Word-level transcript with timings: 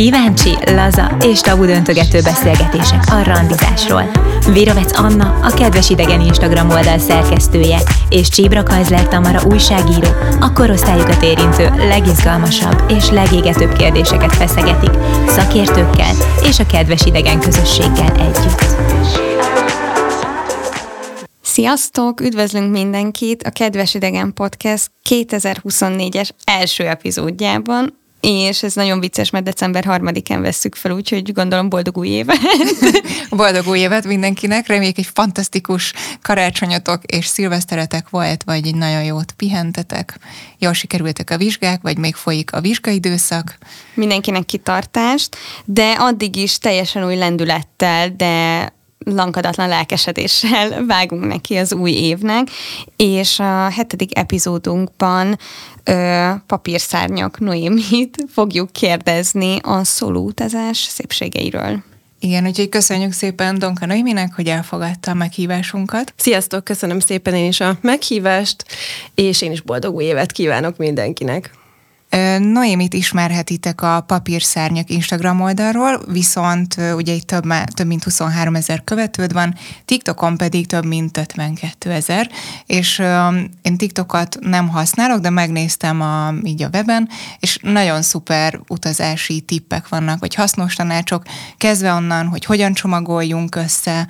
Kíváncsi, 0.00 0.56
laza 0.66 1.16
és 1.24 1.40
tabu 1.40 1.64
döntögető 1.64 2.20
beszélgetések 2.20 3.02
a 3.10 3.22
randizásról. 3.24 4.10
Virovec 4.52 4.98
Anna, 4.98 5.38
a 5.42 5.54
Kedves 5.54 5.90
Idegen 5.90 6.20
Instagram 6.20 6.70
oldal 6.70 6.98
szerkesztője, 6.98 7.78
és 8.08 8.28
Csíbra 8.28 8.62
Kajzler 8.62 9.08
Tamara 9.08 9.42
újságíró 9.46 10.08
a 10.40 10.52
korosztályukat 10.52 11.22
érintő 11.22 11.68
legizgalmasabb 11.76 12.84
és 12.88 13.10
legégetőbb 13.10 13.72
kérdéseket 13.72 14.34
feszegetik 14.34 14.90
szakértőkkel 15.26 16.14
és 16.48 16.58
a 16.58 16.66
Kedves 16.66 17.04
Idegen 17.04 17.40
közösséggel 17.40 18.12
együtt. 18.18 18.64
Sziasztok! 21.42 22.20
Üdvözlünk 22.20 22.70
mindenkit 22.70 23.42
a 23.42 23.50
Kedves 23.50 23.94
Idegen 23.94 24.32
Podcast 24.34 24.90
2024-es 25.08 26.28
első 26.44 26.86
epizódjában, 26.86 27.99
és 28.20 28.62
ez 28.62 28.74
nagyon 28.74 29.00
vicces, 29.00 29.30
mert 29.30 29.44
december 29.44 29.84
harmadikán 29.84 30.42
vesszük 30.42 30.74
fel, 30.74 30.92
úgyhogy 30.92 31.32
gondolom 31.32 31.68
boldog 31.68 31.98
új 31.98 32.08
évet. 32.08 32.38
boldog 33.30 33.66
új 33.66 33.78
évet 33.78 34.04
mindenkinek, 34.04 34.66
reméljük 34.66 34.98
egy 34.98 35.10
fantasztikus 35.14 35.92
karácsonyatok 36.22 37.04
és 37.04 37.26
szilveszteretek 37.26 38.08
volt, 38.08 38.42
vagy 38.44 38.66
egy 38.66 38.74
nagyon 38.74 39.04
jót 39.04 39.32
pihentetek, 39.32 40.18
jól 40.58 40.72
sikerültek 40.72 41.30
a 41.30 41.36
vizsgák, 41.36 41.80
vagy 41.82 41.98
még 41.98 42.14
folyik 42.14 42.52
a 42.52 42.60
vizsgaidőszak. 42.60 43.58
Mindenkinek 43.94 44.44
kitartást, 44.44 45.36
de 45.64 45.92
addig 45.92 46.36
is 46.36 46.58
teljesen 46.58 47.04
új 47.04 47.16
lendülettel, 47.16 48.08
de 48.16 48.68
lankadatlan 49.04 49.68
lelkesedéssel 49.68 50.84
vágunk 50.86 51.26
neki 51.26 51.56
az 51.56 51.72
új 51.72 51.90
évnek, 51.90 52.48
és 52.96 53.38
a 53.38 53.70
hetedik 53.70 54.18
epizódunkban 54.18 55.38
ö, 55.90 56.30
papírszárnyak 56.46 57.38
Noémit 57.38 58.16
fogjuk 58.28 58.72
kérdezni 58.72 59.58
a 59.62 59.84
szólóutazás 59.84 60.78
szépségeiről. 60.78 61.82
Igen, 62.22 62.46
úgyhogy 62.46 62.68
köszönjük 62.68 63.12
szépen 63.12 63.58
Donka 63.58 63.86
Noéminek, 63.86 64.34
hogy 64.34 64.46
elfogadta 64.46 65.10
a 65.10 65.14
meghívásunkat. 65.14 66.14
Sziasztok, 66.16 66.64
köszönöm 66.64 67.00
szépen 67.00 67.34
én 67.34 67.48
is 67.48 67.60
a 67.60 67.78
meghívást, 67.80 68.64
és 69.14 69.42
én 69.42 69.52
is 69.52 69.60
boldog 69.60 69.94
új 69.94 70.04
évet 70.04 70.32
kívánok 70.32 70.76
mindenkinek. 70.76 71.50
Noémit 72.38 72.94
ismerhetitek 72.94 73.82
a 73.82 74.00
Papírszárnyak 74.06 74.90
Instagram 74.90 75.40
oldalról, 75.40 76.00
viszont 76.06 76.76
ugye 76.94 77.12
itt 77.12 77.26
több, 77.26 77.44
több 77.74 77.86
mint 77.86 78.04
23 78.04 78.54
ezer 78.54 78.84
követőd 78.84 79.32
van, 79.32 79.54
TikTokon 79.84 80.36
pedig 80.36 80.66
több 80.66 80.84
mint 80.84 81.16
52 81.16 81.90
ezer, 81.90 82.30
és 82.66 83.02
én 83.62 83.76
TikTokot 83.76 84.36
nem 84.40 84.68
használok, 84.68 85.20
de 85.20 85.30
megnéztem 85.30 86.00
a, 86.00 86.34
így 86.42 86.62
a 86.62 86.68
weben, 86.72 87.08
és 87.38 87.58
nagyon 87.62 88.02
szuper 88.02 88.60
utazási 88.68 89.40
tippek 89.40 89.88
vannak, 89.88 90.20
vagy 90.20 90.34
hasznos 90.34 90.74
tanácsok, 90.74 91.22
kezdve 91.56 91.92
onnan, 91.92 92.26
hogy 92.26 92.44
hogyan 92.44 92.72
csomagoljunk 92.72 93.54
össze, 93.54 94.08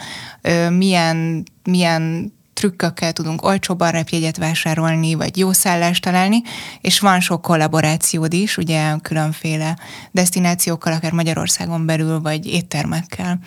milyen, 0.69 1.45
milyen 1.65 2.33
trükkökkel 2.61 3.13
tudunk 3.13 3.45
olcsóban 3.45 3.91
repjegyet 3.91 4.37
vásárolni, 4.37 5.15
vagy 5.15 5.37
jó 5.37 5.53
szállást 5.53 6.03
találni, 6.03 6.43
és 6.81 7.01
van 7.01 7.21
sok 7.21 7.43
kollaborációd 7.43 8.33
is, 8.33 8.57
ugye 8.57 8.97
különféle 9.03 9.79
destinációkkal, 10.11 10.93
akár 10.93 11.13
Magyarországon 11.13 11.87
belül, 11.87 12.21
vagy 12.21 12.47
éttermekkel. 12.47 13.39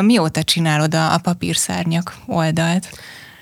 Mióta 0.00 0.42
csinálod 0.42 0.94
a, 0.94 1.18
papírszárnyak 1.22 2.16
oldalt? 2.26 2.88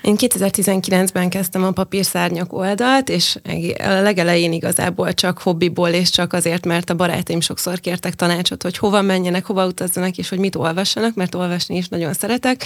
Én 0.01 0.15
2019-ben 0.17 1.29
kezdtem 1.29 1.63
a 1.63 1.71
papírszárnyak 1.71 2.53
oldalt, 2.53 3.09
és 3.09 3.37
a 3.77 3.87
legelején 3.87 4.53
igazából 4.53 5.13
csak 5.13 5.37
hobbiból, 5.37 5.89
és 5.89 6.09
csak 6.09 6.33
azért, 6.33 6.65
mert 6.65 6.89
a 6.89 6.95
barátaim 6.95 7.39
sokszor 7.41 7.79
kértek 7.79 8.13
tanácsot, 8.13 8.63
hogy 8.63 8.77
hova 8.77 9.01
menjenek, 9.01 9.45
hova 9.45 9.65
utazzanak, 9.65 10.17
és 10.17 10.29
hogy 10.29 10.39
mit 10.39 10.55
olvassanak, 10.55 11.15
mert 11.15 11.35
olvasni 11.35 11.77
is 11.77 11.87
nagyon 11.87 12.13
szeretek 12.13 12.65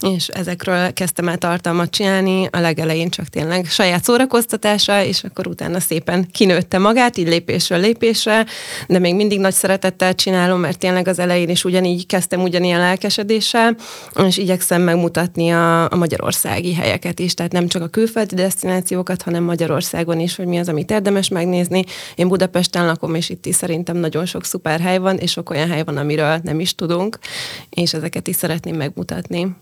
és 0.00 0.28
ezekről 0.28 0.92
kezdtem 0.92 1.28
el 1.28 1.38
tartalmat 1.38 1.90
csinálni, 1.90 2.48
a 2.52 2.58
legelején 2.58 3.10
csak 3.10 3.26
tényleg 3.26 3.66
saját 3.66 4.04
szórakoztatása, 4.04 5.04
és 5.04 5.24
akkor 5.24 5.46
utána 5.46 5.80
szépen 5.80 6.28
kinőtte 6.30 6.78
magát, 6.78 7.16
így 7.16 7.28
lépésről 7.28 7.80
lépésre, 7.80 8.46
de 8.88 8.98
még 8.98 9.14
mindig 9.14 9.40
nagy 9.40 9.52
szeretettel 9.52 10.14
csinálom, 10.14 10.60
mert 10.60 10.78
tényleg 10.78 11.08
az 11.08 11.18
elején 11.18 11.48
is 11.48 11.64
ugyanígy 11.64 12.06
kezdtem 12.06 12.42
ugyanilyen 12.42 12.80
lelkesedéssel, 12.80 13.76
és 14.26 14.36
igyekszem 14.36 14.82
megmutatni 14.82 15.50
a, 15.50 15.90
a 15.90 15.96
magyarországi 15.96 16.74
helyeket 16.74 17.18
is, 17.18 17.34
tehát 17.34 17.52
nem 17.52 17.68
csak 17.68 17.82
a 17.82 17.88
külföldi 17.88 18.34
destinációkat, 18.34 19.22
hanem 19.22 19.42
Magyarországon 19.42 20.20
is, 20.20 20.36
hogy 20.36 20.46
mi 20.46 20.58
az, 20.58 20.68
amit 20.68 20.90
érdemes 20.90 21.28
megnézni. 21.28 21.84
Én 22.14 22.28
Budapesten 22.28 22.86
lakom, 22.86 23.14
és 23.14 23.28
itt 23.28 23.46
is 23.46 23.54
szerintem 23.54 23.96
nagyon 23.96 24.26
sok 24.26 24.44
szuper 24.44 24.80
hely 24.80 24.98
van, 24.98 25.16
és 25.16 25.30
sok 25.30 25.50
olyan 25.50 25.70
hely 25.70 25.84
van, 25.84 25.96
amiről 25.96 26.40
nem 26.42 26.60
is 26.60 26.74
tudunk, 26.74 27.18
és 27.70 27.94
ezeket 27.94 28.28
is 28.28 28.36
szeretném 28.36 28.76
megmutatni. 28.76 29.56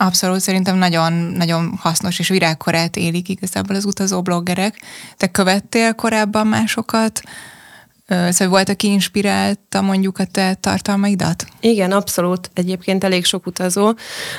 Abszolút, 0.00 0.40
szerintem 0.40 0.76
nagyon, 0.76 1.12
nagyon 1.12 1.76
hasznos 1.80 2.18
és 2.18 2.28
virágkorát 2.28 2.96
élik 2.96 3.28
igazából 3.28 3.76
az 3.76 3.84
utazó 3.84 4.22
bloggerek. 4.22 4.80
Te 5.16 5.26
követtél 5.26 5.94
korábban 5.94 6.46
másokat? 6.46 7.20
Szóval 8.08 8.48
volt, 8.48 8.68
aki 8.68 8.86
inspirálta 8.86 9.80
mondjuk 9.80 10.18
a 10.18 10.24
te 10.24 10.54
tartalmaidat? 10.54 11.46
Igen, 11.60 11.92
abszolút. 11.92 12.50
Egyébként 12.54 13.04
elég 13.04 13.24
sok 13.24 13.46
utazó, 13.46 13.92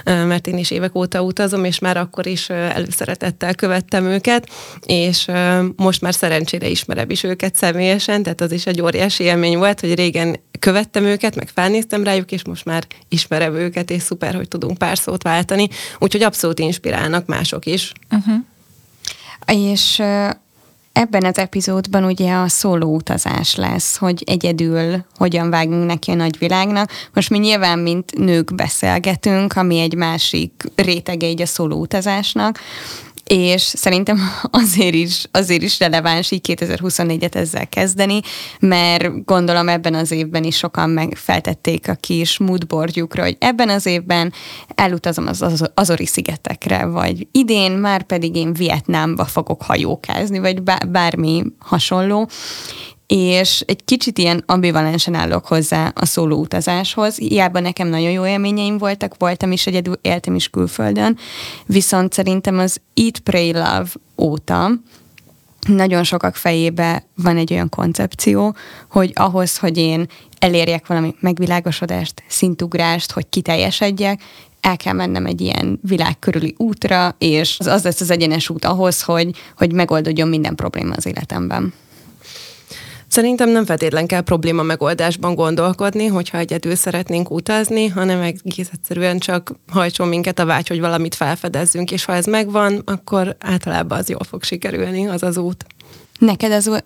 mert 0.04 0.48
én 0.48 0.58
is 0.58 0.72
évek 0.72 0.96
óta 0.96 1.22
utazom, 1.22 1.64
és 1.64 1.80
már 1.80 1.98
akkor 1.98 2.28
is 2.28 2.50
előszeretettel 2.50 3.56
követtem 3.56 4.06
őket, 4.06 4.50
és 4.86 5.28
most 5.76 6.02
már 6.02 6.14
szerencsére 6.14 6.68
ismerem 6.68 7.10
is 7.10 7.24
őket 7.24 7.56
személyesen, 7.56 8.24
tehát 8.24 8.42
az 8.42 8.52
is 8.52 8.66
egy 8.66 8.82
óriási 8.82 9.24
élmény 9.24 9.58
volt, 9.58 9.80
hogy 9.80 9.96
régen 9.96 10.40
követtem 10.60 11.04
őket, 11.04 11.36
meg 11.36 11.48
felnéztem 11.48 12.04
rájuk, 12.04 12.32
és 12.32 12.46
most 12.46 12.66
már 12.66 12.88
ismerem 13.10 13.56
őket, 13.56 13.90
és 13.90 14.02
szuper, 14.02 14.36
hogy 14.36 14.48
tudunk 14.48 14.78
pár 14.78 14.98
szót 14.98 15.24
váltani, 15.24 15.68
úgyhogy 16.00 16.24
abszolút 16.24 16.60
inspirálnak 16.60 17.26
mások 17.26 17.66
is. 17.66 17.92
Uh-huh. 18.12 18.36
És 19.46 20.02
Ebben 20.94 21.26
az 21.26 21.38
epizódban 21.38 22.04
ugye 22.04 22.34
a 22.34 22.48
szóló 22.48 22.96
utazás 22.96 23.56
lesz, 23.56 23.98
hogy 23.98 24.24
egyedül 24.26 25.06
hogyan 25.18 25.50
vágunk 25.50 25.86
neki 25.86 26.12
a 26.12 26.16
nagyvilágnak. 26.16 26.92
Most 27.14 27.30
mi 27.30 27.38
nyilván, 27.38 27.80
mint 27.80 28.18
nők 28.18 28.56
beszélgetünk, 28.56 29.54
ami 29.54 29.80
egy 29.80 29.94
másik 29.94 30.52
rétege 30.76 31.28
egy 31.28 31.42
a 31.42 31.46
szóló 31.46 31.80
utazásnak, 31.80 32.60
és 33.30 33.62
szerintem 33.62 34.20
azért 34.62 34.94
is, 34.94 35.24
azért 35.32 35.62
is 35.62 35.80
releváns 35.80 36.32
így 36.32 36.56
2024-et 36.60 37.36
ezzel 37.36 37.68
kezdeni, 37.68 38.20
mert 38.60 39.26
gondolom 39.26 39.70
ebben 39.70 39.94
az 39.94 40.12
évben 40.12 40.44
is 40.44 40.58
sokan 40.58 40.90
megfeltették 40.90 41.90
a 41.90 41.94
kis 41.94 42.38
moodboardjukra, 42.38 43.24
hogy 43.24 43.38
ebben 43.40 43.70
az 43.70 43.86
évben 43.86 44.34
elutazom 44.76 45.28
az, 45.28 45.42
az 45.42 45.72
Azori 45.74 46.06
szigetekre, 46.06 46.86
vagy 46.86 47.28
idén 47.32 47.72
már 47.72 48.04
pedig 48.04 48.36
én 48.36 48.54
Vietnámba 48.54 49.26
fogok 49.26 49.62
hajókázni, 49.62 50.40
vagy 50.40 50.64
bármi 50.88 51.44
hasonló, 51.60 52.30
és 53.10 53.64
egy 53.68 53.86
kicsit 53.86 54.18
ilyen 54.18 54.44
ambivalensen 54.46 55.14
állok 55.14 55.46
hozzá 55.46 55.92
a 55.96 56.06
szóló 56.06 56.40
utazáshoz. 56.40 57.18
Hiába 57.18 57.60
nekem 57.60 57.88
nagyon 57.88 58.12
jó 58.12 58.26
élményeim 58.26 58.78
voltak, 58.78 59.16
voltam 59.18 59.52
is 59.52 59.68
egyedül, 59.68 60.00
éltem 60.02 60.36
is 60.36 60.50
külföldön, 60.50 61.18
viszont 61.66 62.14
szerintem 62.14 62.60
az 62.60 62.82
Eat, 62.94 63.20
Pray, 63.20 63.52
Love 63.52 63.90
óta 64.18 64.72
nagyon 65.68 66.04
sokak 66.04 66.36
fejébe 66.36 67.04
van 67.16 67.38
egy 67.38 67.54
olyan 67.54 67.70
koncepció, 67.70 68.56
hogy 68.90 69.12
ahhoz, 69.16 69.58
hogy 69.58 69.78
én 69.78 70.08
elérjek 70.40 70.88
valami 70.88 71.16
megvilágosodást, 71.20 72.24
szintugrást, 72.28 73.12
hogy 73.12 73.30
kiteljesedjek, 73.30 74.22
el 74.62 74.78
kell 74.78 74.94
mennem 74.94 75.26
egy 75.26 75.42
ilyen 75.42 75.80
világ 75.84 76.20
körüli 76.20 76.56
útra, 76.58 77.16
és 77.18 77.58
az, 77.60 77.68
az 77.68 77.84
lesz 77.84 78.02
az 78.02 78.10
egyenes 78.10 78.50
út 78.50 78.66
ahhoz, 78.66 79.02
hogy, 79.02 79.36
hogy 79.58 79.74
megoldódjon 79.74 80.28
minden 80.28 80.56
probléma 80.56 80.94
az 80.96 81.06
életemben. 81.06 81.74
Szerintem 83.10 83.50
nem 83.50 83.66
feltétlen 83.66 84.08
kell 84.08 84.22
probléma 84.22 84.64
megoldásban 84.64 85.36
gondolkodni, 85.36 86.06
hogyha 86.06 86.38
egyedül 86.38 86.76
szeretnénk 86.76 87.32
utazni, 87.32 87.88
hanem 87.88 88.22
egész 88.22 88.70
egyszerűen 88.74 89.20
csak 89.20 89.56
hajtson 89.72 90.08
minket 90.08 90.40
a 90.40 90.46
vágy, 90.46 90.68
hogy 90.68 90.80
valamit 90.80 91.16
felfedezzünk, 91.16 91.92
és 91.92 92.06
ha 92.06 92.14
ez 92.14 92.26
megvan, 92.26 92.82
akkor 92.86 93.36
általában 93.40 93.98
az 93.98 94.10
jól 94.10 94.24
fog 94.24 94.44
sikerülni, 94.44 95.08
az 95.08 95.24
az 95.24 95.38
út. 95.38 95.66
Neked 96.20 96.52
az 96.52 96.68
uh, 96.68 96.80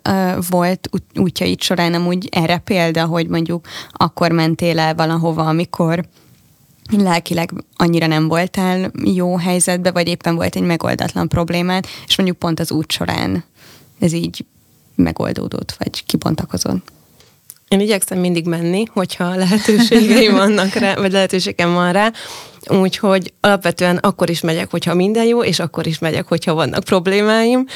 volt 0.50 0.90
útjaid 1.14 1.62
során 1.62 1.90
nem 1.90 2.06
úgy 2.06 2.28
erre 2.30 2.58
példa, 2.58 3.04
hogy 3.04 3.28
mondjuk 3.28 3.66
akkor 3.90 4.30
mentél 4.30 4.78
el 4.78 4.94
valahova, 4.94 5.46
amikor 5.46 6.04
lelkileg 6.90 7.50
annyira 7.76 8.06
nem 8.06 8.28
voltál 8.28 8.90
jó 9.04 9.36
helyzetbe, 9.36 9.90
vagy 9.90 10.08
éppen 10.08 10.34
volt 10.34 10.56
egy 10.56 10.62
megoldatlan 10.62 11.28
problémád, 11.28 11.86
és 12.06 12.16
mondjuk 12.16 12.38
pont 12.38 12.60
az 12.60 12.70
út 12.70 12.92
során 12.92 13.44
ez 13.98 14.12
így 14.12 14.44
megoldódott, 14.94 15.74
vagy 15.78 16.04
kibontakozott? 16.06 16.92
Én 17.68 17.80
igyekszem 17.80 18.18
mindig 18.18 18.46
menni, 18.46 18.84
hogyha 18.92 19.34
lehetőségeim 19.34 20.32
vannak 20.44 20.72
rá, 20.72 20.94
vagy 20.94 21.12
lehetőségem 21.12 21.72
van 21.72 21.92
rá, 21.92 22.12
úgyhogy 22.66 23.32
alapvetően 23.40 23.96
akkor 23.96 24.30
is 24.30 24.40
megyek, 24.40 24.70
hogyha 24.70 24.94
minden 24.94 25.24
jó, 25.24 25.44
és 25.44 25.58
akkor 25.58 25.86
is 25.86 25.98
megyek, 25.98 26.26
hogyha 26.26 26.54
vannak 26.54 26.84
problémáim, 26.84 27.66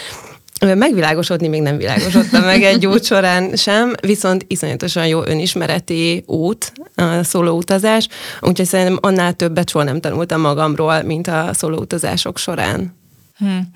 Megvilágosodni 0.60 1.48
még 1.48 1.62
nem 1.62 1.76
világosodtam 1.76 2.44
meg 2.44 2.62
egy 2.62 2.86
út 2.86 3.04
során 3.04 3.56
sem, 3.56 3.94
viszont 4.00 4.44
iszonyatosan 4.48 5.06
jó 5.06 5.24
önismereti 5.24 6.22
út, 6.26 6.72
a 6.94 7.22
szóló 7.22 7.56
utazás, 7.56 8.08
úgyhogy 8.40 8.66
szerintem 8.66 8.98
annál 9.00 9.32
többet 9.32 9.70
soha 9.70 9.84
nem 9.84 10.00
tanultam 10.00 10.40
magamról, 10.40 11.02
mint 11.02 11.26
a 11.26 11.50
szóló 11.52 11.78
utazások 11.78 12.38
során. 12.38 12.96
Hmm. 13.36 13.70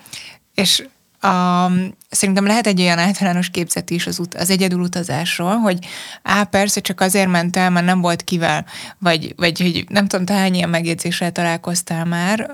És 0.55 0.85
a, 1.23 1.71
szerintem 2.11 2.47
lehet 2.47 2.67
egy 2.67 2.81
olyan 2.81 2.99
általános 2.99 3.51
képzet 3.51 3.91
is 3.91 4.07
az, 4.07 4.19
ut, 4.19 4.35
az 4.35 4.51
egyedül 4.51 4.81
utazásról, 4.81 5.57
hogy 5.57 5.79
á, 6.23 6.45
persze 6.45 6.81
csak 6.81 7.01
azért 7.01 7.29
ment 7.29 7.57
el, 7.57 7.71
mert 7.71 7.87
nem 7.87 8.01
volt 8.01 8.25
kivel, 8.25 8.67
vagy, 8.99 9.35
vagy 9.37 9.61
hogy 9.61 9.85
nem 9.89 10.07
tudom, 10.07 10.25
te 10.25 10.35
hány 10.35 10.55
ilyen 10.55 10.69
megjegyzéssel 10.69 11.33
találkoztál 11.33 12.05
már, 12.05 12.51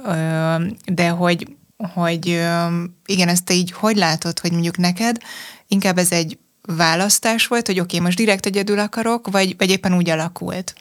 de 0.86 1.08
hogy, 1.08 1.56
hogy 1.76 2.26
igen, 3.06 3.28
ezt 3.28 3.44
te 3.44 3.54
így 3.54 3.72
hogy 3.72 3.96
látod, 3.96 4.38
hogy 4.38 4.52
mondjuk 4.52 4.76
neked 4.76 5.16
inkább 5.68 5.98
ez 5.98 6.12
egy 6.12 6.38
választás 6.76 7.46
volt, 7.46 7.66
hogy 7.66 7.80
oké, 7.80 7.96
okay, 7.96 8.06
most 8.06 8.18
direkt 8.18 8.46
egyedül 8.46 8.78
akarok, 8.78 9.30
vagy, 9.30 9.54
vagy 9.58 9.70
éppen 9.70 9.94
úgy 9.94 10.10
alakult? 10.10 10.74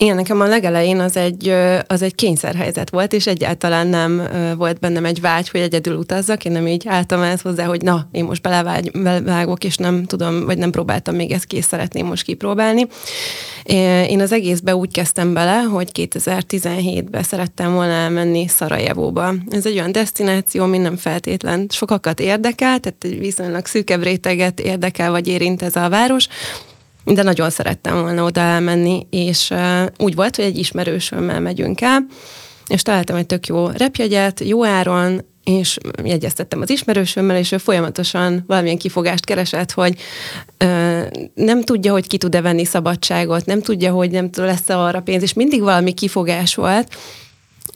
Igen, 0.00 0.16
nekem 0.16 0.40
a 0.40 0.46
legelején 0.46 1.00
az 1.00 1.16
egy, 1.16 1.54
az 1.86 2.02
egy 2.02 2.14
kényszerhelyzet 2.14 2.90
volt, 2.90 3.12
és 3.12 3.26
egyáltalán 3.26 3.86
nem 3.86 4.28
volt 4.56 4.78
bennem 4.78 5.04
egy 5.04 5.20
vágy, 5.20 5.48
hogy 5.48 5.60
egyedül 5.60 5.96
utazzak. 5.96 6.44
Én 6.44 6.52
nem 6.52 6.66
így 6.66 6.88
álltam 6.88 7.22
ezt 7.22 7.42
hozzá, 7.42 7.64
hogy 7.64 7.82
na, 7.82 8.08
én 8.12 8.24
most 8.24 8.42
belevágok, 8.42 9.64
és 9.64 9.76
nem 9.76 10.04
tudom, 10.04 10.44
vagy 10.44 10.58
nem 10.58 10.70
próbáltam 10.70 11.14
még 11.14 11.30
ezt 11.30 11.44
kész, 11.44 11.66
szeretném 11.66 12.06
most 12.06 12.22
kipróbálni. 12.22 12.86
Én 14.08 14.20
az 14.20 14.32
egészbe 14.32 14.76
úgy 14.76 14.92
kezdtem 14.92 15.32
bele, 15.32 15.56
hogy 15.56 15.90
2017-ben 15.94 17.22
szerettem 17.22 17.72
volna 17.72 17.92
elmenni 17.92 18.46
Szarajevóba. 18.48 19.34
Ez 19.50 19.66
egy 19.66 19.78
olyan 19.78 19.92
destináció, 19.92 20.62
ami 20.62 20.78
nem 20.78 20.96
feltétlen 20.96 21.66
sokakat 21.70 22.20
érdekel, 22.20 22.78
tehát 22.78 23.04
egy 23.04 23.18
viszonylag 23.18 23.66
szűkebb 23.66 24.02
réteget 24.02 24.60
érdekel, 24.60 25.10
vagy 25.10 25.28
érint 25.28 25.62
ez 25.62 25.76
a 25.76 25.88
város, 25.88 26.28
de 27.14 27.22
nagyon 27.22 27.50
szerettem 27.50 28.00
volna 28.00 28.24
oda 28.24 28.40
elmenni, 28.40 29.06
és 29.10 29.54
úgy 29.98 30.14
volt, 30.14 30.36
hogy 30.36 30.44
egy 30.44 30.58
ismerősömmel 30.58 31.40
megyünk 31.40 31.80
el, 31.80 32.06
és 32.66 32.82
találtam 32.82 33.16
egy 33.16 33.26
tök 33.26 33.46
jó 33.46 33.66
repjegyet, 33.66 34.40
jó 34.44 34.64
áron, 34.64 35.24
és 35.44 35.78
jegyeztettem 36.04 36.60
az 36.60 36.70
ismerősömmel, 36.70 37.36
és 37.36 37.52
ő 37.52 37.58
folyamatosan 37.58 38.44
valamilyen 38.46 38.78
kifogást 38.78 39.24
keresett, 39.24 39.72
hogy 39.72 40.00
ö, 40.58 41.00
nem 41.34 41.62
tudja, 41.62 41.92
hogy 41.92 42.06
ki 42.06 42.16
tud-e 42.16 42.40
venni 42.40 42.64
szabadságot, 42.64 43.46
nem 43.46 43.62
tudja, 43.62 43.92
hogy 43.92 44.10
nem 44.10 44.30
lesz-e 44.34 44.78
arra 44.78 45.00
pénz, 45.00 45.22
és 45.22 45.32
mindig 45.32 45.60
valami 45.60 45.92
kifogás 45.92 46.54
volt, 46.54 46.96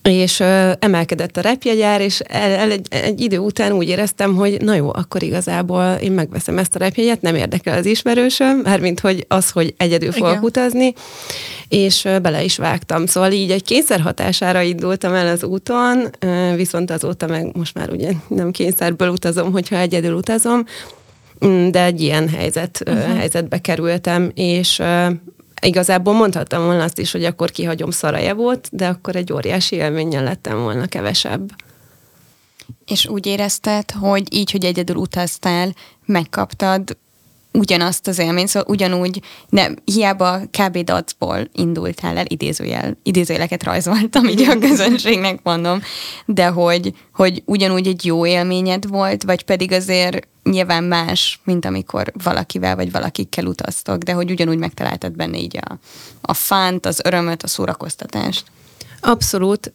és 0.02 0.40
ö, 0.40 0.72
emelkedett 0.78 1.37
a 1.37 1.40
repjegyár, 1.40 2.00
és 2.00 2.20
el, 2.20 2.50
el, 2.50 2.70
egy, 2.70 2.87
egy 2.90 3.20
idő 3.20 3.38
után 3.38 3.72
úgy 3.72 3.88
éreztem, 3.88 4.34
hogy 4.34 4.60
na 4.60 4.75
jó, 4.75 4.88
akkor 4.88 5.22
igazából 5.22 5.99
én 6.00 6.12
megveszem 6.12 6.58
ezt 6.58 6.75
a 6.75 6.78
repjegyet, 6.78 7.20
nem 7.20 7.34
érdekel 7.34 7.78
az 7.78 7.87
ismerősöm, 7.87 8.58
mármint 8.58 9.00
hogy 9.00 9.25
az, 9.28 9.50
hogy 9.50 9.75
egyedül 9.76 10.12
fogok 10.12 10.31
Igen. 10.31 10.43
utazni, 10.43 10.94
és 11.69 12.04
ö, 12.04 12.19
bele 12.19 12.44
is 12.44 12.56
vágtam. 12.56 13.06
Szóval 13.06 13.32
így 13.32 13.50
egy 13.50 13.64
kényszer 13.64 14.00
hatására 14.00 14.62
indultam 14.62 15.14
el 15.14 15.26
az 15.26 15.44
úton, 15.44 16.10
ö, 16.19 16.52
viszont 16.56 16.90
azóta 16.90 17.26
meg 17.26 17.56
most 17.56 17.75
már 17.75 17.90
ugye 17.90 18.12
nem 18.28 18.50
kényszerből 18.50 19.08
utazom, 19.08 19.52
hogyha 19.52 19.76
egyedül 19.76 20.14
utazom, 20.14 20.64
mm, 21.46 21.69
de 21.69 21.84
egy 21.84 22.00
ilyen 22.00 22.28
helyzet, 22.28 22.82
uh-huh. 22.87 23.16
helyzetbe 23.16 23.58
kerültem, 23.58 24.31
és 24.34 24.82
Igazából 25.67 26.14
mondhattam 26.14 26.64
volna 26.64 26.82
azt 26.82 26.99
is, 26.99 27.12
hogy 27.12 27.25
akkor 27.25 27.50
kihagyom 27.50 27.91
Szarajevót, 27.91 28.69
de 28.73 28.88
akkor 28.88 29.17
egy 29.17 29.32
óriási 29.32 29.76
élménnyel 29.76 30.23
lettem 30.23 30.59
volna 30.59 30.87
kevesebb. 30.87 31.50
És 32.87 33.06
úgy 33.06 33.26
érezted, 33.26 33.91
hogy 33.91 34.35
így, 34.35 34.50
hogy 34.50 34.64
egyedül 34.64 34.97
utaztál, 34.97 35.75
megkaptad 36.05 36.97
ugyanazt 37.52 38.08
az 38.08 38.19
élményt, 38.19 38.49
szóval 38.49 38.70
ugyanúgy, 38.70 39.20
nem, 39.49 39.76
hiába 39.84 40.40
kb. 40.50 40.78
dacból 40.78 41.49
indultál 41.52 42.16
el, 42.16 42.25
idézőjel, 42.28 42.96
idézőjeleket 43.02 43.62
rajzoltam, 43.62 44.28
így 44.28 44.43
a 44.43 44.58
közönségnek 44.58 45.40
mondom, 45.43 45.82
de 46.26 46.46
hogy, 46.46 46.94
hogy 47.14 47.43
ugyanúgy 47.44 47.87
egy 47.87 48.04
jó 48.04 48.26
élményed 48.26 48.88
volt, 48.88 49.22
vagy 49.22 49.43
pedig 49.43 49.72
azért 49.72 50.26
nyilván 50.43 50.84
más, 50.84 51.40
mint 51.44 51.64
amikor 51.64 52.12
valakivel 52.22 52.76
vagy 52.76 52.90
valakikkel 52.90 53.46
utaztok, 53.46 54.02
de 54.02 54.12
hogy 54.12 54.31
ugyanúgy 54.31 54.58
megtaláltad 54.58 55.12
benne 55.12 55.38
így 55.38 55.58
a, 55.60 55.78
a 56.20 56.34
fánt, 56.34 56.87
az 56.87 57.00
örömöt, 57.05 57.43
a 57.43 57.46
szórakoztatást. 57.46 58.44
Abszolút. 59.04 59.72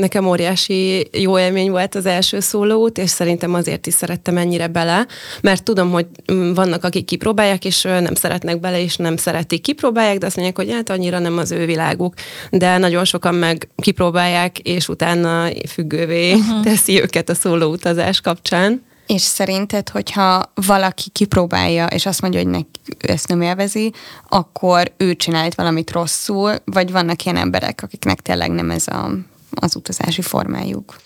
Nekem 0.00 0.26
óriási 0.26 1.08
jó 1.12 1.38
élmény 1.38 1.70
volt 1.70 1.94
az 1.94 2.06
első 2.06 2.40
szólót, 2.40 2.98
és 2.98 3.10
szerintem 3.10 3.54
azért 3.54 3.86
is 3.86 3.94
szerettem 3.94 4.36
ennyire 4.36 4.66
bele, 4.66 5.06
mert 5.40 5.62
tudom, 5.62 5.90
hogy 5.90 6.06
mm, 6.32 6.52
vannak, 6.52 6.84
akik 6.84 7.04
kipróbálják, 7.04 7.64
és 7.64 7.82
nem 7.82 8.14
szeretnek 8.14 8.60
bele, 8.60 8.82
és 8.82 8.96
nem 8.96 9.16
szeretik. 9.16 9.62
Kipróbálják, 9.62 10.18
de 10.18 10.26
azt 10.26 10.36
mondják, 10.36 10.56
hogy 10.56 10.72
hát 10.72 10.90
annyira 10.90 11.18
nem 11.18 11.38
az 11.38 11.50
ő 11.50 11.66
világuk. 11.66 12.14
De 12.50 12.78
nagyon 12.78 13.04
sokan 13.04 13.34
meg 13.34 13.68
kipróbálják, 13.76 14.58
és 14.58 14.88
utána 14.88 15.48
függővé 15.68 16.32
uh-huh. 16.32 16.62
teszi 16.62 17.00
őket 17.00 17.28
a 17.28 17.34
szóló 17.34 17.70
utazás 17.70 18.20
kapcsán. 18.20 18.86
És 19.08 19.22
szerinted, 19.22 19.88
hogyha 19.88 20.52
valaki 20.54 21.10
kipróbálja, 21.10 21.86
és 21.86 22.06
azt 22.06 22.20
mondja, 22.20 22.40
hogy 22.40 22.50
neki 22.50 22.80
ezt 22.98 23.28
nem 23.28 23.42
élvezi, 23.42 23.92
akkor 24.28 24.92
ő 24.96 25.14
csinált 25.14 25.54
valamit 25.54 25.90
rosszul, 25.90 26.54
vagy 26.64 26.92
vannak 26.92 27.24
ilyen 27.24 27.36
emberek, 27.36 27.82
akiknek 27.82 28.20
tényleg 28.20 28.50
nem 28.50 28.70
ez 28.70 28.86
a, 28.86 29.10
az 29.50 29.76
utazási 29.76 30.22
formájuk? 30.22 30.96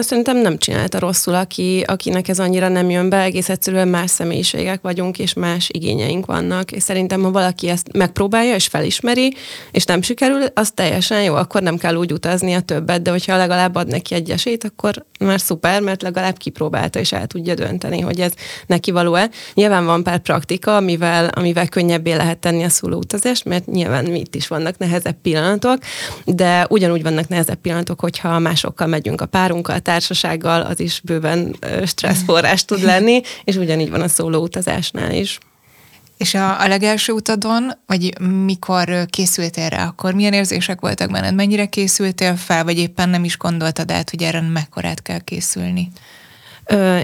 Szerintem 0.00 0.36
nem 0.36 0.58
csinálta 0.58 0.98
rosszul, 0.98 1.34
aki, 1.34 1.84
akinek 1.86 2.28
ez 2.28 2.38
annyira 2.38 2.68
nem 2.68 2.90
jön 2.90 3.08
be, 3.08 3.20
egész 3.20 3.48
egyszerűen 3.48 3.88
más 3.88 4.10
személyiségek 4.10 4.80
vagyunk, 4.82 5.18
és 5.18 5.34
más 5.34 5.68
igényeink 5.72 6.26
vannak, 6.26 6.72
és 6.72 6.82
szerintem, 6.82 7.22
ha 7.22 7.30
valaki 7.30 7.68
ezt 7.68 7.92
megpróbálja, 7.92 8.54
és 8.54 8.66
felismeri, 8.66 9.34
és 9.70 9.84
nem 9.84 10.02
sikerül, 10.02 10.42
az 10.54 10.70
teljesen 10.74 11.22
jó, 11.22 11.34
akkor 11.34 11.62
nem 11.62 11.76
kell 11.76 11.94
úgy 11.94 12.12
utazni 12.12 12.54
a 12.54 12.60
többet, 12.60 13.02
de 13.02 13.10
hogyha 13.10 13.36
legalább 13.36 13.74
ad 13.74 13.86
neki 13.86 14.14
egy 14.14 14.30
esélyt, 14.30 14.64
akkor 14.64 15.04
már 15.20 15.40
szuper, 15.40 15.80
mert 15.80 16.02
legalább 16.02 16.36
kipróbálta, 16.36 16.98
és 16.98 17.12
el 17.12 17.26
tudja 17.26 17.54
dönteni, 17.54 18.00
hogy 18.00 18.20
ez 18.20 18.32
neki 18.66 18.90
való-e. 18.90 19.30
Nyilván 19.54 19.84
van 19.84 20.02
pár 20.02 20.18
praktika, 20.18 20.76
amivel, 20.76 21.28
amivel 21.28 21.68
könnyebbé 21.68 22.12
lehet 22.12 22.38
tenni 22.38 22.64
a 22.64 22.68
szólóutazást, 22.68 23.44
mert 23.44 23.66
nyilván 23.66 24.14
itt 24.14 24.34
is 24.34 24.48
vannak 24.48 24.78
nehezebb 24.78 25.16
pillanatok, 25.22 25.78
de 26.24 26.66
ugyanúgy 26.68 27.02
vannak 27.02 27.28
nehezebb 27.28 27.58
pillanatok, 27.58 28.00
hogyha 28.00 28.38
másokkal 28.38 28.86
megyünk 28.86 29.20
a 29.20 29.26
párunk 29.26 29.65
a 29.74 29.78
társasággal, 29.78 30.60
az 30.60 30.80
is 30.80 31.00
bőven 31.04 31.56
stresszforrás 31.84 32.64
tud 32.64 32.82
lenni, 32.82 33.20
és 33.44 33.56
ugyanígy 33.56 33.90
van 33.90 34.00
a 34.00 34.08
szóló 34.08 34.42
utazásnál 34.42 35.12
is. 35.12 35.38
És 36.16 36.34
a, 36.34 36.60
a 36.60 36.68
legelső 36.68 37.12
utadon, 37.12 37.72
vagy 37.86 38.20
mikor 38.20 39.06
készültél 39.10 39.68
rá, 39.68 39.86
akkor 39.86 40.14
milyen 40.14 40.32
érzések 40.32 40.80
voltak 40.80 41.10
benned? 41.10 41.34
Mennyire 41.34 41.66
készültél 41.66 42.36
fel, 42.36 42.64
vagy 42.64 42.78
éppen 42.78 43.08
nem 43.08 43.24
is 43.24 43.38
gondoltad 43.38 43.90
át, 43.90 44.10
hogy 44.10 44.22
erre 44.22 44.40
mekkorát 44.40 45.02
kell 45.02 45.20
készülni? 45.20 45.88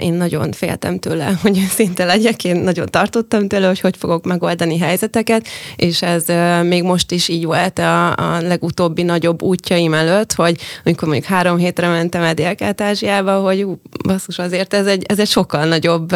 Én 0.01 0.13
nagyon 0.13 0.53
féltem 0.53 0.99
tőle, 0.99 1.33
hogy 1.43 1.67
szinte 1.71 2.05
legyek, 2.05 2.45
én 2.45 2.57
nagyon 2.57 2.87
tartottam 2.91 3.49
tőle, 3.49 3.67
hogy 3.67 3.81
hogy 3.81 3.97
fogok 3.97 4.25
megoldani 4.25 4.79
helyzeteket, 4.79 5.47
és 5.77 6.03
ez 6.03 6.25
még 6.63 6.83
most 6.83 7.11
is 7.11 7.29
így 7.29 7.45
volt 7.45 7.79
a, 7.79 8.11
a 8.11 8.41
legutóbbi 8.41 9.03
nagyobb 9.03 9.43
útjaim 9.43 9.95
előtt, 9.95 10.33
hogy 10.33 10.61
amikor 10.85 11.09
mondjuk 11.09 11.31
három 11.31 11.57
hétre 11.57 11.89
mentem 11.89 12.23
el 12.23 12.35
Dél-Kelet-Ázsiába, 12.35 13.41
hogy 13.41 13.67
basszus 14.05 14.39
azért 14.39 14.75
ez 14.75 14.87
egy, 14.87 15.05
ez 15.09 15.19
egy 15.19 15.29
sokkal 15.29 15.65
nagyobb 15.65 16.15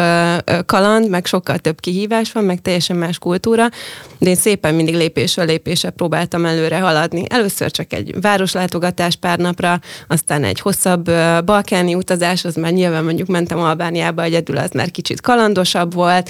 kaland, 0.65 1.09
meg 1.09 1.25
sokkal 1.25 1.57
több 1.57 1.79
kihívás 1.79 2.31
van, 2.31 2.43
meg 2.43 2.61
teljesen 2.61 2.95
más 2.95 3.17
kultúra, 3.17 3.69
de 4.17 4.29
én 4.29 4.35
szépen 4.35 4.75
mindig 4.75 4.95
lépésről 4.95 5.45
lépésre 5.45 5.89
próbáltam 5.89 6.45
előre 6.45 6.79
haladni. 6.79 7.23
Először 7.29 7.71
csak 7.71 7.93
egy 7.93 8.21
városlátogatás 8.21 9.15
pár 9.15 9.37
napra, 9.37 9.79
aztán 10.07 10.43
egy 10.43 10.59
hosszabb 10.59 11.11
balkáni 11.45 11.95
utazás, 11.95 12.45
az 12.45 12.55
már 12.55 12.71
nyilván 12.71 13.03
mondjuk 13.03 13.27
mentem 13.37 13.59
Albániába 13.59 14.23
egyedül, 14.23 14.57
az 14.57 14.71
már 14.71 14.91
kicsit 14.91 15.21
kalandosabb 15.21 15.93
volt, 15.93 16.29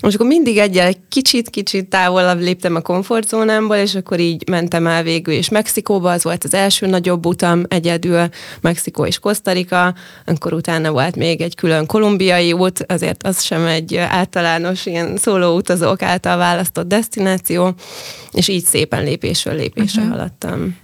most 0.00 0.14
akkor 0.14 0.26
mindig 0.26 0.58
egyel 0.58 0.86
egy 0.86 0.98
kicsit-kicsit 1.08 1.88
távolabb 1.88 2.40
léptem 2.40 2.74
a 2.74 2.80
komfortzónámból, 2.80 3.76
és 3.76 3.94
akkor 3.94 4.20
így 4.20 4.48
mentem 4.48 4.86
el 4.86 5.02
végül 5.02 5.34
is 5.34 5.48
Mexikóba, 5.48 6.10
az 6.10 6.22
volt 6.22 6.44
az 6.44 6.54
első 6.54 6.86
nagyobb 6.86 7.26
utam 7.26 7.62
egyedül, 7.68 8.28
Mexikó 8.60 9.06
és 9.06 9.18
Kosztarika, 9.18 9.94
akkor 10.26 10.52
utána 10.52 10.90
volt 10.90 11.16
még 11.16 11.40
egy 11.40 11.54
külön 11.54 11.86
kolumbiai 11.86 12.52
út, 12.52 12.84
azért 12.88 13.22
az 13.22 13.42
sem 13.42 13.66
egy 13.66 13.96
általános 13.96 14.86
ilyen 14.86 15.16
szóló 15.16 15.56
utazók 15.56 16.02
által 16.02 16.36
választott 16.36 16.88
destináció, 16.88 17.74
és 18.32 18.48
így 18.48 18.64
szépen 18.64 19.04
lépésről 19.04 19.54
lépésre 19.54 20.02
uh-huh. 20.02 20.16
haladtam. 20.16 20.81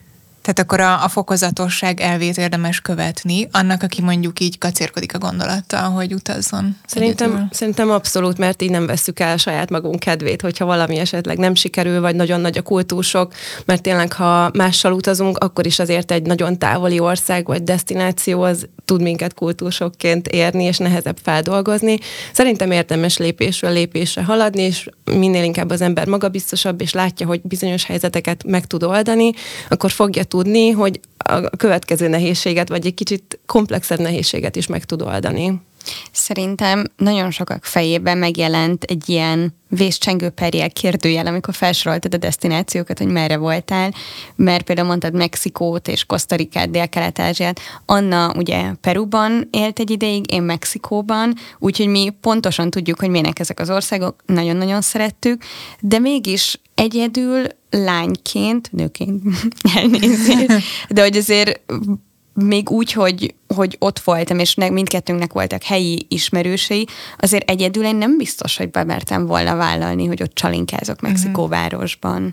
Tehát 0.48 0.62
akkor 0.62 0.80
a, 0.80 1.04
a 1.04 1.08
fokozatosság 1.08 2.00
elvét 2.00 2.38
érdemes 2.38 2.80
követni, 2.80 3.48
annak, 3.50 3.82
aki 3.82 4.02
mondjuk 4.02 4.40
így 4.40 4.58
kacérkodik 4.58 5.14
a 5.14 5.18
gondolattal, 5.18 5.90
hogy 5.90 6.14
utazzon. 6.14 6.76
Szerintem, 6.86 7.48
szerintem 7.50 7.90
abszolút, 7.90 8.38
mert 8.38 8.62
így 8.62 8.70
nem 8.70 8.86
vesszük 8.86 9.20
el 9.20 9.36
saját 9.36 9.70
magunk 9.70 9.98
kedvét, 9.98 10.40
hogyha 10.40 10.64
valami 10.64 10.96
esetleg 10.96 11.38
nem 11.38 11.54
sikerül, 11.54 12.00
vagy 12.00 12.14
nagyon 12.14 12.40
nagy 12.40 12.58
a 12.58 12.62
kultúrsok, 12.62 13.32
mert 13.64 13.82
tényleg, 13.82 14.12
ha 14.12 14.50
mással 14.52 14.92
utazunk, 14.92 15.38
akkor 15.38 15.66
is 15.66 15.78
azért 15.78 16.10
egy 16.10 16.22
nagyon 16.22 16.58
távoli 16.58 16.98
ország 16.98 17.46
vagy 17.46 17.62
destináció 17.62 18.42
az 18.42 18.68
tud 18.84 19.02
minket 19.02 19.34
kultúrsokként 19.34 20.28
érni, 20.28 20.64
és 20.64 20.78
nehezebb 20.78 21.18
feldolgozni. 21.22 21.98
Szerintem 22.32 22.70
érdemes 22.70 23.16
lépésről 23.16 23.72
lépésre 23.72 24.24
haladni, 24.24 24.62
és 24.62 24.88
minél 25.04 25.44
inkább 25.44 25.70
az 25.70 25.80
ember 25.80 26.06
magabiztosabb, 26.06 26.80
és 26.80 26.92
látja, 26.92 27.26
hogy 27.26 27.40
bizonyos 27.42 27.84
helyzeteket 27.84 28.44
meg 28.44 28.66
tud 28.66 28.82
oldani, 28.82 29.32
akkor 29.68 29.90
fogja 29.90 30.22
tudni, 30.22 30.36
hogy 30.70 31.00
a 31.16 31.40
következő 31.56 32.08
nehézséget, 32.08 32.68
vagy 32.68 32.86
egy 32.86 32.94
kicsit 32.94 33.38
komplexebb 33.46 33.98
nehézséget 33.98 34.56
is 34.56 34.66
meg 34.66 34.84
tud 34.84 35.02
oldani. 35.02 35.60
Szerintem 36.12 36.84
nagyon 36.96 37.30
sokak 37.30 37.64
fejében 37.64 38.18
megjelent 38.18 38.84
egy 38.84 39.08
ilyen 39.08 39.56
vészcsengő 39.68 40.28
perjel 40.28 40.70
kérdőjel, 40.70 41.26
amikor 41.26 41.54
felsoroltad 41.54 42.14
a 42.14 42.16
destinációkat, 42.16 42.98
hogy 42.98 43.06
merre 43.06 43.36
voltál, 43.36 43.94
mert 44.36 44.64
például 44.64 44.88
mondtad 44.88 45.14
Mexikót 45.14 45.88
és 45.88 46.04
Kosztarikát, 46.04 46.70
Dél-Kelet-Ázsiát. 46.70 47.60
Anna 47.86 48.32
ugye 48.36 48.72
Peruban 48.80 49.48
élt 49.50 49.78
egy 49.78 49.90
ideig, 49.90 50.32
én 50.32 50.42
Mexikóban, 50.42 51.34
úgyhogy 51.58 51.86
mi 51.86 52.10
pontosan 52.20 52.70
tudjuk, 52.70 53.00
hogy 53.00 53.10
milyenek 53.10 53.38
ezek 53.38 53.60
az 53.60 53.70
országok, 53.70 54.22
nagyon-nagyon 54.26 54.80
szerettük, 54.80 55.42
de 55.80 55.98
mégis 55.98 56.60
egyedül 56.74 57.46
lányként, 57.70 58.72
nőként 58.72 59.22
elnézést, 59.76 60.62
de 60.88 61.02
hogy 61.02 61.16
azért 61.16 61.60
még 62.44 62.70
úgy, 62.70 62.92
hogy, 62.92 63.34
hogy 63.54 63.76
ott 63.78 63.98
voltam, 63.98 64.38
és 64.38 64.54
mindkettőnknek 64.54 65.32
voltak 65.32 65.62
helyi 65.62 66.06
ismerősei, 66.08 66.86
azért 67.18 67.50
egyedül 67.50 67.84
én 67.84 67.96
nem 67.96 68.16
biztos, 68.16 68.56
hogy 68.56 68.70
bemertem 68.70 69.26
volna 69.26 69.56
vállalni, 69.56 70.06
hogy 70.06 70.22
ott 70.22 70.34
csalinkázok 70.34 71.00
Mexikóvárosban. 71.00 72.16
Uh-huh. 72.16 72.32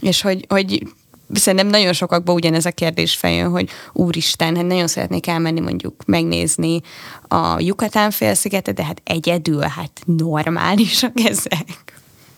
És 0.00 0.20
hogy, 0.20 0.44
hogy 0.48 0.86
szerintem 1.32 1.68
nagyon 1.68 1.92
sokakban 1.92 2.34
ugyanez 2.34 2.64
a 2.64 2.70
kérdés 2.70 3.14
fejön, 3.14 3.50
hogy 3.50 3.68
úristen, 3.92 4.56
hát 4.56 4.66
nagyon 4.66 4.86
szeretnék 4.86 5.26
elmenni 5.26 5.60
mondjuk 5.60 5.94
megnézni 6.06 6.80
a 7.28 7.60
Yucatán 7.60 8.10
félszigetet, 8.10 8.74
de 8.74 8.84
hát 8.84 9.02
egyedül, 9.04 9.60
hát 9.60 10.00
normálisak 10.04 11.20
ezek. 11.20 11.89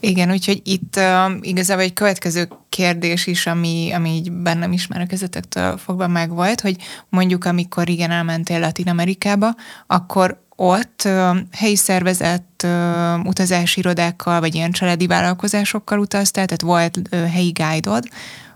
Igen, 0.04 0.30
úgyhogy 0.30 0.61
itt 0.64 0.97
uh, 0.97 1.32
igazából 1.40 1.82
egy 1.82 1.92
következő 1.92 2.49
kérdés 2.68 3.26
is, 3.26 3.47
ami, 3.47 3.92
ami 3.92 4.11
így 4.11 4.32
bennem 4.32 4.73
is 4.73 4.87
már 4.87 5.00
a 5.00 5.06
kezetektől 5.06 5.76
fogva 5.76 6.06
megvolt, 6.06 6.61
hogy 6.61 6.76
mondjuk 7.09 7.44
amikor 7.44 7.88
igen 7.88 8.11
elmentél 8.11 8.61
Latin 8.61 8.88
Amerikába, 8.88 9.54
akkor 9.87 10.42
ott 10.56 11.02
uh, 11.04 11.37
helyi 11.50 11.76
szervezett 11.76 12.62
uh, 12.64 13.26
utazási 13.26 13.80
irodákkal, 13.80 14.40
vagy 14.40 14.54
ilyen 14.54 14.73
családi 14.73 15.06
vállalkozásokkal 15.06 15.99
utaztál, 15.99 16.47
tehát 16.47 16.62
volt 16.62 16.97
uh, 16.97 17.30
helyi 17.30 17.50
guide 17.50 18.00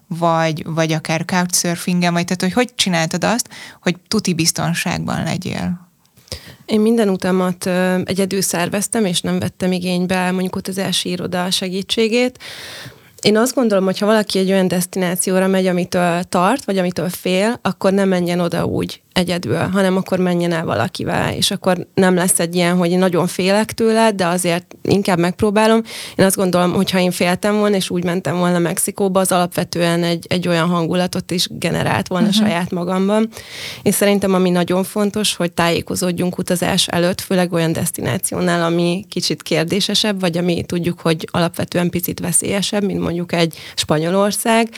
vagy, 0.07 0.65
vagy 0.65 0.93
akár 0.93 1.25
couchsurfingen, 1.25 2.13
vagy 2.13 2.25
tehát 2.25 2.43
hogy 2.43 2.53
hogy 2.53 2.75
csináltad 2.75 3.25
azt, 3.25 3.49
hogy 3.81 3.97
tuti 4.09 4.35
biztonságban 4.35 5.23
legyél? 5.23 5.86
Én 6.67 6.81
minden 6.81 7.09
utamat 7.09 7.67
egyedül 8.05 8.41
szerveztem, 8.41 9.05
és 9.05 9.21
nem 9.21 9.39
vettem 9.39 9.73
igénybe 9.73 10.31
mondjuk 10.31 10.57
utazási 10.57 11.11
iroda 11.11 11.51
segítségét. 11.51 12.39
Én 13.23 13.37
azt 13.37 13.55
gondolom, 13.55 13.85
hogy 13.85 13.99
ha 13.99 14.07
valaki 14.07 14.39
egy 14.39 14.51
olyan 14.51 14.69
destinációra 14.69 15.47
megy, 15.47 15.67
amitől 15.67 16.23
tart, 16.23 16.65
vagy 16.65 16.79
amitől 16.79 17.09
fél, 17.09 17.59
akkor 17.63 17.93
nem 17.93 18.09
menjen 18.09 18.41
oda 18.41 18.65
úgy, 18.65 19.03
egyedül, 19.17 19.57
hanem 19.57 19.97
akkor 19.97 20.19
menjen 20.19 20.53
el 20.53 20.65
valakivel, 20.65 21.33
és 21.33 21.51
akkor 21.51 21.87
nem 21.95 22.15
lesz 22.15 22.39
egy 22.39 22.55
ilyen, 22.55 22.77
hogy 22.77 22.91
én 22.91 22.99
nagyon 22.99 23.27
félek 23.27 23.73
tőle, 23.73 24.11
de 24.11 24.27
azért 24.27 24.77
inkább 24.83 25.19
megpróbálom. 25.19 25.83
Én 26.17 26.25
azt 26.25 26.37
gondolom, 26.37 26.73
hogy 26.73 26.91
ha 26.91 26.99
én 26.99 27.11
féltem 27.11 27.57
volna, 27.57 27.77
és 27.77 27.91
úgy 27.91 28.05
mentem 28.05 28.37
volna 28.37 28.59
Mexikóba, 28.59 29.21
az 29.21 29.33
alapvetően 29.33 30.03
egy, 30.03 30.27
egy 30.29 30.49
olyan 30.49 30.69
hangulatot 30.69 31.31
is 31.31 31.49
generált 31.51 32.09
volna 32.09 32.27
uh-huh. 32.27 32.43
saját 32.45 32.71
magamban. 32.71 33.29
És 33.83 33.95
szerintem 33.95 34.35
ami 34.35 34.51
nagyon 34.51 34.85
fontos, 34.85 35.35
hogy 35.35 35.53
tájékozódjunk 35.53 36.39
utazás 36.39 36.89
előtt, 36.89 37.21
főleg 37.21 37.53
olyan 37.53 37.73
destinációnál, 37.73 38.65
ami 38.65 39.05
kicsit 39.09 39.43
kérdésesebb, 39.43 40.21
vagy 40.21 40.39
ami 40.39 40.65
tudjuk, 40.67 41.01
hogy 41.01 41.29
alapvetően 41.31 41.91
picit 41.91 42.21
veszélyesebb, 42.21 42.85
mint 42.85 43.01
mondjuk 43.01 43.33
egy 43.33 43.59
Spanyolország, 43.75 44.69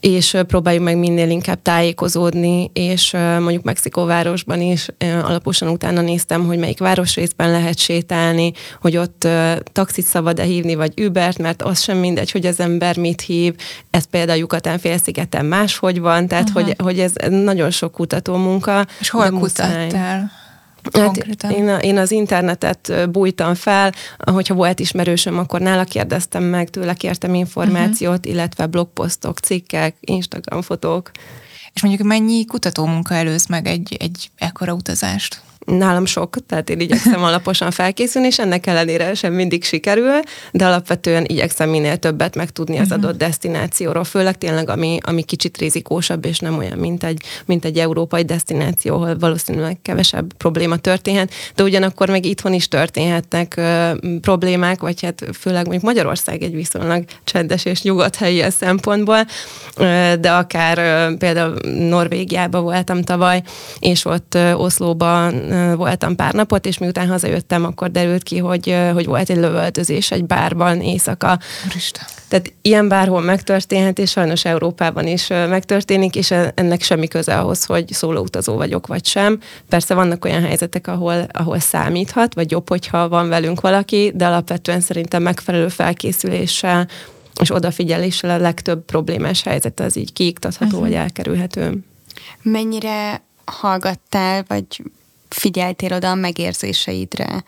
és 0.00 0.36
próbáljuk 0.46 0.84
meg 0.84 0.98
minél 0.98 1.30
inkább 1.30 1.62
tájékozódni, 1.62 2.70
és 2.72 3.12
mondjuk 3.38 3.62
Mexikóvárosban 3.62 4.60
is 4.60 4.88
alaposan 5.22 5.68
utána 5.68 6.00
néztem, 6.00 6.46
hogy 6.46 6.58
melyik 6.58 6.78
városrészben 6.78 7.50
lehet 7.50 7.78
sétálni, 7.78 8.52
hogy 8.80 8.96
ott 8.96 9.28
taxit 9.72 10.04
szabad-e 10.04 10.42
hívni, 10.42 10.74
vagy 10.74 11.00
Ubert, 11.00 11.38
mert 11.38 11.62
az 11.62 11.82
sem 11.82 11.98
mindegy, 11.98 12.30
hogy 12.30 12.46
az 12.46 12.60
ember 12.60 12.96
mit 12.96 13.20
hív. 13.20 13.54
Ez 13.90 14.04
például 14.04 14.38
Yucatán 14.38 14.78
félszigeten 14.78 15.46
máshogy 15.46 16.00
van, 16.00 16.26
tehát 16.26 16.50
hogy, 16.50 16.74
hogy 16.78 17.00
ez 17.00 17.12
nagyon 17.28 17.70
sok 17.70 17.92
kutató 17.92 18.36
munka. 18.36 18.86
És 19.00 19.10
hol 19.10 19.30
kutattál? 19.30 20.30
Hát 20.92 21.52
én, 21.52 21.68
én 21.68 21.98
az 21.98 22.10
internetet 22.10 23.10
bújtam 23.10 23.54
fel, 23.54 23.92
hogyha 24.18 24.54
volt 24.54 24.80
ismerősöm, 24.80 25.38
akkor 25.38 25.60
nála 25.60 25.84
kérdeztem 25.84 26.42
meg, 26.42 26.70
tőle 26.70 26.94
kértem 26.94 27.34
információt, 27.34 28.18
uh-huh. 28.18 28.32
illetve 28.32 28.66
blogposztok, 28.66 29.38
cikkek, 29.38 29.96
Instagram 30.00 30.62
fotók. 30.62 31.10
És 31.72 31.82
mondjuk 31.82 32.08
mennyi 32.08 32.44
kutatómunka 32.44 33.14
előz 33.14 33.46
meg 33.46 33.66
egy, 33.66 33.96
egy 33.98 34.30
ekkora 34.36 34.72
utazást? 34.72 35.40
Nálam 35.66 36.04
sok, 36.04 36.36
tehát 36.46 36.70
én 36.70 36.80
igyekszem 36.80 37.24
alaposan 37.24 37.70
felkészülni, 37.70 38.26
és 38.26 38.38
ennek 38.38 38.66
ellenére 38.66 39.14
sem 39.14 39.32
mindig 39.32 39.64
sikerül, 39.64 40.20
de 40.52 40.66
alapvetően 40.66 41.24
igyekszem 41.26 41.70
minél 41.70 41.96
többet 41.96 42.34
megtudni 42.36 42.78
az 42.78 42.88
mhm. 42.88 42.98
adott 42.98 43.18
destinációról, 43.18 44.04
főleg 44.04 44.38
tényleg, 44.38 44.68
ami, 44.68 44.98
ami 45.02 45.22
kicsit 45.22 45.58
rizikósabb, 45.58 46.24
és 46.24 46.38
nem 46.38 46.58
olyan, 46.58 46.78
mint 46.78 47.04
egy, 47.04 47.22
mint 47.44 47.64
egy 47.64 47.78
európai 47.78 48.24
destináció, 48.24 48.94
ahol 48.94 49.18
valószínűleg 49.18 49.78
kevesebb 49.82 50.32
probléma 50.32 50.76
történhet, 50.76 51.32
de 51.54 51.62
ugyanakkor 51.62 52.08
meg 52.08 52.24
itthon 52.26 52.52
is 52.52 52.68
történhetnek 52.68 53.54
ö, 53.56 53.90
problémák, 54.20 54.80
vagy 54.80 55.02
hát 55.02 55.24
főleg 55.38 55.62
mondjuk 55.62 55.84
Magyarország 55.84 56.42
egy 56.42 56.54
viszonylag 56.54 57.04
csendes 57.24 57.64
és 57.64 57.82
nyugodt 57.82 58.16
helyi 58.16 58.42
a 58.42 58.50
szempontból, 58.50 59.26
ö, 59.76 60.12
de 60.20 60.30
akár 60.32 60.78
ö, 60.78 61.16
például 61.16 61.54
Norvégiában 61.88 62.62
voltam 62.62 63.02
tavaly, 63.02 63.42
és 63.78 64.04
ott 64.04 64.34
ö, 64.34 64.52
Oszlóban 64.52 65.54
voltam 65.76 66.16
pár 66.16 66.32
napot, 66.32 66.66
és 66.66 66.78
miután 66.78 67.08
hazajöttem, 67.08 67.64
akkor 67.64 67.90
derült 67.90 68.22
ki, 68.22 68.38
hogy, 68.38 68.76
hogy 68.92 69.06
volt 69.06 69.30
egy 69.30 69.36
lövöldözés 69.36 70.10
egy 70.10 70.24
bárban 70.24 70.80
éjszaka. 70.80 71.38
Úristen. 71.70 72.04
Tehát 72.28 72.52
ilyen 72.62 72.88
bárhol 72.88 73.20
megtörténhet, 73.20 73.98
és 73.98 74.10
sajnos 74.10 74.44
Európában 74.44 75.06
is 75.06 75.26
megtörténik, 75.26 76.16
és 76.16 76.30
ennek 76.54 76.82
semmi 76.82 77.08
köze 77.08 77.38
ahhoz, 77.38 77.64
hogy 77.64 77.92
szólóutazó 77.92 78.54
vagyok, 78.54 78.86
vagy 78.86 79.06
sem. 79.06 79.40
Persze 79.68 79.94
vannak 79.94 80.24
olyan 80.24 80.42
helyzetek, 80.42 80.86
ahol, 80.86 81.26
ahol 81.32 81.58
számíthat, 81.58 82.34
vagy 82.34 82.50
jobb, 82.50 82.68
hogyha 82.68 83.08
van 83.08 83.28
velünk 83.28 83.60
valaki, 83.60 84.12
de 84.14 84.26
alapvetően 84.26 84.80
szerintem 84.80 85.22
megfelelő 85.22 85.68
felkészüléssel 85.68 86.88
és 87.40 87.54
odafigyeléssel 87.54 88.30
a 88.30 88.36
legtöbb 88.36 88.84
problémás 88.84 89.42
helyzet 89.42 89.80
az 89.80 89.96
így 89.96 90.12
kiiktatható, 90.12 90.66
uh-huh. 90.66 90.82
vagy 90.82 90.92
elkerülhető. 90.92 91.78
Mennyire 92.42 93.22
hallgattál, 93.44 94.44
vagy 94.48 94.82
figyeltél 95.28 95.92
oda 95.92 96.10
a 96.10 96.14
megérzéseidre 96.14 97.44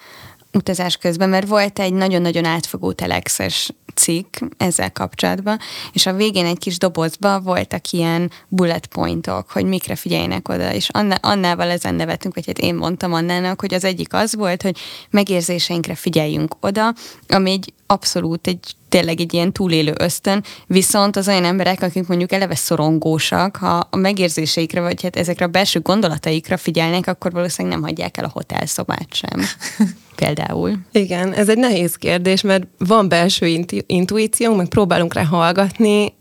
utazás 0.52 0.96
közben, 0.96 1.28
mert 1.28 1.48
volt 1.48 1.78
egy 1.78 1.92
nagyon-nagyon 1.92 2.44
átfogó 2.44 2.92
telexes 2.92 3.70
cikk 3.94 4.36
ezzel 4.56 4.92
kapcsolatban, 4.92 5.58
és 5.92 6.06
a 6.06 6.12
végén 6.12 6.44
egy 6.44 6.58
kis 6.58 6.78
dobozba 6.78 7.40
voltak 7.40 7.90
ilyen 7.90 8.30
bullet 8.48 8.86
pointok, 8.86 9.50
hogy 9.50 9.64
mikre 9.64 9.96
figyeljenek 9.96 10.48
oda, 10.48 10.72
és 10.72 10.88
Anna, 10.88 11.14
Annával 11.14 11.70
ezen 11.70 11.94
nevetünk, 11.94 12.34
vagy 12.34 12.46
hát 12.46 12.58
én 12.58 12.74
mondtam 12.74 13.12
Annának, 13.12 13.60
hogy 13.60 13.74
az 13.74 13.84
egyik 13.84 14.14
az 14.14 14.34
volt, 14.34 14.62
hogy 14.62 14.78
megérzéseinkre 15.10 15.94
figyeljünk 15.94 16.54
oda, 16.60 16.94
ami 17.28 17.50
egy 17.50 17.72
abszolút 17.86 18.46
egy 18.46 18.74
tényleg 18.88 19.20
egy 19.20 19.34
ilyen 19.34 19.52
túlélő 19.52 19.94
ösztön, 19.98 20.44
viszont 20.66 21.16
az 21.16 21.28
olyan 21.28 21.44
emberek, 21.44 21.82
akik 21.82 22.06
mondjuk 22.06 22.32
eleve 22.32 22.54
szorongósak, 22.54 23.56
ha 23.56 23.88
a 23.90 23.96
megérzéseikre, 23.96 24.80
vagy 24.80 25.02
hát 25.02 25.16
ezekre 25.16 25.44
a 25.44 25.48
belső 25.48 25.80
gondolataikra 25.80 26.56
figyelnek, 26.56 27.06
akkor 27.06 27.32
valószínűleg 27.32 27.78
nem 27.78 27.88
hagyják 27.88 28.16
el 28.16 28.24
a 28.24 28.30
hotelszobát 28.32 29.14
sem. 29.14 29.40
Például. 30.24 30.72
Igen, 30.92 31.32
ez 31.32 31.48
egy 31.48 31.58
nehéz 31.58 31.94
kérdés, 31.94 32.42
mert 32.42 32.66
van 32.78 33.08
belső 33.08 33.46
intu- 33.46 33.84
intuíciónk, 33.86 34.56
meg 34.56 34.68
próbálunk 34.68 35.14
rá 35.14 35.24
hallgatni, 35.24 36.12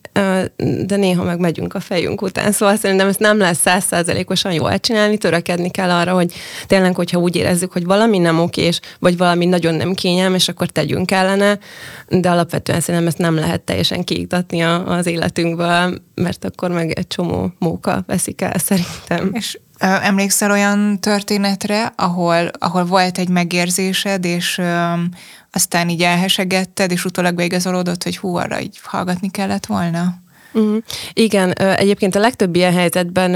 de 0.86 0.96
néha 0.96 1.24
meg 1.24 1.40
megyünk 1.40 1.74
a 1.74 1.80
fejünk 1.80 2.22
után. 2.22 2.52
Szóval 2.52 2.76
szerintem 2.76 3.08
ezt 3.08 3.20
nem 3.20 3.38
lesz 3.38 3.60
százszázalékosan 3.60 4.54
jól 4.54 4.80
csinálni, 4.80 5.18
törekedni 5.18 5.70
kell 5.70 5.90
arra, 5.90 6.14
hogy 6.14 6.34
tényleg, 6.68 6.96
hogyha 6.96 7.20
úgy 7.20 7.36
érezzük, 7.36 7.72
hogy 7.72 7.86
valami 7.86 8.18
nem 8.18 8.40
okés, 8.40 8.80
vagy 9.00 9.18
valami 9.18 9.46
nagyon 9.46 9.74
nem 9.74 9.94
kényelmes, 9.94 10.48
akkor 10.48 10.68
tegyünk 10.68 11.12
ellene, 11.12 11.60
de 12.08 12.30
alapvetően 12.30 12.80
szerintem 12.80 13.08
ezt 13.08 13.18
nem 13.18 13.36
lehet 13.36 13.62
teljesen 13.62 14.04
kiiktatni 14.04 14.62
az 14.62 15.06
életünkből, 15.06 16.02
mert 16.16 16.46
akkor 16.46 16.72
meg 16.72 16.92
egy 16.92 17.08
csomó 17.08 17.52
móka 17.60 18.04
veszik 18.08 18.42
el 18.42 18.58
szerintem. 18.58 19.30
És 19.34 19.60
Emlékszel 19.78 20.52
olyan 20.52 21.00
történetre, 21.00 21.94
ahol, 21.96 22.50
ahol 22.60 22.86
volt 22.86 23.18
egy 23.18 23.30
megérzésed, 23.30 24.26
és 24.26 24.58
um, 24.58 25.10
aztán 25.52 25.90
így 25.90 26.02
elhesegetted, 26.02 26.92
és 26.92 27.06
utólag 27.06 27.36
beigazolódott, 27.36 28.04
hogy 28.04 28.18
hú, 28.18 28.36
arra 28.36 28.62
így 28.62 28.80
hallgatni 28.84 29.32
kellett 29.32 29.66
volna? 29.66 30.14
Uh-huh. 30.54 30.78
Igen, 31.14 31.52
egyébként 31.52 32.16
a 32.16 32.20
legtöbb 32.20 32.56
ilyen 32.56 32.74
helyzetben 32.74 33.36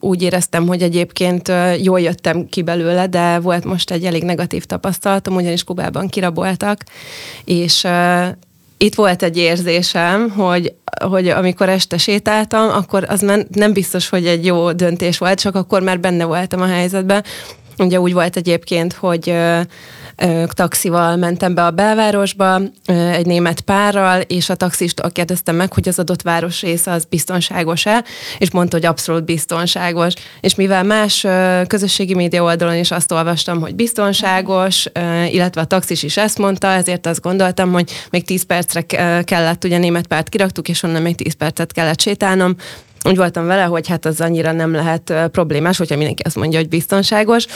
úgy 0.00 0.22
éreztem, 0.22 0.66
hogy 0.66 0.82
egyébként 0.82 1.52
jól 1.80 2.00
jöttem 2.00 2.46
ki 2.46 2.62
belőle, 2.62 3.06
de 3.06 3.38
volt 3.38 3.64
most 3.64 3.90
egy 3.90 4.04
elég 4.04 4.22
negatív 4.22 4.64
tapasztalatom, 4.64 5.34
ugyanis 5.34 5.64
Kubában 5.64 6.08
kiraboltak, 6.08 6.84
és 7.44 7.86
itt 8.78 8.94
volt 8.94 9.22
egy 9.22 9.36
érzésem, 9.36 10.30
hogy, 10.30 10.72
hogy 11.04 11.28
amikor 11.28 11.68
este 11.68 11.98
sétáltam, 11.98 12.68
akkor 12.68 13.04
az 13.08 13.20
már 13.20 13.46
nem 13.52 13.72
biztos, 13.72 14.08
hogy 14.08 14.26
egy 14.26 14.44
jó 14.44 14.72
döntés 14.72 15.18
volt, 15.18 15.40
csak 15.40 15.54
akkor 15.54 15.82
már 15.82 16.00
benne 16.00 16.24
voltam 16.24 16.60
a 16.60 16.66
helyzetben. 16.66 17.24
Ugye 17.78 18.00
úgy 18.00 18.12
volt 18.12 18.36
egyébként, 18.36 18.92
hogy 18.92 19.34
taxival 20.46 21.16
mentem 21.16 21.54
be 21.54 21.64
a 21.64 21.70
belvárosba, 21.70 22.60
egy 22.86 23.26
német 23.26 23.60
párral, 23.60 24.20
és 24.20 24.48
a 24.48 24.54
taxistól 24.54 25.10
kérdeztem 25.10 25.56
meg, 25.56 25.72
hogy 25.72 25.88
az 25.88 25.98
adott 25.98 26.22
város 26.22 26.62
része 26.62 26.90
az 26.90 27.04
biztonságos-e, 27.04 28.04
és 28.38 28.50
mondta, 28.50 28.76
hogy 28.76 28.86
abszolút 28.86 29.24
biztonságos. 29.24 30.12
És 30.40 30.54
mivel 30.54 30.82
más 30.82 31.26
közösségi 31.66 32.14
média 32.14 32.42
oldalon 32.42 32.74
is 32.74 32.90
azt 32.90 33.12
olvastam, 33.12 33.60
hogy 33.60 33.74
biztonságos, 33.74 34.86
illetve 35.30 35.60
a 35.60 35.64
taxis 35.64 36.02
is 36.02 36.16
ezt 36.16 36.38
mondta, 36.38 36.66
ezért 36.66 37.06
azt 37.06 37.20
gondoltam, 37.20 37.72
hogy 37.72 37.92
még 38.10 38.24
10 38.24 38.42
percre 38.42 38.80
kellett, 39.22 39.64
ugye 39.64 39.78
német 39.78 40.06
párt 40.06 40.28
kiraktuk, 40.28 40.68
és 40.68 40.82
onnan 40.82 41.02
még 41.02 41.16
10 41.16 41.34
percet 41.34 41.72
kellett 41.72 42.00
sétálnom, 42.00 42.56
úgy 43.04 43.16
voltam 43.16 43.46
vele, 43.46 43.62
hogy 43.62 43.88
hát 43.88 44.04
az 44.04 44.20
annyira 44.20 44.52
nem 44.52 44.72
lehet 44.72 45.12
problémás, 45.32 45.78
hogyha 45.78 45.96
mindenki 45.96 46.22
azt 46.22 46.36
mondja, 46.36 46.58
hogy 46.58 46.68
biztonságos. 46.68 47.46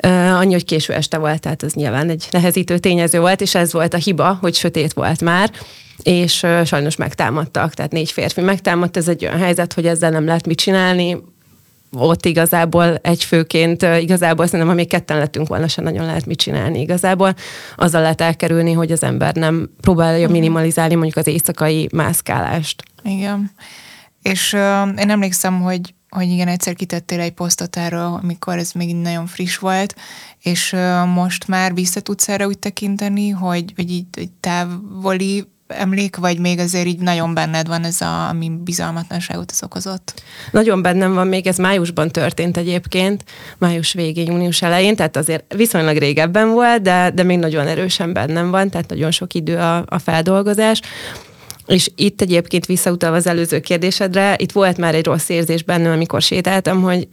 Annyi, 0.00 0.52
hogy 0.52 0.64
késő 0.64 0.92
este 0.92 1.18
volt, 1.18 1.40
tehát 1.40 1.62
ez 1.62 1.72
nyilván 1.72 2.10
egy 2.10 2.28
nehezítő 2.30 2.78
tényező 2.78 3.20
volt, 3.20 3.40
és 3.40 3.54
ez 3.54 3.72
volt 3.72 3.94
a 3.94 3.98
hiba, 3.98 4.38
hogy 4.40 4.54
sötét 4.54 4.92
volt 4.92 5.20
már, 5.20 5.50
és 6.02 6.46
sajnos 6.64 6.96
megtámadtak, 6.96 7.74
tehát 7.74 7.92
négy 7.92 8.10
férfi 8.10 8.40
megtámadt, 8.40 8.96
ez 8.96 9.08
egy 9.08 9.24
olyan 9.24 9.38
helyzet, 9.38 9.72
hogy 9.72 9.86
ezzel 9.86 10.10
nem 10.10 10.24
lehet 10.24 10.46
mit 10.46 10.58
csinálni, 10.58 11.16
ott 11.92 12.26
igazából 12.26 12.94
egy 12.94 13.24
főként, 13.24 13.82
igazából 13.82 14.44
szerintem, 14.44 14.68
ha 14.68 14.74
még 14.74 14.88
ketten 14.88 15.18
lettünk 15.18 15.48
volna, 15.48 15.68
sem 15.68 15.84
nagyon 15.84 16.06
lehet 16.06 16.26
mit 16.26 16.38
csinálni 16.38 16.80
igazából. 16.80 17.34
Azzal 17.76 18.00
lehet 18.00 18.20
elkerülni, 18.20 18.72
hogy 18.72 18.92
az 18.92 19.02
ember 19.02 19.34
nem 19.34 19.70
próbálja 19.80 20.24
mhm. 20.24 20.32
minimalizálni 20.32 20.94
mondjuk 20.94 21.16
az 21.16 21.26
éjszakai 21.26 21.88
mászkálást. 21.92 22.82
Igen. 23.02 23.50
És 24.22 24.52
uh, 24.52 25.00
én 25.00 25.10
emlékszem, 25.10 25.60
hogy 25.60 25.94
hogy 26.10 26.30
igen, 26.30 26.48
egyszer 26.48 26.74
kitettél 26.74 27.20
egy 27.20 27.32
posztot 27.32 27.76
erről, 27.76 28.18
amikor 28.22 28.58
ez 28.58 28.72
még 28.72 28.94
nagyon 28.94 29.26
friss 29.26 29.56
volt, 29.56 29.94
és 30.42 30.76
most 31.14 31.48
már 31.48 31.74
vissza 31.74 32.00
tudsz 32.00 32.28
erre 32.28 32.46
úgy 32.46 32.58
tekinteni, 32.58 33.28
hogy, 33.28 33.72
hogy 33.76 33.90
így 33.90 34.06
egy 34.12 34.30
távoli 34.40 35.46
emlék, 35.68 36.16
vagy 36.16 36.38
még 36.38 36.58
azért 36.58 36.86
így 36.86 36.98
nagyon 36.98 37.34
benned 37.34 37.68
van 37.68 37.84
ez, 37.84 38.00
a, 38.00 38.28
ami 38.28 38.50
bizalmatlanságot 38.64 39.50
az 39.50 39.62
okozott? 39.62 40.22
Nagyon 40.50 40.82
bennem 40.82 41.14
van, 41.14 41.26
még 41.26 41.46
ez 41.46 41.56
májusban 41.56 42.08
történt 42.08 42.56
egyébként, 42.56 43.24
május 43.58 43.92
végén, 43.92 44.26
június 44.26 44.62
elején, 44.62 44.96
tehát 44.96 45.16
azért 45.16 45.54
viszonylag 45.54 45.96
régebben 45.96 46.50
volt, 46.50 46.82
de, 46.82 47.10
de 47.10 47.22
még 47.22 47.38
nagyon 47.38 47.66
erősen 47.66 48.12
bennem 48.12 48.50
van, 48.50 48.70
tehát 48.70 48.88
nagyon 48.88 49.10
sok 49.10 49.34
idő 49.34 49.56
a, 49.56 49.84
a 49.86 49.98
feldolgozás. 49.98 50.80
És 51.68 51.90
itt 51.96 52.20
egyébként 52.20 52.66
visszautalva 52.66 53.16
az 53.16 53.26
előző 53.26 53.60
kérdésedre, 53.60 54.34
itt 54.38 54.52
volt 54.52 54.76
már 54.76 54.94
egy 54.94 55.04
rossz 55.04 55.28
érzés 55.28 55.62
bennem, 55.62 55.92
amikor 55.92 56.22
sétáltam, 56.22 56.82
hogy 56.82 57.08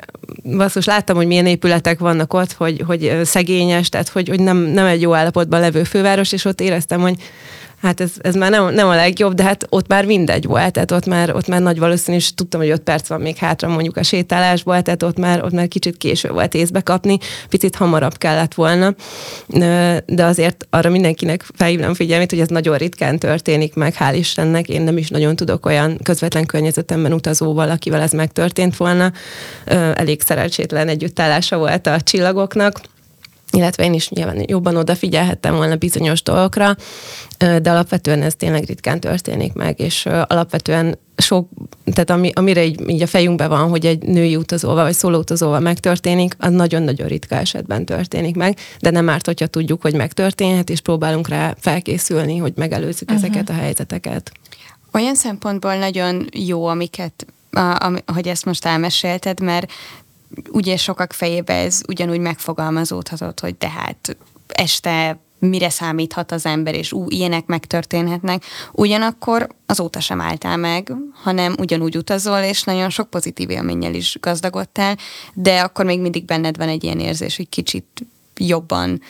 basszus, 0.57 0.85
láttam, 0.85 1.15
hogy 1.15 1.27
milyen 1.27 1.45
épületek 1.45 1.99
vannak 1.99 2.33
ott, 2.33 2.51
hogy, 2.51 2.83
hogy 2.87 3.19
szegényes, 3.23 3.89
tehát 3.89 4.09
hogy, 4.09 4.29
hogy 4.29 4.39
nem, 4.39 4.57
nem 4.57 4.85
egy 4.85 5.01
jó 5.01 5.13
állapotban 5.13 5.59
levő 5.59 5.83
főváros, 5.83 6.31
és 6.31 6.45
ott 6.45 6.61
éreztem, 6.61 7.01
hogy 7.01 7.15
hát 7.85 8.01
ez, 8.01 8.11
ez 8.21 8.35
már 8.35 8.51
nem, 8.51 8.73
nem 8.73 8.87
a 8.87 8.95
legjobb, 8.95 9.33
de 9.33 9.43
hát 9.43 9.65
ott 9.69 9.87
már 9.87 10.05
mindegy 10.05 10.45
volt, 10.45 10.71
tehát 10.71 10.91
ott 10.91 11.05
már, 11.05 11.35
ott 11.35 11.47
már 11.47 11.61
nagy 11.61 11.79
valószínű, 11.79 12.17
és 12.17 12.33
tudtam, 12.33 12.59
hogy 12.59 12.69
öt 12.69 12.81
perc 12.81 13.07
van 13.07 13.21
még 13.21 13.37
hátra 13.37 13.67
mondjuk 13.67 13.97
a 13.97 14.03
sétálásból, 14.03 14.81
tehát 14.81 15.03
ott 15.03 15.17
már, 15.17 15.43
ott 15.43 15.51
már 15.51 15.67
kicsit 15.67 15.97
késő 15.97 16.29
volt 16.29 16.53
észbe 16.53 16.81
kapni, 16.81 17.17
picit 17.49 17.75
hamarabb 17.75 18.17
kellett 18.17 18.53
volna, 18.53 18.95
de 20.05 20.23
azért 20.23 20.67
arra 20.69 20.89
mindenkinek 20.89 21.45
felhívnám 21.55 21.93
figyelmét, 21.93 22.29
hogy 22.29 22.39
ez 22.39 22.47
nagyon 22.47 22.77
ritkán 22.77 23.19
történik 23.19 23.73
meg, 23.75 23.95
hál' 23.99 24.15
Istennek, 24.15 24.69
én 24.69 24.81
nem 24.81 24.97
is 24.97 25.09
nagyon 25.09 25.35
tudok 25.35 25.65
olyan 25.65 25.99
közvetlen 26.03 26.45
környezetemben 26.45 27.13
utazóval, 27.13 27.69
akivel 27.69 28.01
ez 28.01 28.11
megtörtént 28.11 28.77
volna, 28.77 29.11
elég 29.93 30.21
szerencsétlen 30.21 30.87
együttállása 30.87 31.57
volt 31.57 31.87
a 31.87 32.01
csillagoknak, 32.01 32.79
illetve 33.51 33.83
én 33.83 33.93
is 33.93 34.09
nyilván 34.09 34.43
jobban 34.47 34.75
odafigyelhettem 34.75 35.55
volna 35.55 35.75
bizonyos 35.75 36.23
dolgokra, 36.23 36.75
de 37.37 37.71
alapvetően 37.71 38.21
ez 38.21 38.35
tényleg 38.35 38.63
ritkán 38.63 38.99
történik 38.99 39.53
meg, 39.53 39.79
és 39.79 40.05
alapvetően 40.05 40.97
sok, 41.17 41.49
tehát 41.85 42.09
ami, 42.09 42.31
amire 42.35 42.65
így, 42.65 42.89
így 42.89 43.01
a 43.01 43.07
fejünkben 43.07 43.49
van, 43.49 43.69
hogy 43.69 43.85
egy 43.85 44.03
női 44.03 44.35
utazóval 44.35 44.83
vagy 44.83 44.93
szóló 44.93 45.17
utazóval 45.17 45.59
megtörténik, 45.59 46.35
az 46.39 46.51
nagyon-nagyon 46.51 47.07
ritka 47.07 47.35
esetben 47.35 47.85
történik 47.85 48.35
meg, 48.35 48.57
de 48.79 48.89
nem 48.89 49.09
árt, 49.09 49.25
hogyha 49.25 49.47
tudjuk, 49.47 49.81
hogy 49.81 49.93
megtörténhet, 49.93 50.69
és 50.69 50.81
próbálunk 50.81 51.27
rá 51.27 51.55
felkészülni, 51.59 52.37
hogy 52.37 52.53
megelőzzük 52.55 53.09
uh-huh. 53.09 53.23
ezeket 53.23 53.49
a 53.49 53.53
helyzeteket. 53.53 54.31
Olyan 54.93 55.15
szempontból 55.15 55.75
nagyon 55.75 56.27
jó, 56.31 56.65
amiket, 56.65 57.25
a, 57.51 57.59
a, 57.59 57.93
hogy 58.13 58.27
ezt 58.27 58.45
most 58.45 58.65
elmesélted, 58.65 59.39
mert 59.39 59.71
ugye 60.51 60.77
sokak 60.77 61.13
fejébe 61.13 61.53
ez 61.53 61.81
ugyanúgy 61.87 62.19
megfogalmazódhatott, 62.19 63.39
hogy 63.39 63.55
tehát 63.55 64.17
este 64.47 65.19
mire 65.39 65.69
számíthat 65.69 66.31
az 66.31 66.45
ember, 66.45 66.75
és 66.75 66.91
ú, 66.91 67.05
ilyenek 67.09 67.45
megtörténhetnek. 67.45 68.43
Ugyanakkor 68.71 69.47
azóta 69.65 69.99
sem 69.99 70.21
álltál 70.21 70.57
meg, 70.57 70.93
hanem 71.13 71.55
ugyanúgy 71.59 71.97
utazol, 71.97 72.39
és 72.39 72.63
nagyon 72.63 72.89
sok 72.89 73.09
pozitív 73.09 73.49
élménnyel 73.49 73.93
is 73.93 74.17
gazdagodtál, 74.19 74.97
de 75.33 75.59
akkor 75.59 75.85
még 75.85 76.01
mindig 76.01 76.25
benned 76.25 76.57
van 76.57 76.69
egy 76.69 76.83
ilyen 76.83 76.99
érzés, 76.99 77.37
hogy 77.37 77.49
kicsit 77.49 78.07
jobban 78.37 79.01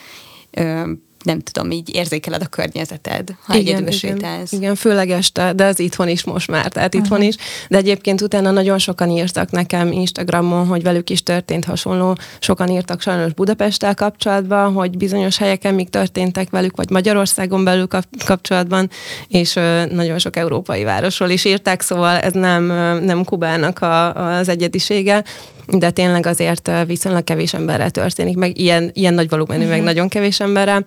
nem 1.26 1.40
tudom, 1.40 1.70
így 1.70 1.94
érzékeled 1.94 2.42
a 2.42 2.46
környezeted, 2.46 3.28
ha 3.40 3.54
igen, 3.54 3.74
egyedül 3.74 3.90
sétálsz. 3.90 4.52
Igen, 4.52 4.74
főleg 4.74 5.10
este, 5.10 5.52
de 5.52 5.64
az 5.64 5.78
itthon 5.78 6.08
is 6.08 6.24
most 6.24 6.48
már, 6.48 6.68
tehát 6.68 6.94
uh-huh. 6.94 7.04
itthon 7.04 7.22
is. 7.22 7.36
De 7.68 7.76
egyébként 7.76 8.20
utána 8.20 8.50
nagyon 8.50 8.78
sokan 8.78 9.10
írtak 9.10 9.50
nekem 9.50 9.92
Instagramon, 9.92 10.66
hogy 10.66 10.82
velük 10.82 11.10
is 11.10 11.22
történt 11.22 11.64
hasonló. 11.64 12.16
Sokan 12.38 12.68
írtak 12.68 13.00
sajnos 13.00 13.32
Budapesttel 13.32 13.94
kapcsolatban, 13.94 14.72
hogy 14.72 14.96
bizonyos 14.96 15.36
helyeken 15.36 15.74
még 15.74 15.90
történtek 15.90 16.50
velük, 16.50 16.76
vagy 16.76 16.90
Magyarországon 16.90 17.64
belül 17.64 17.88
kapcsolatban, 18.24 18.90
és 19.28 19.52
nagyon 19.90 20.18
sok 20.18 20.36
európai 20.36 20.84
városról 20.84 21.30
is 21.30 21.44
írták, 21.44 21.80
szóval 21.80 22.18
ez 22.18 22.32
nem, 22.32 22.64
nem 23.04 23.24
Kubának 23.24 23.80
a, 23.80 24.14
az 24.38 24.48
egyedisége 24.48 25.24
de 25.68 25.90
tényleg 25.90 26.26
azért 26.26 26.70
viszonylag 26.86 27.24
kevés 27.24 27.54
emberrel 27.54 27.90
történik, 27.90 28.36
meg 28.36 28.58
ilyen, 28.58 28.90
ilyen 28.92 29.14
nagy 29.14 29.28
volumenű, 29.28 29.58
uh-huh. 29.58 29.70
meg 29.70 29.78
mhm. 29.78 29.86
nagyon 29.86 30.08
kevés 30.08 30.40
emberrel, 30.40 30.84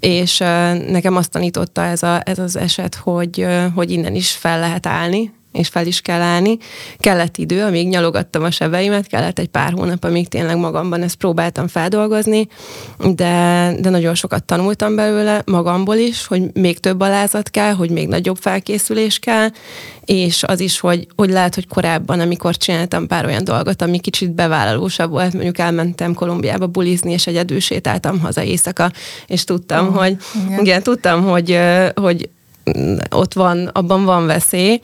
és 0.00 0.38
nekem 0.88 1.16
azt 1.16 1.30
tanította 1.30 1.84
ez, 1.84 2.02
a, 2.02 2.20
ez 2.24 2.38
az 2.38 2.56
eset, 2.56 2.94
hogy, 2.94 3.46
hogy 3.74 3.90
innen 3.90 4.14
is 4.14 4.30
fel 4.30 4.60
lehet 4.60 4.86
állni, 4.86 5.32
és 5.56 5.68
fel 5.68 5.86
is 5.86 6.00
kell 6.00 6.20
állni. 6.20 6.58
Kellett 6.98 7.36
idő, 7.36 7.62
amíg 7.62 7.88
nyalogattam 7.88 8.42
a 8.42 8.50
sebeimet, 8.50 9.06
kellett 9.06 9.38
egy 9.38 9.48
pár 9.48 9.72
hónap, 9.72 10.04
amíg 10.04 10.28
tényleg 10.28 10.56
magamban 10.56 11.02
ezt 11.02 11.16
próbáltam 11.16 11.68
feldolgozni, 11.68 12.48
de, 12.98 13.74
de 13.80 13.90
nagyon 13.90 14.14
sokat 14.14 14.44
tanultam 14.44 14.94
belőle, 14.94 15.42
magamból 15.46 15.96
is, 15.96 16.26
hogy 16.26 16.42
még 16.52 16.78
több 16.78 17.00
alázat 17.00 17.50
kell, 17.50 17.72
hogy 17.72 17.90
még 17.90 18.08
nagyobb 18.08 18.36
felkészülés 18.36 19.18
kell, 19.18 19.48
és 20.04 20.42
az 20.42 20.60
is, 20.60 20.80
hogy, 20.80 21.06
hogy 21.16 21.30
lehet, 21.30 21.54
hogy 21.54 21.66
korábban, 21.68 22.20
amikor 22.20 22.56
csináltam 22.56 23.06
pár 23.06 23.24
olyan 23.24 23.44
dolgot, 23.44 23.82
ami 23.82 23.98
kicsit 23.98 24.30
bevállalósabb 24.30 25.10
volt, 25.10 25.32
mondjuk 25.32 25.58
elmentem 25.58 26.14
Kolumbiába 26.14 26.66
bulizni, 26.66 27.12
és 27.12 27.26
egyedül 27.26 27.60
sétáltam 27.60 28.20
haza 28.20 28.42
éjszaka, 28.42 28.90
és 29.26 29.44
tudtam, 29.44 29.86
oh, 29.86 29.96
hogy 29.96 30.16
igen. 30.46 30.60
igen, 30.60 30.82
tudtam, 30.82 31.24
hogy, 31.24 31.58
hogy 31.94 32.28
ott 33.10 33.32
van, 33.32 33.66
abban 33.66 34.04
van 34.04 34.26
veszély, 34.26 34.80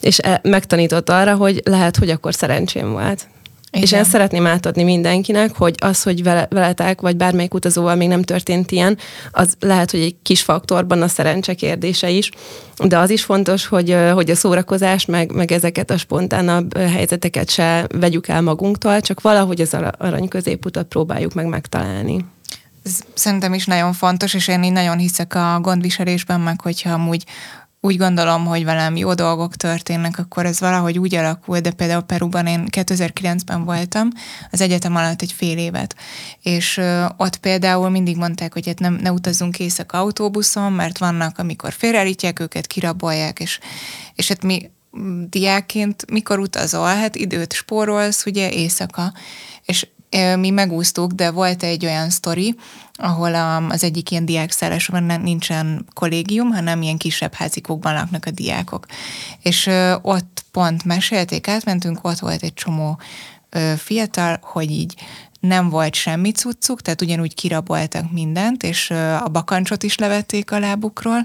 és 0.00 0.18
e, 0.18 0.40
megtanított 0.42 1.08
arra, 1.08 1.34
hogy 1.34 1.60
lehet, 1.64 1.96
hogy 1.96 2.10
akkor 2.10 2.34
szerencsém 2.34 2.90
volt. 2.90 3.26
Igen. 3.70 3.82
És 3.82 3.92
én 3.92 4.04
szeretném 4.04 4.46
átadni 4.46 4.82
mindenkinek, 4.82 5.56
hogy 5.56 5.74
az, 5.78 6.02
hogy 6.02 6.22
vele, 6.22 6.46
veletek, 6.50 7.00
vagy 7.00 7.16
bármelyik 7.16 7.54
utazóval 7.54 7.94
még 7.94 8.08
nem 8.08 8.22
történt 8.22 8.70
ilyen, 8.70 8.98
az 9.30 9.54
lehet, 9.60 9.90
hogy 9.90 10.00
egy 10.00 10.16
kis 10.22 10.42
faktorban 10.42 11.02
a 11.02 11.08
szerencse 11.08 11.54
kérdése 11.54 12.10
is, 12.10 12.30
de 12.84 12.98
az 12.98 13.10
is 13.10 13.24
fontos, 13.24 13.66
hogy, 13.66 13.96
hogy 14.12 14.30
a 14.30 14.34
szórakozás, 14.34 15.04
meg, 15.04 15.32
meg 15.32 15.52
ezeket 15.52 15.90
a 15.90 15.98
spontánabb 15.98 16.76
helyzeteket 16.76 17.50
se 17.50 17.86
vegyük 17.94 18.28
el 18.28 18.42
magunktól, 18.42 19.00
csak 19.00 19.20
valahogy 19.20 19.60
az 19.60 19.76
arany 19.98 20.28
középutat 20.28 20.86
próbáljuk 20.86 21.34
meg 21.34 21.46
megtalálni. 21.46 22.24
Ez 22.84 23.00
szerintem 23.14 23.54
is 23.54 23.66
nagyon 23.66 23.92
fontos, 23.92 24.34
és 24.34 24.48
én 24.48 24.62
így 24.62 24.72
nagyon 24.72 24.98
hiszek 24.98 25.34
a 25.34 25.58
gondviselésben, 25.60 26.40
meg 26.40 26.60
hogyha 26.60 26.92
amúgy 26.92 27.24
úgy 27.80 27.96
gondolom, 27.96 28.44
hogy 28.44 28.64
velem 28.64 28.96
jó 28.96 29.14
dolgok 29.14 29.56
történnek, 29.56 30.18
akkor 30.18 30.46
ez 30.46 30.60
valahogy 30.60 30.98
úgy 30.98 31.14
alakul, 31.14 31.60
de 31.60 31.70
például 31.70 32.02
Peruban 32.02 32.46
én 32.46 32.66
2009-ben 32.70 33.64
voltam, 33.64 34.08
az 34.50 34.60
egyetem 34.60 34.96
alatt 34.96 35.22
egy 35.22 35.32
fél 35.32 35.58
évet, 35.58 35.94
és 36.42 36.80
ott 37.16 37.36
például 37.36 37.88
mindig 37.88 38.16
mondták, 38.16 38.52
hogy 38.52 38.66
hát 38.66 38.78
nem, 38.78 38.94
ne 38.94 39.12
utazzunk 39.12 39.58
éjszaka 39.58 39.98
autóbuszon, 39.98 40.72
mert 40.72 40.98
vannak, 40.98 41.38
amikor 41.38 41.72
félreállítják 41.72 42.40
őket, 42.40 42.66
kirabolják, 42.66 43.40
és, 43.40 43.58
és 44.14 44.28
hát 44.28 44.42
mi 44.42 44.70
diákként 45.28 46.10
mikor 46.10 46.38
utazol, 46.38 46.86
hát 46.86 47.16
időt 47.16 47.52
spórolsz, 47.52 48.26
ugye 48.26 48.50
éjszaka, 48.50 49.12
és 49.64 49.86
mi 50.38 50.50
megúsztuk, 50.50 51.12
de 51.12 51.30
volt 51.30 51.62
egy 51.62 51.84
olyan 51.84 52.10
sztori, 52.10 52.54
ahol 53.00 53.34
az 53.70 53.84
egyik 53.84 54.10
ilyen 54.10 54.24
diákszálláson 54.24 55.02
nincsen 55.02 55.86
kollégium, 55.94 56.50
hanem 56.50 56.82
ilyen 56.82 56.96
kisebb 56.96 57.34
házikokban 57.34 57.94
laknak 57.94 58.26
a 58.26 58.30
diákok. 58.30 58.86
És 59.42 59.70
ott 60.02 60.44
pont 60.50 60.84
mesélték, 60.84 61.48
átmentünk, 61.48 62.04
ott 62.04 62.18
volt 62.18 62.42
egy 62.42 62.54
csomó 62.54 62.98
fiatal, 63.76 64.38
hogy 64.42 64.70
így 64.70 64.94
nem 65.40 65.68
volt 65.68 65.94
semmi 65.94 66.32
cuccuk, 66.32 66.82
tehát 66.82 67.02
ugyanúgy 67.02 67.34
kiraboltak 67.34 68.12
mindent, 68.12 68.62
és 68.62 68.90
a 69.24 69.28
bakancsot 69.32 69.82
is 69.82 69.96
levették 69.96 70.50
a 70.50 70.58
lábukról, 70.58 71.22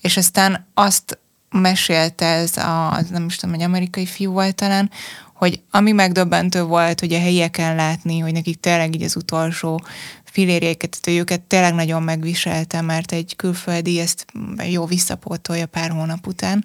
és 0.00 0.16
aztán 0.16 0.66
azt 0.74 1.18
mesélte 1.50 2.26
ez 2.26 2.56
a, 2.56 3.02
nem 3.10 3.26
is 3.26 3.36
tudom, 3.36 3.54
egy 3.54 3.62
amerikai 3.62 4.06
fiú 4.06 4.32
volt 4.32 4.54
talán, 4.54 4.90
hogy 5.34 5.60
ami 5.70 5.92
megdöbbentő 5.92 6.62
volt, 6.62 7.00
hogy 7.00 7.12
a 7.12 7.18
helyieken 7.18 7.74
látni, 7.74 8.18
hogy 8.18 8.32
nekik 8.32 8.60
tényleg 8.60 8.94
így 8.94 9.02
az 9.02 9.16
utolsó 9.16 9.80
filérjéket, 10.30 10.98
hogy 11.02 11.16
őket 11.16 11.40
tényleg 11.40 11.74
nagyon 11.74 12.02
megviselte, 12.02 12.80
mert 12.80 13.12
egy 13.12 13.36
külföldi 13.36 14.00
ezt 14.00 14.26
jó 14.70 14.86
visszapótolja 14.86 15.66
pár 15.66 15.90
hónap 15.90 16.26
után, 16.26 16.64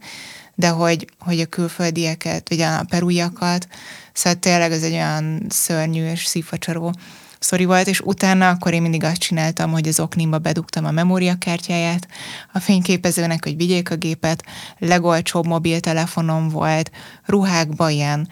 de 0.55 0.69
hogy, 0.69 1.07
hogy 1.19 1.39
a 1.39 1.45
külföldieket, 1.45 2.49
vagy 2.49 2.61
a 2.61 2.85
perújakat, 2.89 3.67
szóval 4.13 4.39
tényleg 4.39 4.71
ez 4.71 4.83
egy 4.83 4.93
olyan 4.93 5.45
szörnyű 5.49 6.09
és 6.09 6.25
szívfacsaró 6.25 6.93
sztori 7.39 7.65
volt, 7.65 7.87
és 7.87 7.99
utána 7.99 8.49
akkor 8.49 8.73
én 8.73 8.81
mindig 8.81 9.03
azt 9.03 9.17
csináltam, 9.17 9.71
hogy 9.71 9.87
az 9.87 9.99
oknimba 9.99 10.37
bedugtam 10.37 10.85
a 10.85 10.91
memóriakártyáját 10.91 12.07
a 12.53 12.59
fényképezőnek, 12.59 13.43
hogy 13.43 13.55
vigyék 13.55 13.91
a 13.91 13.95
gépet, 13.95 14.43
legolcsóbb 14.77 15.45
mobiltelefonom 15.45 16.49
volt, 16.49 16.91
ruhákba 17.25 17.89
ilyen 17.89 18.27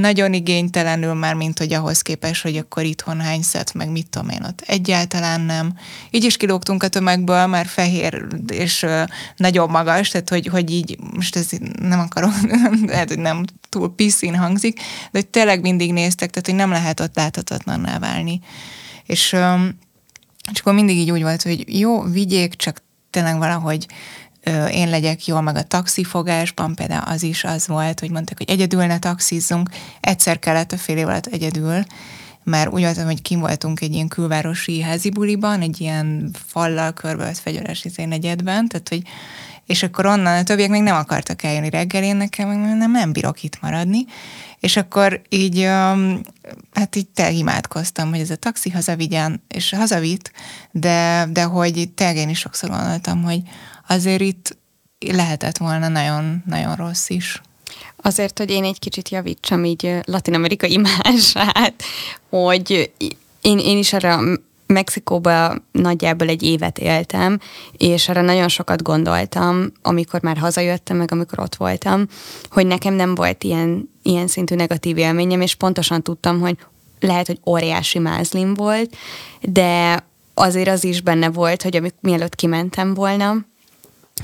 nagyon 0.00 0.32
igénytelenül 0.32 1.14
már, 1.14 1.34
mint 1.34 1.58
hogy 1.58 1.72
ahhoz 1.72 2.02
képest, 2.02 2.42
hogy 2.42 2.56
akkor 2.56 2.84
itthon 2.84 3.20
hány 3.20 3.42
szett, 3.42 3.72
meg 3.74 3.90
mit 3.90 4.08
tudom 4.08 4.28
én 4.28 4.42
ott. 4.44 4.60
Egyáltalán 4.66 5.40
nem. 5.40 5.72
Így 6.10 6.24
is 6.24 6.36
kilógtunk 6.36 6.82
a 6.82 6.88
tömegből, 6.88 7.46
mert 7.46 7.68
fehér 7.68 8.26
és 8.48 8.82
uh, 8.82 9.02
nagyon 9.36 9.70
magas, 9.70 10.08
tehát 10.08 10.28
hogy, 10.28 10.46
hogy 10.46 10.70
így, 10.70 10.98
most 11.14 11.36
ez 11.36 11.48
nem 11.82 12.00
akarom, 12.00 12.32
lehet, 12.86 13.08
hogy 13.08 13.18
nem 13.18 13.44
túl 13.68 13.94
piszín 13.94 14.36
hangzik, 14.36 14.78
de 15.10 15.18
hogy 15.18 15.26
tényleg 15.26 15.60
mindig 15.60 15.92
néztek, 15.92 16.30
tehát 16.30 16.46
hogy 16.46 16.56
nem 16.56 16.70
lehet 16.70 17.00
ott 17.00 17.16
láthatatlanná 17.16 17.98
válni. 17.98 18.40
És 19.06 19.32
um, 19.32 19.78
csak 20.52 20.66
akkor 20.66 20.74
mindig 20.74 20.96
így 20.96 21.10
úgy 21.10 21.22
volt, 21.22 21.42
hogy 21.42 21.78
jó, 21.78 22.02
vigyék, 22.02 22.54
csak 22.54 22.82
tényleg 23.10 23.38
valahogy 23.38 23.86
én 24.70 24.88
legyek 24.88 25.26
jól, 25.26 25.40
meg 25.40 25.56
a 25.56 25.62
taxifogásban 25.62 26.74
például 26.74 27.02
az 27.06 27.22
is 27.22 27.44
az 27.44 27.66
volt, 27.66 28.00
hogy 28.00 28.10
mondták, 28.10 28.38
hogy 28.38 28.50
egyedül 28.50 28.86
ne 28.86 28.98
taxizzunk. 28.98 29.70
Egyszer 30.00 30.38
kellett 30.38 30.72
a 30.72 30.76
fél 30.76 30.96
év 30.96 31.06
alatt 31.06 31.26
egyedül, 31.26 31.84
mert 32.44 32.72
úgy 32.72 32.82
voltam, 32.82 33.04
hogy 33.04 33.22
kim 33.22 33.40
voltunk 33.40 33.80
egy 33.80 33.92
ilyen 33.92 34.08
külvárosi 34.08 34.80
házi 34.80 35.10
buliban, 35.10 35.60
egy 35.60 35.80
ilyen 35.80 36.30
fallal 36.46 36.92
körbevett 36.92 37.38
fegyveres 37.38 37.84
izé 37.84 38.04
negyedben, 38.04 38.68
tehát 38.68 38.88
hogy 38.88 39.02
és 39.66 39.82
akkor 39.82 40.06
onnan 40.06 40.38
a 40.38 40.42
többiek 40.42 40.70
még 40.70 40.82
nem 40.82 40.96
akartak 40.96 41.42
eljönni 41.42 41.70
reggel, 41.70 42.02
én 42.02 42.16
nekem 42.16 42.58
nem, 42.58 42.90
nem 42.90 43.12
bírok 43.12 43.42
itt 43.42 43.60
maradni, 43.60 44.04
és 44.60 44.76
akkor 44.76 45.22
így, 45.28 45.62
hát 46.72 46.96
így 46.96 47.08
te 47.14 47.30
imádkoztam, 47.30 48.10
hogy 48.10 48.20
ez 48.20 48.30
a 48.30 48.36
taxi 48.36 48.70
hazavigyen, 48.70 49.42
és 49.48 49.70
hazavitt, 49.70 50.32
de, 50.70 51.28
de 51.30 51.42
hogy 51.42 51.88
tényleg 51.94 52.16
én 52.16 52.28
is 52.28 52.38
sokszor 52.38 52.70
gondoltam, 52.70 53.22
hogy 53.22 53.42
azért 53.88 54.20
itt 54.20 54.56
lehetett 54.98 55.56
volna 55.56 55.88
nagyon-nagyon 55.88 56.76
rossz 56.76 57.08
is. 57.08 57.40
Azért, 57.96 58.38
hogy 58.38 58.50
én 58.50 58.64
egy 58.64 58.78
kicsit 58.78 59.08
javítsam 59.08 59.64
így 59.64 60.00
Latin 60.04 60.34
Amerika 60.34 60.66
imását, 60.66 61.82
hogy 62.30 62.92
én, 63.40 63.58
én 63.58 63.78
is 63.78 63.92
arra 63.92 64.20
Mexikóban 64.68 65.66
nagyjából 65.72 66.28
egy 66.28 66.42
évet 66.42 66.78
éltem, 66.78 67.38
és 67.76 68.08
arra 68.08 68.20
nagyon 68.20 68.48
sokat 68.48 68.82
gondoltam, 68.82 69.72
amikor 69.82 70.22
már 70.22 70.36
hazajöttem, 70.36 70.96
meg 70.96 71.12
amikor 71.12 71.38
ott 71.38 71.54
voltam, 71.54 72.06
hogy 72.50 72.66
nekem 72.66 72.94
nem 72.94 73.14
volt 73.14 73.44
ilyen, 73.44 73.90
ilyen 74.02 74.26
szintű 74.26 74.54
negatív 74.54 74.96
élményem, 74.98 75.40
és 75.40 75.54
pontosan 75.54 76.02
tudtam, 76.02 76.40
hogy 76.40 76.56
lehet, 77.00 77.26
hogy 77.26 77.40
óriási 77.46 77.98
mázlim 77.98 78.54
volt, 78.54 78.96
de 79.40 80.04
azért 80.34 80.68
az 80.68 80.84
is 80.84 81.00
benne 81.00 81.30
volt, 81.30 81.62
hogy 81.62 81.76
amik, 81.76 81.94
mielőtt 82.00 82.34
kimentem 82.34 82.94
volna, 82.94 83.36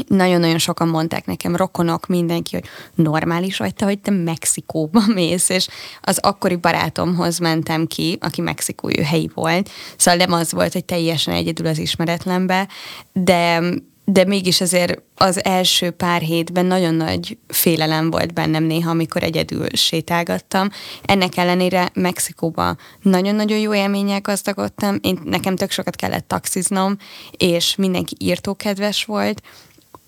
nagyon-nagyon 0.06 0.58
sokan 0.58 0.88
mondták 0.88 1.26
nekem, 1.26 1.56
rokonok, 1.56 2.06
mindenki, 2.06 2.54
hogy 2.54 2.64
normális 2.94 3.56
vagy 3.56 3.74
te, 3.74 3.84
hogy 3.84 3.98
te 3.98 4.10
Mexikóba 4.10 5.02
mész, 5.14 5.48
és 5.48 5.68
az 6.00 6.18
akkori 6.18 6.56
barátomhoz 6.56 7.38
mentem 7.38 7.86
ki, 7.86 8.18
aki 8.20 8.40
mexikói 8.40 9.02
helyi 9.02 9.30
volt, 9.34 9.70
szóval 9.96 10.26
nem 10.26 10.32
az 10.32 10.52
volt, 10.52 10.72
hogy 10.72 10.84
teljesen 10.84 11.34
egyedül 11.34 11.66
az 11.66 11.78
ismeretlenbe, 11.78 12.68
de 13.12 13.60
de 14.04 14.24
mégis 14.24 14.60
azért 14.60 15.02
az 15.14 15.44
első 15.44 15.90
pár 15.90 16.20
hétben 16.20 16.66
nagyon 16.66 16.94
nagy 16.94 17.38
félelem 17.48 18.10
volt 18.10 18.32
bennem 18.32 18.64
néha, 18.64 18.90
amikor 18.90 19.22
egyedül 19.22 19.66
sétálgattam. 19.72 20.68
Ennek 21.02 21.36
ellenére 21.36 21.90
Mexikóban 21.94 22.78
nagyon-nagyon 23.02 23.58
jó 23.58 23.74
élménnyel 23.74 24.20
gazdagodtam, 24.20 24.98
én, 25.00 25.18
nekem 25.24 25.56
tök 25.56 25.70
sokat 25.70 25.96
kellett 25.96 26.28
taxiznom, 26.28 26.96
és 27.30 27.76
mindenki 27.76 28.16
írtókedves 28.18 29.04
volt, 29.04 29.42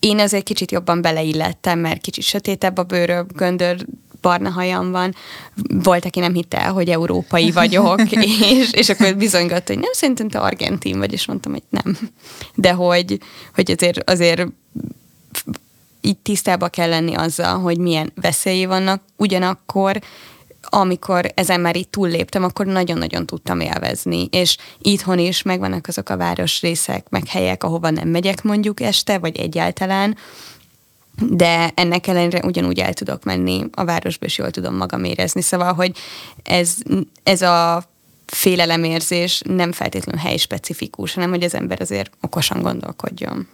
én 0.00 0.18
azért 0.18 0.44
kicsit 0.44 0.70
jobban 0.70 1.02
beleillettem, 1.02 1.78
mert 1.78 2.00
kicsit 2.00 2.24
sötétebb 2.24 2.78
a 2.78 2.82
bőröm, 2.82 3.26
göndör 3.34 3.86
barna 4.20 4.50
hajam 4.50 4.90
van. 4.90 5.14
Volt, 5.68 6.04
aki 6.04 6.20
nem 6.20 6.34
hitte 6.34 6.58
el, 6.60 6.72
hogy 6.72 6.88
európai 6.88 7.50
vagyok, 7.50 8.10
és, 8.60 8.72
és 8.72 8.88
akkor 8.88 9.16
bizonygatta, 9.16 9.72
hogy 9.72 9.82
nem, 9.82 9.92
szerintem 9.92 10.28
te 10.28 10.38
argentin 10.38 10.98
vagy, 10.98 11.12
és 11.12 11.26
mondtam, 11.26 11.52
hogy 11.52 11.62
nem. 11.70 11.98
De 12.54 12.72
hogy, 12.72 13.20
hogy 13.54 13.70
azért, 13.70 14.10
azért 14.10 14.46
így 16.00 16.16
tisztába 16.16 16.68
kell 16.68 16.88
lenni 16.88 17.14
azzal, 17.14 17.58
hogy 17.58 17.78
milyen 17.78 18.12
veszélyei 18.14 18.64
vannak, 18.64 19.02
ugyanakkor 19.16 20.00
amikor 20.68 21.32
ezen 21.34 21.60
már 21.60 21.76
itt 21.76 21.90
túlléptem, 21.90 22.44
akkor 22.44 22.66
nagyon-nagyon 22.66 23.26
tudtam 23.26 23.60
élvezni, 23.60 24.28
és 24.30 24.56
itthon 24.78 25.18
is 25.18 25.42
megvannak 25.42 25.86
azok 25.88 26.08
a 26.08 26.16
városrészek, 26.16 27.08
meg 27.08 27.28
helyek, 27.28 27.64
ahova 27.64 27.90
nem 27.90 28.08
megyek 28.08 28.42
mondjuk 28.42 28.80
este, 28.80 29.18
vagy 29.18 29.36
egyáltalán, 29.36 30.16
de 31.22 31.70
ennek 31.74 32.06
ellenére 32.06 32.42
ugyanúgy 32.44 32.78
el 32.78 32.92
tudok 32.92 33.24
menni 33.24 33.64
a 33.72 33.84
városba, 33.84 34.26
és 34.26 34.38
jól 34.38 34.50
tudom 34.50 34.76
magam 34.76 35.04
érezni. 35.04 35.42
Szóval, 35.42 35.72
hogy 35.72 35.96
ez, 36.42 36.74
ez 37.22 37.42
a 37.42 37.84
félelemérzés 38.26 39.42
nem 39.44 39.72
feltétlenül 39.72 40.20
helyspecifikus, 40.20 41.14
hanem 41.14 41.30
hogy 41.30 41.42
az 41.42 41.54
ember 41.54 41.80
azért 41.80 42.10
okosan 42.20 42.62
gondolkodjon. 42.62 43.48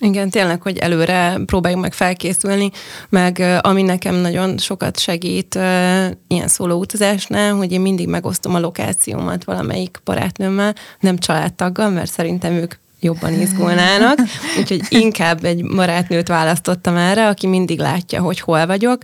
Igen, 0.00 0.30
tényleg, 0.30 0.62
hogy 0.62 0.78
előre 0.78 1.38
próbáljuk 1.46 1.80
meg 1.80 1.92
felkészülni, 1.92 2.70
meg 3.08 3.60
ami 3.60 3.82
nekem 3.82 4.14
nagyon 4.14 4.58
sokat 4.58 4.98
segít 4.98 5.54
ilyen 6.28 6.48
szóló 6.48 6.78
utazásnál, 6.78 7.54
hogy 7.54 7.72
én 7.72 7.80
mindig 7.80 8.08
megosztom 8.08 8.54
a 8.54 8.60
lokációmat 8.60 9.44
valamelyik 9.44 10.00
barátnőmmel, 10.04 10.74
nem 11.00 11.18
családtaggal, 11.18 11.90
mert 11.90 12.10
szerintem 12.10 12.52
ők 12.52 12.74
jobban 13.00 13.40
izgulnának, 13.40 14.18
úgyhogy 14.58 14.80
inkább 14.88 15.44
egy 15.44 15.64
barátnőt 15.74 16.28
választottam 16.28 16.96
erre, 16.96 17.28
aki 17.28 17.46
mindig 17.46 17.78
látja, 17.78 18.20
hogy 18.20 18.40
hol 18.40 18.66
vagyok, 18.66 19.02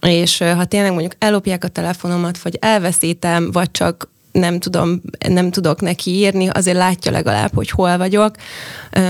és 0.00 0.38
ha 0.38 0.64
tényleg 0.64 0.90
mondjuk 0.90 1.14
ellopják 1.18 1.64
a 1.64 1.68
telefonomat, 1.68 2.42
vagy 2.42 2.56
elveszítem, 2.60 3.50
vagy 3.50 3.70
csak 3.70 4.11
nem 4.32 4.58
tudom, 4.58 5.00
nem 5.28 5.50
tudok 5.50 5.80
neki 5.80 6.10
írni, 6.10 6.48
azért 6.48 6.76
látja 6.76 7.12
legalább, 7.12 7.54
hogy 7.54 7.70
hol 7.70 7.98
vagyok. 7.98 8.34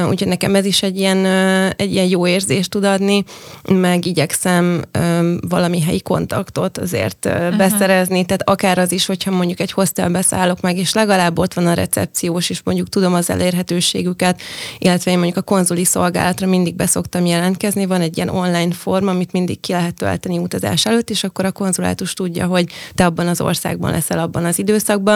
Úgyhogy 0.08 0.28
nekem 0.28 0.54
ez 0.54 0.64
is 0.64 0.82
egy 0.82 0.98
ilyen, 0.98 1.26
egy 1.76 1.92
ilyen 1.92 2.06
jó 2.06 2.26
érzést 2.26 2.70
tud 2.70 2.84
adni, 2.84 3.24
meg 3.68 4.06
igyekszem 4.06 4.82
valami 5.48 5.80
helyi 5.80 6.00
kontaktot 6.00 6.78
azért 6.78 7.26
uh-huh. 7.26 7.56
beszerezni, 7.56 8.24
tehát 8.24 8.48
akár 8.48 8.78
az 8.78 8.92
is, 8.92 9.06
hogyha 9.06 9.30
mondjuk 9.30 9.60
egy 9.60 9.72
hostelbe 9.72 10.22
szállok 10.22 10.60
meg, 10.60 10.76
és 10.76 10.94
legalább 10.94 11.38
ott 11.38 11.54
van 11.54 11.66
a 11.66 11.74
recepciós, 11.74 12.50
és 12.50 12.60
mondjuk 12.64 12.88
tudom 12.88 13.14
az 13.14 13.30
elérhetőségüket, 13.30 14.40
illetve 14.78 15.10
én 15.10 15.16
mondjuk 15.16 15.38
a 15.38 15.42
konzuli 15.42 15.84
szolgálatra 15.84 16.46
mindig 16.46 16.74
beszoktam 16.74 17.26
jelentkezni, 17.26 17.86
van 17.86 18.00
egy 18.00 18.16
ilyen 18.16 18.28
online 18.28 18.72
forma, 18.72 19.10
amit 19.10 19.32
mindig 19.32 19.60
ki 19.60 19.72
lehet 19.72 19.94
tölteni 19.94 20.38
utazás 20.38 20.86
előtt, 20.86 21.10
és 21.10 21.24
akkor 21.24 21.44
a 21.44 21.52
konzulátus 21.52 22.14
tudja, 22.14 22.46
hogy 22.46 22.66
te 22.94 23.04
abban 23.04 23.26
az 23.26 23.40
országban 23.40 23.90
leszel 23.90 24.18
abban 24.18 24.44
az 24.44 24.58
időszakban, 24.58 25.11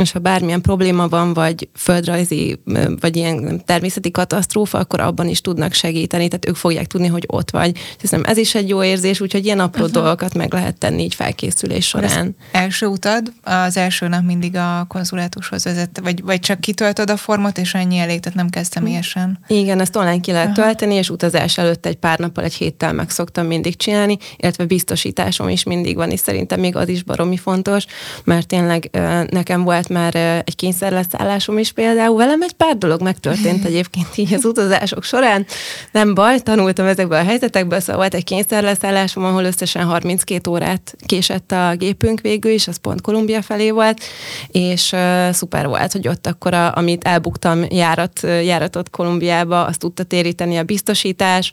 és 0.00 0.12
ha 0.12 0.18
bármilyen 0.18 0.60
probléma 0.60 1.08
van, 1.08 1.34
vagy 1.34 1.68
földrajzi, 1.74 2.60
vagy 3.00 3.16
ilyen 3.16 3.62
természeti 3.64 4.10
katasztrófa, 4.10 4.78
akkor 4.78 5.00
abban 5.00 5.28
is 5.28 5.40
tudnak 5.40 5.72
segíteni, 5.72 6.28
tehát 6.28 6.48
ők 6.48 6.56
fogják 6.56 6.86
tudni, 6.86 7.06
hogy 7.06 7.24
ott 7.26 7.50
vagy. 7.50 7.78
Hiszem 8.00 8.22
ez 8.24 8.36
is 8.36 8.54
egy 8.54 8.68
jó 8.68 8.84
érzés, 8.84 9.20
úgyhogy 9.20 9.44
ilyen 9.44 9.60
apró 9.60 9.84
uh-huh. 9.84 10.02
dolgokat 10.02 10.34
meg 10.34 10.52
lehet 10.52 10.78
tenni 10.78 11.02
így 11.02 11.14
felkészülés 11.14 11.86
során. 11.86 12.36
Az 12.52 12.58
első 12.60 12.86
utad, 12.86 13.32
az 13.42 13.76
első 13.76 14.08
nap 14.08 14.24
mindig 14.24 14.56
a 14.56 14.84
konzulátushoz 14.88 15.64
vezet, 15.64 16.00
vagy, 16.02 16.22
vagy 16.22 16.40
csak 16.40 16.60
kitöltöd 16.60 17.10
a 17.10 17.16
formot, 17.16 17.58
és 17.58 17.74
ennyi 17.74 17.98
elég, 17.98 18.20
tehát 18.20 18.38
nem 18.38 18.50
kezd 18.50 18.72
személyesen. 18.72 19.38
Igen, 19.46 19.80
ezt 19.80 19.96
online 19.96 20.20
ki 20.20 20.32
lehet 20.32 20.52
tölteni, 20.52 20.94
és 20.94 21.10
utazás 21.10 21.58
előtt 21.58 21.86
egy 21.86 21.96
pár 21.96 22.18
nappal, 22.18 22.44
egy 22.44 22.54
héttel 22.54 22.92
meg 22.92 23.10
szoktam 23.10 23.46
mindig 23.46 23.76
csinálni, 23.76 24.18
illetve 24.36 24.64
biztosításom 24.64 25.48
is 25.48 25.62
mindig 25.62 25.96
van, 25.96 26.10
és 26.10 26.20
szerintem 26.20 26.60
még 26.60 26.76
az 26.76 26.88
is 26.88 27.02
baromi 27.02 27.36
fontos, 27.36 27.84
mert 28.24 28.46
tényleg 28.46 28.90
nekem 29.34 29.64
volt 29.64 29.88
már 29.88 30.14
egy 30.44 30.56
kényszerleszállásom 30.56 31.58
is 31.58 31.72
például, 31.72 32.16
velem 32.16 32.42
egy 32.42 32.52
pár 32.52 32.76
dolog 32.78 33.02
megtörtént 33.02 33.64
egyébként 33.70 34.08
így 34.16 34.34
az 34.34 34.44
utazások 34.44 35.04
során, 35.04 35.46
nem 35.92 36.14
baj, 36.14 36.38
tanultam 36.38 36.86
ezekből 36.86 37.18
a 37.18 37.24
helyzetekből, 37.24 37.80
szóval 37.80 37.96
volt 37.96 38.14
egy 38.14 38.24
kényszerleszállásom, 38.24 39.24
ahol 39.24 39.44
összesen 39.44 39.84
32 39.84 40.50
órát 40.50 40.96
késett 41.06 41.52
a 41.52 41.74
gépünk 41.76 42.20
végül 42.20 42.52
is, 42.52 42.68
az 42.68 42.76
pont 42.76 43.00
Kolumbia 43.00 43.42
felé 43.42 43.70
volt, 43.70 44.00
és 44.48 44.92
uh, 44.92 45.30
szuper 45.30 45.66
volt, 45.66 45.92
hogy 45.92 46.08
ott 46.08 46.26
akkor, 46.26 46.54
a, 46.54 46.76
amit 46.76 47.04
elbuktam 47.04 47.64
járat, 47.68 48.20
járatot 48.22 48.90
Kolumbiába, 48.90 49.64
azt 49.64 49.78
tudta 49.78 50.02
téríteni 50.02 50.56
a 50.56 50.62
biztosítás, 50.62 51.50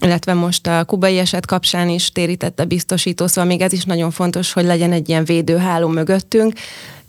illetve 0.00 0.34
most 0.34 0.66
a 0.66 0.84
kubai 0.84 1.18
eset 1.18 1.46
kapcsán 1.46 1.88
is 1.88 2.12
térített 2.12 2.60
a 2.60 2.64
biztosító, 2.64 3.26
szóval 3.26 3.50
még 3.50 3.60
ez 3.60 3.72
is 3.72 3.84
nagyon 3.84 4.10
fontos, 4.10 4.52
hogy 4.52 4.64
legyen 4.64 4.92
egy 4.92 5.08
ilyen 5.08 5.24
védőháló 5.24 5.88
mögöttünk, 5.88 6.52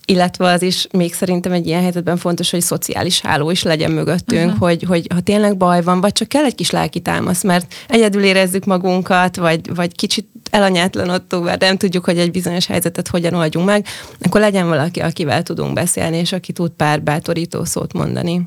illetve 0.05 0.51
az 0.51 0.61
is 0.61 0.87
még 0.91 1.13
szerintem 1.13 1.51
egy 1.51 1.67
ilyen 1.67 1.81
helyzetben 1.81 2.17
fontos, 2.17 2.51
hogy 2.51 2.61
szociális 2.61 3.21
háló 3.21 3.51
is 3.51 3.63
legyen 3.63 3.91
mögöttünk, 3.91 4.45
uh-huh. 4.45 4.59
hogy, 4.59 4.83
hogy 4.83 5.07
ha 5.13 5.19
tényleg 5.19 5.57
baj 5.57 5.81
van, 5.81 6.01
vagy 6.01 6.11
csak 6.11 6.27
kell 6.27 6.43
egy 6.43 6.55
kis 6.55 6.69
lelki 6.69 6.99
támasz, 6.99 7.43
mert 7.43 7.73
egyedül 7.87 8.23
érezzük 8.23 8.65
magunkat, 8.65 9.35
vagy, 9.35 9.75
vagy 9.75 9.95
kicsit 9.95 10.27
elanyátlanodtunk, 10.51 11.43
mert 11.45 11.61
nem 11.61 11.77
tudjuk, 11.77 12.05
hogy 12.05 12.17
egy 12.17 12.31
bizonyos 12.31 12.65
helyzetet 12.65 13.07
hogyan 13.07 13.33
oldjunk 13.33 13.65
meg, 13.65 13.85
akkor 14.21 14.41
legyen 14.41 14.67
valaki, 14.67 14.99
akivel 14.99 15.43
tudunk 15.43 15.73
beszélni, 15.73 16.17
és 16.17 16.31
aki 16.31 16.51
tud 16.51 16.71
pár 16.71 17.01
bátorító 17.01 17.65
szót 17.65 17.93
mondani. 17.93 18.41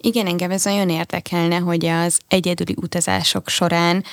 Igen, 0.00 0.26
engem 0.26 0.50
ez 0.50 0.64
nagyon 0.64 0.88
érdekelne, 0.88 1.56
hogy 1.56 1.86
az 1.86 2.18
egyedüli 2.28 2.76
utazások 2.80 3.48
során 3.48 4.04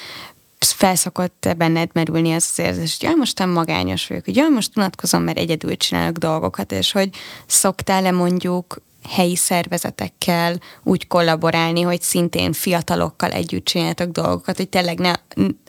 felszokott 0.65 1.47
benned 1.57 1.89
merülni 1.93 2.33
az 2.33 2.49
az 2.51 2.59
érzés, 2.59 2.97
hogy 2.99 3.09
jaj, 3.09 3.17
most 3.17 3.37
nem 3.37 3.49
magányos 3.49 4.07
vagyok, 4.07 4.25
hogy 4.25 4.35
jaj, 4.35 4.49
most 4.49 4.77
unatkozom, 4.77 5.23
mert 5.23 5.37
egyedül 5.37 5.77
csinálok 5.77 6.17
dolgokat, 6.17 6.71
és 6.71 6.91
hogy 6.91 7.09
szoktál-e 7.45 8.11
mondjuk 8.11 8.81
helyi 9.09 9.35
szervezetekkel 9.35 10.59
úgy 10.83 11.07
kollaborálni, 11.07 11.81
hogy 11.81 12.01
szintén 12.01 12.53
fiatalokkal 12.53 13.31
együtt 13.31 13.65
csináltok 13.65 14.11
dolgokat, 14.11 14.57
hogy 14.57 14.69
tényleg 14.69 14.99
ne, 14.99 15.13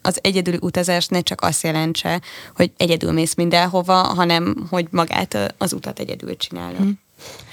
az 0.02 0.18
egyedüli 0.22 0.59
utazás 0.61 1.07
ne 1.07 1.20
csak 1.20 1.40
azt 1.40 1.62
jelentse, 1.62 2.20
hogy 2.57 2.72
egyedül 2.76 3.12
mész 3.12 3.35
mindenhova, 3.35 3.94
hanem 3.94 4.66
hogy 4.70 4.87
magát 4.90 5.55
az 5.59 5.72
utat 5.72 5.98
egyedül 5.98 6.37
csinálod. 6.37 6.76
Hmm. 6.76 7.00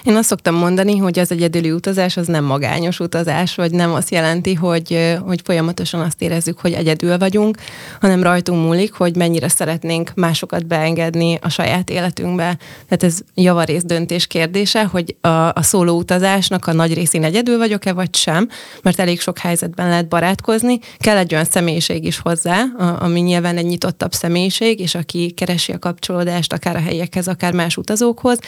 Én 0.03 0.15
azt 0.15 0.27
szoktam 0.27 0.55
mondani, 0.55 0.97
hogy 0.97 1.19
az 1.19 1.31
egyedüli 1.31 1.71
utazás 1.71 2.17
az 2.17 2.27
nem 2.27 2.43
magányos 2.43 2.99
utazás, 2.99 3.55
vagy 3.55 3.71
nem 3.71 3.93
azt 3.93 4.11
jelenti, 4.11 4.53
hogy, 4.53 5.17
hogy 5.25 5.41
folyamatosan 5.43 5.99
azt 5.99 6.21
érezzük, 6.21 6.59
hogy 6.59 6.73
egyedül 6.73 7.17
vagyunk, 7.17 7.57
hanem 8.01 8.23
rajtunk 8.23 8.63
múlik, 8.65 8.93
hogy 8.93 9.15
mennyire 9.15 9.47
szeretnénk 9.47 10.11
másokat 10.15 10.65
beengedni 10.65 11.39
a 11.41 11.49
saját 11.49 11.89
életünkbe. 11.89 12.57
Tehát 12.87 13.03
ez 13.03 13.19
javarész 13.33 13.83
döntés 13.83 14.27
kérdése, 14.27 14.83
hogy 14.83 15.15
a, 15.21 15.27
a 15.27 15.61
szóló 15.61 15.97
utazásnak 15.97 16.67
a 16.67 16.73
nagy 16.73 16.93
részén 16.93 17.23
egyedül 17.23 17.57
vagyok-e, 17.57 17.93
vagy 17.93 18.15
sem, 18.15 18.49
mert 18.81 18.99
elég 18.99 19.21
sok 19.21 19.37
helyzetben 19.37 19.87
lehet 19.87 20.07
barátkozni. 20.07 20.79
Kell 20.97 21.17
egy 21.17 21.33
olyan 21.33 21.45
személyiség 21.45 22.05
is 22.05 22.19
hozzá, 22.19 22.63
ami 22.99 23.19
nyilván 23.19 23.57
egy 23.57 23.65
nyitottabb 23.65 24.11
személyiség, 24.11 24.79
és 24.79 24.95
aki 24.95 25.31
keresi 25.31 25.71
a 25.71 25.79
kapcsolódást 25.79 26.53
akár 26.53 26.75
a 26.75 26.79
helyekhez, 26.81 27.27
akár 27.27 27.53
más 27.53 27.77
utazókhoz, 27.77 28.39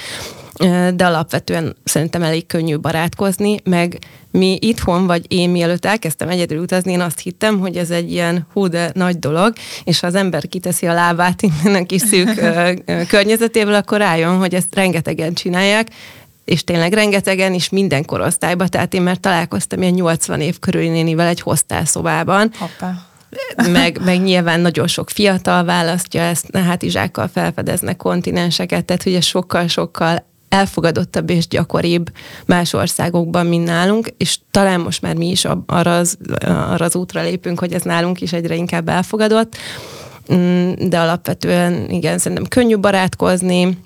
de 0.96 1.06
alapvetően 1.06 1.41
szerintem 1.84 2.22
elég 2.24 2.46
könnyű 2.46 2.78
barátkozni, 2.78 3.58
meg 3.64 3.98
mi 4.32 4.58
itthon, 4.62 5.06
vagy 5.06 5.26
én 5.28 5.50
mielőtt 5.50 5.86
elkezdtem 5.86 6.30
egyedül 6.30 6.62
utazni, 6.62 6.92
én 6.92 7.02
azt 7.02 7.20
hittem, 7.20 7.60
hogy 7.60 7.78
ez 7.78 7.90
egy 7.90 8.12
ilyen 8.12 8.48
hú, 8.54 8.68
de 8.68 8.92
nagy 8.94 9.20
dolog, 9.20 9.54
és 9.84 10.00
ha 10.00 10.08
az 10.08 10.16
ember 10.16 10.48
kiteszi 10.48 10.88
a 10.88 10.94
lábát 10.94 11.42
innen 11.64 11.82
a 11.82 11.86
kis 11.86 12.02
szűk 12.02 12.42
környezetéből, 13.08 13.74
akkor 13.74 13.98
rájön, 13.98 14.38
hogy 14.38 14.56
ezt 14.56 14.76
rengetegen 14.76 15.34
csinálják, 15.34 15.88
és 16.46 16.64
tényleg 16.64 16.94
rengetegen, 16.94 17.54
és 17.54 17.70
minden 17.70 18.06
korosztályban, 18.06 18.68
tehát 18.68 18.94
én 18.94 19.02
már 19.02 19.18
találkoztam 19.18 19.82
ilyen 19.82 19.94
80 19.94 20.42
év 20.42 20.60
körüli 20.60 20.90
nénivel 20.90 21.28
egy 21.28 21.42
hostelszobában. 21.42 22.52
Hoppá 22.60 23.06
meg, 23.72 24.04
meg 24.04 24.22
nyilván 24.22 24.60
nagyon 24.60 24.88
sok 24.88 25.10
fiatal 25.10 25.64
választja 25.64 26.22
ezt, 26.22 26.58
hátizsákkal 26.58 27.28
felfedeznek 27.28 27.98
kontinenseket, 27.98 28.86
tehát 28.86 29.06
ugye 29.06 29.22
sokkal-sokkal 29.22 30.26
elfogadottabb 30.52 31.30
és 31.30 31.48
gyakoribb 31.48 32.12
más 32.46 32.74
országokban, 32.74 33.46
mint 33.46 33.66
nálunk, 33.66 34.08
és 34.18 34.40
talán 34.52 34.80
most 34.80 35.02
már 35.02 35.16
mi 35.16 35.30
is 35.30 35.46
arra 35.66 35.98
az, 35.98 36.18
arra 36.46 36.86
az 36.86 36.96
útra 36.96 37.22
lépünk, 37.22 37.60
hogy 37.60 37.74
ez 37.74 37.82
nálunk 37.82 38.22
is 38.22 38.34
egyre 38.34 38.56
inkább 38.56 38.90
elfogadott, 38.90 39.56
mm, 40.34 40.72
de 40.80 41.00
alapvetően 41.00 41.90
igen, 41.90 42.18
szerintem 42.18 42.48
könnyű 42.48 42.78
barátkozni, 42.78 43.78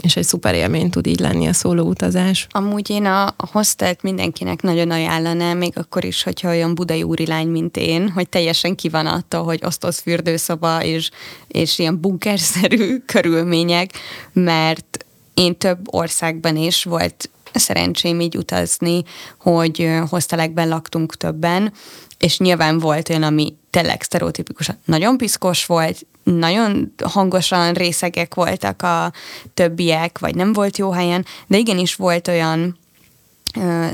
és 0.00 0.16
egy 0.16 0.24
szuper 0.24 0.54
élmény 0.54 0.90
tud 0.90 1.06
így 1.06 1.20
lenni 1.20 1.46
a 1.46 1.52
szóló 1.52 1.84
utazás. 1.88 2.46
Amúgy 2.50 2.90
én 2.90 3.04
a, 3.04 3.34
hostelt 3.36 4.02
mindenkinek 4.02 4.62
nagyon 4.62 4.90
ajánlanám, 4.90 5.58
még 5.58 5.72
akkor 5.78 6.04
is, 6.04 6.22
hogyha 6.22 6.48
olyan 6.48 6.74
budai 6.74 7.02
úrilány, 7.02 7.48
mint 7.48 7.76
én, 7.76 8.08
hogy 8.08 8.28
teljesen 8.28 8.74
ki 8.74 8.88
van 8.88 9.06
attól, 9.06 9.44
hogy 9.44 9.60
osztoz 9.64 9.98
fürdőszoba 9.98 10.82
és, 10.82 11.10
és 11.48 11.78
ilyen 11.78 12.00
bunkerszerű 12.00 12.98
körülmények, 13.12 13.90
mert 14.32 15.05
én 15.36 15.56
több 15.58 15.94
országban 15.94 16.56
is 16.56 16.84
volt 16.84 17.30
szerencsém 17.52 18.20
így 18.20 18.36
utazni, 18.36 19.02
hogy 19.38 19.90
hostelekben 20.08 20.68
laktunk 20.68 21.16
többen, 21.16 21.72
és 22.18 22.38
nyilván 22.38 22.78
volt 22.78 23.08
olyan, 23.08 23.22
ami 23.22 23.56
tényleg 23.70 24.02
sztereotipikusan 24.02 24.78
nagyon 24.84 25.16
piszkos 25.16 25.66
volt, 25.66 26.06
nagyon 26.22 26.92
hangosan 27.04 27.72
részegek 27.72 28.34
voltak 28.34 28.82
a 28.82 29.12
többiek, 29.54 30.18
vagy 30.18 30.34
nem 30.34 30.52
volt 30.52 30.78
jó 30.78 30.90
helyen, 30.90 31.24
de 31.46 31.56
igenis 31.56 31.94
volt 31.94 32.28
olyan 32.28 32.78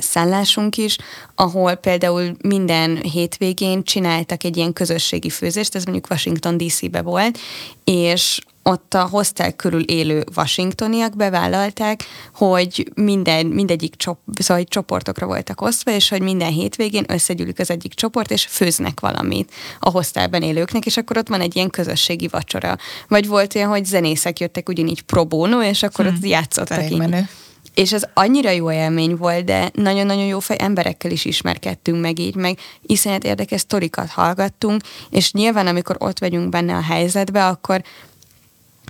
szállásunk 0.01 0.77
is, 0.77 0.97
ahol 1.35 1.75
például 1.75 2.37
minden 2.43 2.97
hétvégén 2.97 3.83
csináltak 3.83 4.45
egy 4.45 4.57
ilyen 4.57 4.73
közösségi 4.73 5.31
főzést, 5.31 5.75
ez 5.75 5.85
mondjuk 5.85 6.11
Washington 6.11 6.57
DC-be 6.57 7.03
volt, 7.03 7.39
és 7.85 8.41
ott 8.63 8.95
a 8.95 9.09
hostel 9.11 9.53
körül 9.53 9.83
élő 9.83 10.25
washingtoniak 10.37 11.17
bevállalták, 11.17 12.05
hogy 12.35 12.91
minden, 12.95 13.47
mindegyik 13.47 13.97
csop, 13.97 14.19
szóval 14.35 14.65
csoportokra 14.65 15.27
voltak 15.27 15.61
osztva, 15.61 15.91
és 15.91 16.09
hogy 16.09 16.21
minden 16.21 16.53
hétvégén 16.53 17.05
összegyűlik 17.09 17.59
az 17.59 17.71
egyik 17.71 17.95
csoport, 17.95 18.31
és 18.31 18.47
főznek 18.47 19.01
valamit 19.01 19.53
a 19.81 19.91
hostelben 19.91 20.43
élőknek, 20.43 20.87
és 20.87 20.97
akkor 20.97 21.17
ott 21.17 21.29
van 21.29 21.41
egy 21.41 21.57
ilyen 21.57 21.71
közösségi 21.71 22.29
vacsora. 22.29 22.77
Vagy 23.09 23.27
volt 23.27 23.55
olyan, 23.55 23.69
hogy 23.69 23.85
zenészek 23.85 24.41
jöttek 24.41 24.69
ugyanígy 24.69 25.03
pro 25.03 25.25
bono, 25.25 25.63
és 25.63 25.83
akkor 25.83 26.05
hmm. 26.05 26.15
ott 26.15 26.27
játszottak 26.27 26.91
így. 26.91 26.99
Menő. 26.99 27.29
És 27.75 27.93
ez 27.93 28.03
annyira 28.15 28.51
jó 28.51 28.73
élmény 28.73 29.17
volt, 29.17 29.45
de 29.45 29.71
nagyon-nagyon 29.75 30.25
jó 30.25 30.39
fej 30.39 30.57
emberekkel 30.61 31.11
is 31.11 31.25
ismerkedtünk 31.25 32.01
meg 32.01 32.19
így, 32.19 32.35
meg 32.35 32.59
iszonyat 32.83 33.25
érdekes 33.25 33.61
sztorikat 33.61 34.11
hallgattunk, 34.11 34.83
és 35.11 35.33
nyilván 35.33 35.67
amikor 35.67 35.97
ott 35.99 36.19
vagyunk 36.19 36.49
benne 36.49 36.75
a 36.75 36.83
helyzetbe, 36.83 37.47
akkor 37.47 37.83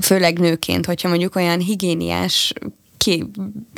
főleg 0.02 0.38
nőként, 0.38 0.86
hogyha 0.86 1.08
mondjuk 1.08 1.36
olyan 1.36 1.58
higiéniás 1.58 2.52
ki 3.02 3.24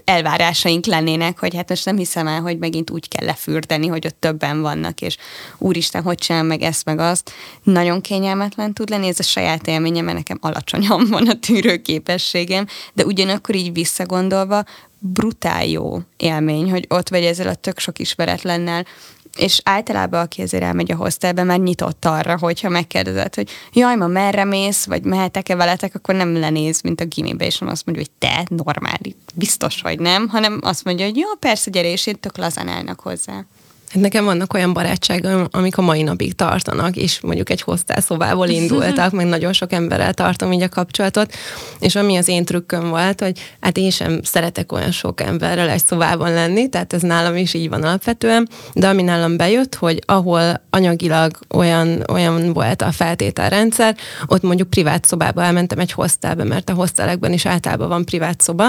elvárásaink 0.05 0.87
lennének, 0.87 1.39
hogy 1.39 1.55
hát 1.55 1.69
most 1.69 1.85
nem 1.85 1.97
hiszem 1.97 2.27
el, 2.27 2.41
hogy 2.41 2.59
megint 2.59 2.91
úgy 2.91 3.09
kell 3.09 3.27
lefürdeni, 3.27 3.87
hogy 3.87 4.07
ott 4.07 4.17
többen 4.21 4.61
vannak, 4.61 5.01
és 5.01 5.17
úristen, 5.59 6.03
hogy 6.03 6.19
csinál 6.19 6.43
meg 6.43 6.63
ezt, 6.63 6.85
meg 6.85 6.99
azt. 6.99 7.33
Nagyon 7.63 8.01
kényelmetlen 8.01 8.73
tud 8.73 8.91
lenni, 8.91 9.07
ez 9.07 9.19
a 9.19 9.23
saját 9.23 9.67
élményem, 9.67 10.05
mert 10.05 10.17
nekem 10.17 10.39
alacsonyan 10.41 11.07
van 11.11 11.29
a 11.29 11.39
tűrőképességem, 11.39 12.67
de 12.93 13.05
ugyanakkor 13.05 13.55
így 13.55 13.73
visszagondolva, 13.73 14.65
brutál 14.99 15.67
jó 15.67 15.99
élmény, 16.17 16.71
hogy 16.71 16.87
ott 16.89 17.09
vagy 17.09 17.25
ezzel 17.25 17.49
a 17.49 17.55
tök 17.55 17.79
sok 17.79 17.99
ismeretlennel, 17.99 18.87
és 19.37 19.61
általában, 19.65 20.21
aki 20.21 20.43
ezért 20.43 20.63
elmegy 20.63 20.93
a 20.93 20.97
hostelbe, 20.97 21.43
már 21.43 21.59
nyitott 21.59 22.05
arra, 22.05 22.39
hogyha 22.39 22.69
megkérdezed, 22.69 23.35
hogy 23.35 23.51
jaj, 23.73 23.97
ma 23.97 24.07
merre 24.07 24.45
mész, 24.45 24.85
vagy 24.85 25.05
mehetek-e 25.05 25.55
veletek, 25.55 25.95
akkor 25.95 26.15
nem 26.15 26.39
lenéz, 26.39 26.81
mint 26.81 27.01
a 27.01 27.05
gimibe, 27.05 27.45
és 27.45 27.59
nem 27.59 27.69
azt 27.69 27.87
mondja, 27.87 28.05
hogy 28.05 28.29
te, 28.29 28.47
normális, 28.49 29.15
biztos 29.35 29.81
vagy 29.81 29.99
nem, 29.99 30.29
hanem 30.29 30.59
azt 30.63 30.85
mondja, 30.85 31.05
hogy 31.05 31.17
jó, 31.17 31.29
persze, 31.39 31.71
gyere, 31.71 31.89
és 31.89 32.07
én 32.07 32.21
tök 32.21 32.37
lazán 32.37 32.69
állnak 32.69 33.01
hozzá. 33.01 33.45
Nekem 33.95 34.25
vannak 34.25 34.55
olyan 34.55 34.73
barátságaim, 34.73 35.47
amik 35.51 35.79
a 35.79 35.83
mai 35.83 36.03
napig 36.03 36.35
tartanak, 36.35 36.97
és 36.97 37.21
mondjuk 37.21 37.51
egy 37.51 37.61
hostelszobából 37.61 38.49
indultak, 38.49 39.13
meg 39.13 39.27
nagyon 39.27 39.53
sok 39.53 39.73
emberrel 39.73 40.15
tartom 40.15 40.53
így 40.53 40.63
a 40.63 40.69
kapcsolatot, 40.69 41.35
és 41.79 41.95
ami 41.95 42.17
az 42.17 42.29
én 42.29 42.45
trükköm 42.45 42.89
volt, 42.89 43.21
hogy 43.21 43.39
hát 43.61 43.77
én 43.79 43.91
sem 43.91 44.21
szeretek 44.23 44.73
olyan 44.73 44.91
sok 44.91 45.21
emberrel 45.21 45.69
egy 45.69 45.85
szobában 45.85 46.33
lenni, 46.33 46.69
tehát 46.69 46.93
ez 46.93 47.03
nálam 47.03 47.37
is 47.37 47.55
így 47.55 47.69
van 47.69 47.83
alapvetően, 47.83 48.49
de 48.73 48.89
ami 48.89 49.03
nálam 49.03 49.37
bejött, 49.37 49.75
hogy 49.75 50.03
ahol 50.07 50.63
anyagilag 50.71 51.39
olyan, 51.55 52.05
olyan 52.13 52.53
volt 52.53 52.83
a 52.83 52.93
feltételrendszer, 52.93 53.97
ott 54.27 54.43
mondjuk 54.43 54.71
privát 54.71 55.05
szobába 55.05 55.43
elmentem 55.43 55.79
egy 55.79 55.93
hostelbe, 55.93 56.45
mert 56.45 56.71
a 56.71 56.75
hostelekben 56.75 57.33
is 57.33 57.47
általában 57.47 57.89
van 57.89 58.05
privát 58.05 58.41
szoba, 58.41 58.65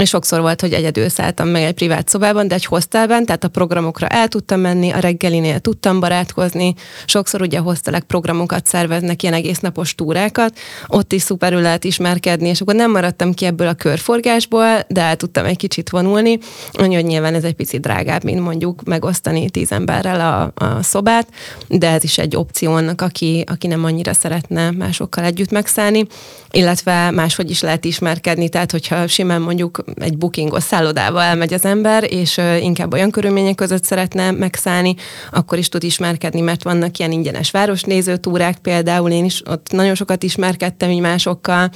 és 0.00 0.08
sokszor 0.08 0.40
volt, 0.40 0.60
hogy 0.60 0.72
egyedül 0.72 1.08
szálltam 1.08 1.48
meg 1.48 1.62
egy 1.62 1.74
privát 1.74 2.08
szobában, 2.08 2.48
de 2.48 2.54
egy 2.54 2.64
hostelben, 2.64 3.24
tehát 3.24 3.44
a 3.44 3.48
programokra 3.48 4.06
el 4.06 4.28
tudtam 4.28 4.60
menni, 4.60 4.90
a 4.90 4.98
reggelinél 4.98 5.58
tudtam 5.58 6.00
barátkozni, 6.00 6.74
sokszor 7.06 7.40
ugye 7.40 7.58
hostelek 7.58 8.02
programokat 8.02 8.66
szerveznek, 8.66 9.22
ilyen 9.22 9.34
egész 9.34 9.58
napos 9.58 9.94
túrákat, 9.94 10.58
ott 10.86 11.12
is 11.12 11.22
szuperül 11.22 11.60
lehet 11.60 11.84
ismerkedni, 11.84 12.48
és 12.48 12.60
akkor 12.60 12.74
nem 12.74 12.90
maradtam 12.90 13.34
ki 13.34 13.44
ebből 13.44 13.68
a 13.68 13.74
körforgásból, 13.74 14.84
de 14.88 15.00
el 15.00 15.16
tudtam 15.16 15.44
egy 15.44 15.56
kicsit 15.56 15.90
vonulni, 15.90 16.38
hogy 16.72 17.04
nyilván 17.04 17.34
ez 17.34 17.44
egy 17.44 17.54
picit 17.54 17.80
drágább, 17.80 18.24
mint 18.24 18.40
mondjuk 18.40 18.82
megosztani 18.84 19.50
tíz 19.50 19.72
emberrel 19.72 20.20
a, 20.20 20.64
a 20.64 20.82
szobát, 20.82 21.28
de 21.68 21.90
ez 21.90 22.04
is 22.04 22.18
egy 22.18 22.36
opció 22.36 22.72
annak, 22.72 23.00
aki, 23.00 23.44
aki 23.46 23.66
nem 23.66 23.84
annyira 23.84 24.12
szeretne 24.12 24.70
másokkal 24.70 25.24
együtt 25.24 25.50
megszállni, 25.50 26.06
illetve 26.50 27.10
máshogy 27.10 27.50
is 27.50 27.60
lehet 27.60 27.84
ismerkedni, 27.84 28.48
tehát 28.48 28.70
hogyha 28.70 29.06
simán 29.06 29.40
mondjuk 29.40 29.84
egy 29.94 30.18
bookingos 30.18 30.62
szállodába 30.62 31.22
elmegy 31.22 31.54
az 31.54 31.64
ember, 31.64 32.12
és 32.12 32.40
inkább 32.60 32.92
olyan 32.92 33.10
körülmények 33.10 33.54
között 33.54 33.84
szeretne 33.84 34.30
megszállni, 34.30 34.94
akkor 35.30 35.58
is 35.58 35.68
tud 35.68 35.82
ismerkedni, 35.82 36.40
mert 36.40 36.62
vannak 36.62 36.98
ilyen 36.98 37.12
ingyenes 37.12 37.50
városnéző 37.50 38.16
túrák 38.16 38.58
például, 38.58 39.10
én 39.10 39.24
is 39.24 39.42
ott 39.48 39.72
nagyon 39.72 39.94
sokat 39.94 40.22
ismerkedtem 40.22 40.90
így 40.90 41.00
másokkal, 41.00 41.70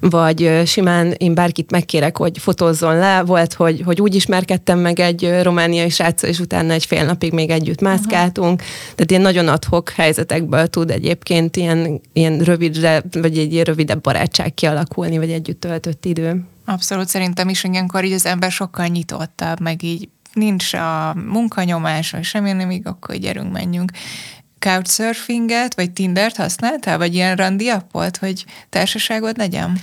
vagy 0.00 0.62
simán 0.64 1.14
én 1.16 1.34
bárkit 1.34 1.70
megkérek, 1.70 2.16
hogy 2.16 2.38
fotózzon 2.38 2.96
le, 2.96 3.22
volt, 3.22 3.54
hogy, 3.54 3.82
hogy 3.84 4.00
úgy 4.00 4.14
ismerkedtem 4.14 4.78
meg 4.78 5.00
egy 5.00 5.34
romániai 5.42 5.88
sráccal, 5.88 6.30
és 6.30 6.38
utána 6.38 6.72
egy 6.72 6.84
fél 6.84 7.04
napig 7.04 7.32
még 7.32 7.50
együtt 7.50 7.80
mászkáltunk, 7.80 8.60
uh-huh. 8.60 8.94
tehát 8.94 9.10
ilyen 9.10 9.22
nagyon 9.22 9.48
adhok 9.48 9.90
helyzetekből 9.90 10.66
tud 10.66 10.90
egyébként 10.90 11.56
ilyen, 11.56 12.00
ilyen 12.12 12.38
rövidre, 12.38 13.02
vagy 13.12 13.38
egy 13.38 13.52
ilyen 13.52 13.64
rövidebb 13.64 14.00
barátság 14.00 14.54
kialakulni, 14.54 15.18
vagy 15.18 15.30
együtt 15.30 15.60
töltött 15.60 16.04
idő. 16.04 16.44
Abszolút, 16.66 17.08
szerintem 17.08 17.48
is 17.48 17.64
ilyenkor 17.64 18.04
így 18.04 18.12
az 18.12 18.26
ember 18.26 18.50
sokkal 18.50 18.86
nyitottabb, 18.86 19.60
meg 19.60 19.82
így 19.82 20.08
nincs 20.32 20.74
a 20.74 21.14
munkanyomás, 21.14 22.10
vagy 22.10 22.24
semmi, 22.24 22.52
nem 22.52 22.70
így 22.70 22.86
akkor 22.86 23.16
gyerünk, 23.16 23.52
menjünk. 23.52 23.90
Couchsurfinget, 24.58 25.74
vagy 25.74 25.90
Tindert 25.90 26.36
használtál, 26.36 26.98
vagy 26.98 27.14
ilyen 27.14 27.36
randi 27.36 27.68
appot, 27.68 28.16
hogy 28.16 28.44
társaságod 28.68 29.36
legyen? 29.36 29.80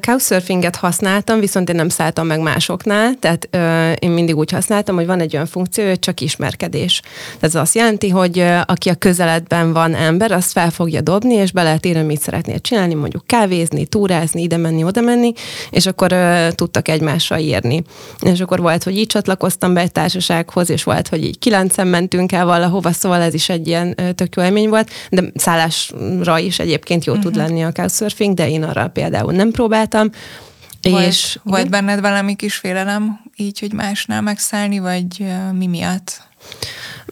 Couchsurfinget 0.00 0.76
használtam, 0.76 1.40
viszont 1.40 1.68
én 1.68 1.76
nem 1.76 1.88
szálltam 1.88 2.26
meg 2.26 2.40
másoknál, 2.40 3.14
tehát 3.20 3.48
ö, 3.50 3.92
én 3.98 4.10
mindig 4.10 4.36
úgy 4.36 4.50
használtam, 4.50 4.94
hogy 4.94 5.06
van 5.06 5.20
egy 5.20 5.34
olyan 5.34 5.46
funkció, 5.46 5.86
hogy 5.86 5.98
csak 5.98 6.20
ismerkedés. 6.20 7.02
Ez 7.40 7.54
azt 7.54 7.74
jelenti, 7.74 8.08
hogy 8.08 8.38
ö, 8.38 8.58
aki 8.66 8.88
a 8.88 8.94
közeledben 8.94 9.72
van 9.72 9.94
ember, 9.94 10.32
azt 10.32 10.52
fel 10.52 10.70
fogja 10.70 11.00
dobni, 11.00 11.34
és 11.34 11.52
be 11.52 11.62
lehet 11.62 11.86
írni, 11.86 12.02
mit 12.02 12.20
szeretnél 12.20 12.58
csinálni, 12.60 12.94
mondjuk 12.94 13.26
kávézni, 13.26 13.86
túrázni, 13.86 14.42
ide 14.42 14.56
menni, 14.56 14.84
oda 14.84 15.00
menni, 15.00 15.32
és 15.70 15.86
akkor 15.86 16.12
ö, 16.12 16.48
tudtak 16.54 16.88
egymásra 16.88 17.38
írni. 17.38 17.82
És 18.20 18.40
akkor 18.40 18.60
volt, 18.60 18.82
hogy 18.82 18.98
így 18.98 19.06
csatlakoztam 19.06 19.74
be 19.74 19.80
egy 19.80 19.92
társasághoz, 19.92 20.70
és 20.70 20.82
volt, 20.82 21.08
hogy 21.08 21.24
így 21.24 21.38
kilencen 21.38 21.86
mentünk 21.86 22.32
el 22.32 22.44
valahova, 22.44 22.92
szóval 22.92 23.20
ez 23.20 23.34
is 23.34 23.48
egy 23.48 23.66
ilyen 23.66 23.94
ö, 23.96 24.12
tök 24.12 24.36
jó 24.36 24.42
élmény 24.42 24.68
volt, 24.68 24.90
de 25.10 25.24
szállásra 25.34 26.38
is 26.38 26.58
egyébként 26.58 27.04
jó 27.04 27.12
uh-huh. 27.12 27.32
tud 27.32 27.36
lenni 27.36 27.64
a 27.64 27.72
Couchsurfing, 27.72 28.34
de 28.34 28.48
én 28.48 28.62
arra 28.62 28.88
például 28.88 29.32
nem 29.32 29.50
próbáltam, 29.50 29.66
próbáltam. 29.68 30.10
Volt, 30.82 31.06
és, 31.06 31.38
volt 31.42 31.66
igen? 31.66 31.70
benned 31.70 32.00
valami 32.00 32.36
kis 32.36 32.56
félelem 32.56 33.20
így, 33.36 33.58
hogy 33.58 33.72
másnál 33.72 34.20
megszállni, 34.20 34.78
vagy 34.78 35.26
mi 35.52 35.66
miatt? 35.66 36.22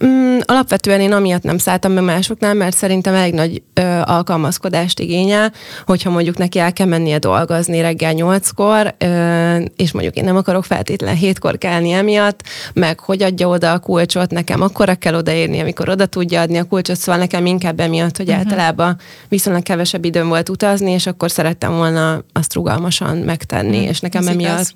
Mm, 0.04 0.38
alapvetően 0.44 1.00
én 1.00 1.12
amiatt 1.12 1.42
nem 1.42 1.58
szálltam 1.58 1.94
be 1.94 2.00
másoknál, 2.00 2.54
mert 2.54 2.76
szerintem 2.76 3.14
elég 3.14 3.34
nagy 3.34 3.62
ö, 3.74 3.82
alkalmazkodást 4.04 5.00
igényel, 5.00 5.52
hogyha 5.86 6.10
mondjuk 6.10 6.36
neki 6.38 6.58
el 6.58 6.72
kell 6.72 6.86
mennie 6.86 7.18
dolgozni 7.18 7.80
reggel 7.80 8.12
nyolckor, 8.12 8.94
ö, 8.98 9.56
és 9.76 9.92
mondjuk 9.92 10.14
én 10.14 10.24
nem 10.24 10.36
akarok 10.36 10.64
feltétlenül 10.64 11.16
hétkor 11.18 11.58
kelni 11.58 11.90
emiatt, 11.90 12.42
meg 12.74 13.00
hogy 13.00 13.22
adja 13.22 13.48
oda 13.48 13.72
a 13.72 13.78
kulcsot, 13.78 14.30
nekem 14.30 14.60
akkora 14.60 14.94
kell 14.94 15.14
odaérni, 15.14 15.60
amikor 15.60 15.88
oda 15.88 16.06
tudja 16.06 16.40
adni 16.40 16.58
a 16.58 16.64
kulcsot, 16.64 16.96
szóval 16.96 17.20
nekem 17.20 17.46
inkább 17.46 17.80
emiatt, 17.80 18.16
hogy 18.16 18.28
uh-huh. 18.28 18.44
általában 18.44 18.98
viszonylag 19.28 19.62
kevesebb 19.62 20.04
időm 20.04 20.28
volt 20.28 20.48
utazni, 20.48 20.90
és 20.90 21.06
akkor 21.06 21.30
szerettem 21.30 21.72
volna 21.76 22.24
azt 22.32 22.54
rugalmasan 22.54 23.16
megtenni, 23.16 23.76
uh-huh. 23.76 23.88
és 23.88 24.00
nekem 24.00 24.22
Ez 24.22 24.28
emiatt, 24.28 24.50
igaz. 24.50 24.74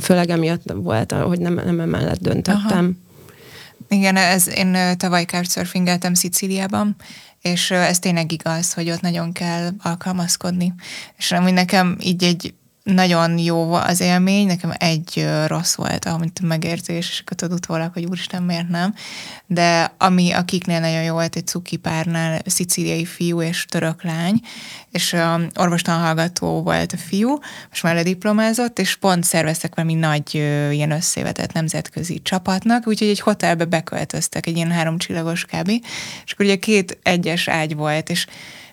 főleg 0.00 0.30
emiatt 0.30 0.72
volt, 0.74 1.12
hogy 1.12 1.40
nem, 1.40 1.54
nem 1.64 1.80
emellett 1.80 2.20
döntöttem. 2.20 2.60
Aha. 2.70 3.10
Igen, 3.92 4.16
ez, 4.16 4.48
én 4.48 4.96
tavaly 4.96 5.24
couchsurfingeltem 5.24 6.14
Szicíliában, 6.14 6.96
és 7.40 7.70
ez 7.70 7.98
tényleg 7.98 8.32
igaz, 8.32 8.72
hogy 8.72 8.90
ott 8.90 9.00
nagyon 9.00 9.32
kell 9.32 9.70
alkalmazkodni. 9.82 10.74
És 11.16 11.32
amúgy 11.32 11.52
nekem 11.52 11.96
így 12.00 12.24
egy 12.24 12.54
nagyon 12.82 13.38
jó 13.38 13.72
az 13.72 14.00
élmény, 14.00 14.46
nekem 14.46 14.72
egy 14.78 15.28
rossz 15.46 15.74
volt, 15.74 16.04
amit 16.04 16.40
megérzés, 16.40 17.08
és 17.10 17.20
akkor 17.20 17.36
tudod 17.36 17.58
utólag, 17.58 17.92
hogy 17.92 18.04
úristen, 18.04 18.42
miért 18.42 18.68
nem. 18.68 18.94
De 19.46 19.94
ami 19.98 20.32
akiknél 20.32 20.80
nagyon 20.80 21.02
jó 21.02 21.12
volt, 21.12 21.36
egy 21.36 21.46
cuki 21.46 21.76
párnál, 21.76 22.40
szicíliai 22.46 23.04
fiú 23.04 23.42
és 23.42 23.64
török 23.64 24.02
lány, 24.02 24.40
és 24.90 25.12
um, 25.12 25.46
orvostan 25.54 26.00
hallgató 26.00 26.62
volt 26.62 26.92
a 26.92 26.96
fiú, 26.96 27.38
most 27.68 27.82
már 27.82 27.94
lediplomázott, 27.94 28.78
és 28.78 28.96
pont 28.96 29.24
szerveztek 29.24 29.74
valami 29.74 29.94
nagy 29.94 30.30
uh, 30.34 30.74
ilyen 30.74 30.90
összevetett 30.90 31.52
nemzetközi 31.52 32.22
csapatnak, 32.22 32.86
úgyhogy 32.86 33.08
egy 33.08 33.20
hotelbe 33.20 33.64
beköltöztek, 33.64 34.46
egy 34.46 34.56
ilyen 34.56 34.70
háromcsillagos 34.70 35.44
kb. 35.44 35.68
És 36.24 36.32
akkor 36.32 36.44
ugye 36.44 36.56
két 36.56 36.98
egyes 37.02 37.48
ágy 37.48 37.76
volt, 37.76 38.10
és 38.10 38.26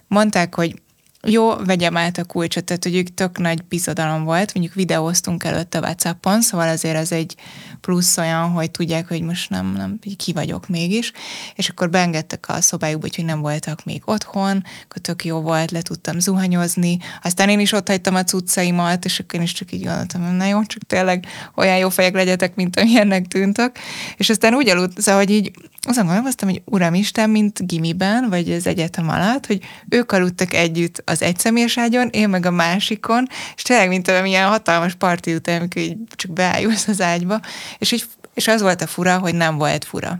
mondták, 0.07 0.55
hogy 0.55 0.75
jó, 1.23 1.55
vegyem 1.55 1.97
át 1.97 2.17
a 2.17 2.23
kulcsot, 2.23 2.63
tehát 2.63 2.83
hogy 2.83 3.05
tök 3.13 3.37
nagy 3.37 3.63
bizodalom 3.63 4.23
volt, 4.23 4.53
mondjuk 4.53 4.75
videóztunk 4.75 5.43
előtt 5.43 5.73
a 5.75 5.79
WhatsAppon, 5.79 6.41
szóval 6.41 6.67
azért 6.67 6.97
az 6.97 7.11
egy 7.11 7.35
plusz 7.81 8.17
olyan, 8.17 8.49
hogy 8.49 8.71
tudják, 8.71 9.07
hogy 9.07 9.21
most 9.21 9.49
nem, 9.49 9.73
nem 9.73 9.99
ki 10.17 10.33
vagyok 10.33 10.67
mégis, 10.67 11.11
és 11.55 11.69
akkor 11.69 11.89
beengedtek 11.89 12.49
a 12.49 12.61
szobájukba, 12.61 13.07
hogy 13.15 13.25
nem 13.25 13.41
voltak 13.41 13.85
még 13.85 14.01
otthon, 14.05 14.63
akkor 14.83 15.01
tök 15.01 15.25
jó 15.25 15.41
volt, 15.41 15.71
le 15.71 15.81
tudtam 15.81 16.19
zuhanyozni, 16.19 16.97
aztán 17.23 17.49
én 17.49 17.59
is 17.59 17.71
ott 17.71 17.87
hagytam 17.87 18.15
a 18.15 18.23
cuccaimat, 18.23 19.05
és 19.05 19.19
akkor 19.19 19.39
én 19.39 19.45
is 19.45 19.53
csak 19.53 19.71
így 19.71 19.83
gondoltam, 19.83 20.35
na 20.35 20.45
jó, 20.45 20.63
csak 20.63 20.81
tényleg 20.87 21.25
olyan 21.55 21.77
jó 21.77 21.89
fejek 21.89 22.13
legyetek, 22.13 22.55
mint 22.55 22.79
amilyennek 22.79 23.27
tűntek, 23.27 23.79
és 24.17 24.29
aztán 24.29 24.53
úgy 24.53 24.69
aludt, 24.69 25.01
szóval, 25.01 25.21
hogy 25.21 25.31
így 25.31 25.51
azon 25.81 26.05
gondolkoztam, 26.05 26.49
hogy 26.49 26.61
uramisten, 26.65 27.29
mint 27.29 27.67
gimiben, 27.67 28.29
vagy 28.29 28.51
az 28.51 28.67
egyetem 28.67 29.09
alatt, 29.09 29.45
hogy 29.45 29.59
ők 29.89 30.11
aludtak 30.11 30.53
együtt 30.53 31.01
az 31.05 31.21
egyszemélyes 31.21 31.77
ágyon, 31.77 32.09
én 32.11 32.29
meg 32.29 32.45
a 32.45 32.51
másikon, 32.51 33.27
és 33.55 33.61
tényleg, 33.61 33.87
mint 33.87 34.11
ilyen 34.23 34.47
hatalmas 34.47 34.93
parti 34.93 35.35
után, 35.35 35.59
amikor 35.59 35.81
így 35.81 35.97
csak 36.15 36.31
beállulsz 36.31 36.87
az 36.87 37.01
ágyba, 37.01 37.39
és, 37.77 37.91
így, 37.91 38.05
és 38.33 38.47
az 38.47 38.61
volt 38.61 38.81
a 38.81 38.87
fura, 38.87 39.17
hogy 39.17 39.35
nem 39.35 39.57
volt 39.57 39.85
fura. 39.85 40.19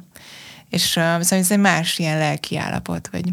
És 0.70 0.96
uh, 0.96 1.04
szóval 1.04 1.40
ez 1.40 1.52
egy 1.52 1.60
más 1.60 2.00
ilyen 2.00 2.18
lelki 2.18 2.58
állapot, 2.58 3.10
vagy 3.12 3.24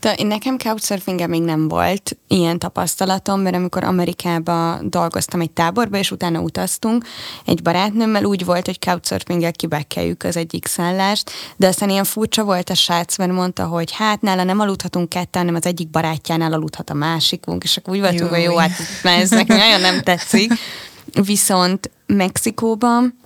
de 0.00 0.16
nekem 0.18 0.58
couchsurfingem 0.58 1.30
még 1.30 1.42
nem 1.42 1.68
volt 1.68 2.16
ilyen 2.28 2.58
tapasztalatom, 2.58 3.40
mert 3.40 3.56
amikor 3.56 3.84
Amerikába 3.84 4.78
dolgoztam 4.82 5.40
egy 5.40 5.50
táborba, 5.50 5.98
és 5.98 6.10
utána 6.10 6.40
utaztunk, 6.40 7.04
egy 7.44 7.62
barátnőmmel 7.62 8.24
úgy 8.24 8.44
volt, 8.44 8.66
hogy 8.66 8.78
couchsurfinggel 8.78 9.52
kibekkeljük 9.52 10.22
az 10.22 10.36
egyik 10.36 10.66
szállást, 10.66 11.30
de 11.56 11.66
aztán 11.66 11.90
ilyen 11.90 12.04
furcsa 12.04 12.44
volt 12.44 12.70
a 12.70 12.74
srác, 12.74 13.18
mert 13.18 13.32
mondta, 13.32 13.66
hogy 13.66 13.92
hát 13.92 14.20
nála 14.20 14.42
nem 14.42 14.60
aludhatunk 14.60 15.08
ketten, 15.08 15.40
hanem 15.40 15.54
az 15.54 15.66
egyik 15.66 15.90
barátjánál 15.90 16.52
aludhat 16.52 16.90
a 16.90 16.94
másikunk, 16.94 17.62
és 17.62 17.76
akkor 17.76 17.94
úgy 17.94 18.00
voltunk, 18.00 18.30
hogy 18.30 18.42
jó, 18.42 18.56
hát 18.56 18.72
ez 19.02 19.30
nekem 19.30 19.56
nagyon 19.56 19.80
nem 19.80 20.02
tetszik. 20.02 20.52
viszont 21.12 21.90
Mexikóban 22.06 23.18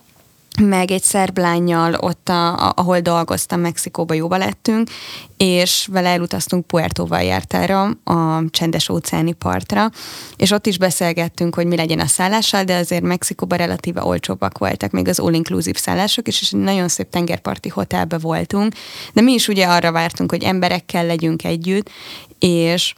meg 0.60 0.90
egy 0.90 1.02
szerb 1.02 1.38
lányjal 1.38 1.94
ott, 1.94 2.28
a, 2.28 2.66
a, 2.68 2.72
ahol 2.76 3.00
dolgoztam, 3.00 3.60
Mexikóba 3.60 4.14
jóba 4.14 4.36
lettünk, 4.36 4.88
és 5.36 5.88
vele 5.92 6.08
elutaztunk 6.08 6.66
Puerto 6.66 7.06
Vallartára, 7.06 7.82
a 8.04 8.42
csendes 8.50 8.88
óceáni 8.88 9.32
partra, 9.32 9.90
és 10.36 10.50
ott 10.50 10.66
is 10.66 10.78
beszélgettünk, 10.78 11.54
hogy 11.54 11.66
mi 11.66 11.76
legyen 11.76 12.00
a 12.00 12.06
szállással, 12.06 12.64
de 12.64 12.76
azért 12.76 13.02
Mexikóban 13.02 13.58
relatíve 13.58 14.04
olcsóbbak 14.04 14.58
voltak 14.58 14.90
még 14.90 15.08
az 15.08 15.18
all-inclusive 15.18 15.78
szállások, 15.78 16.26
és, 16.26 16.52
egy 16.52 16.58
nagyon 16.58 16.88
szép 16.88 17.10
tengerparti 17.10 17.68
hotelbe 17.68 18.18
voltunk, 18.18 18.74
de 19.12 19.20
mi 19.20 19.32
is 19.32 19.48
ugye 19.48 19.66
arra 19.66 19.92
vártunk, 19.92 20.30
hogy 20.30 20.42
emberekkel 20.42 21.06
legyünk 21.06 21.44
együtt, 21.44 21.90
és 22.38 22.94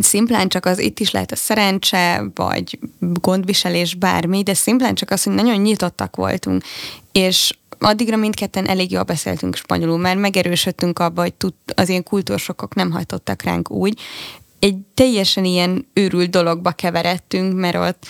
szimplán 0.00 0.48
csak 0.48 0.66
az, 0.66 0.78
itt 0.78 1.00
is 1.00 1.10
lehet 1.10 1.32
a 1.32 1.36
szerencse, 1.36 2.24
vagy 2.34 2.78
gondviselés, 2.98 3.94
bármi, 3.94 4.42
de 4.42 4.54
szimplán 4.54 4.94
csak 4.94 5.10
az, 5.10 5.22
hogy 5.22 5.34
nagyon 5.34 5.60
nyitottak 5.60 6.16
voltunk, 6.16 6.64
és 7.12 7.56
addigra 7.78 8.16
mindketten 8.16 8.66
elég 8.66 8.90
jól 8.90 9.02
beszéltünk 9.02 9.56
spanyolul, 9.56 9.98
mert 9.98 10.18
megerősödtünk 10.18 10.98
abba, 10.98 11.20
hogy 11.20 11.34
tud, 11.34 11.54
az 11.74 11.88
ilyen 11.88 12.02
kultúrsokok 12.02 12.74
nem 12.74 12.90
hajtottak 12.90 13.42
ránk 13.42 13.70
úgy. 13.70 14.00
Egy 14.58 14.76
teljesen 14.94 15.44
ilyen 15.44 15.86
őrült 15.92 16.30
dologba 16.30 16.70
keveredtünk, 16.70 17.54
mert 17.60 17.76
ott 17.76 18.06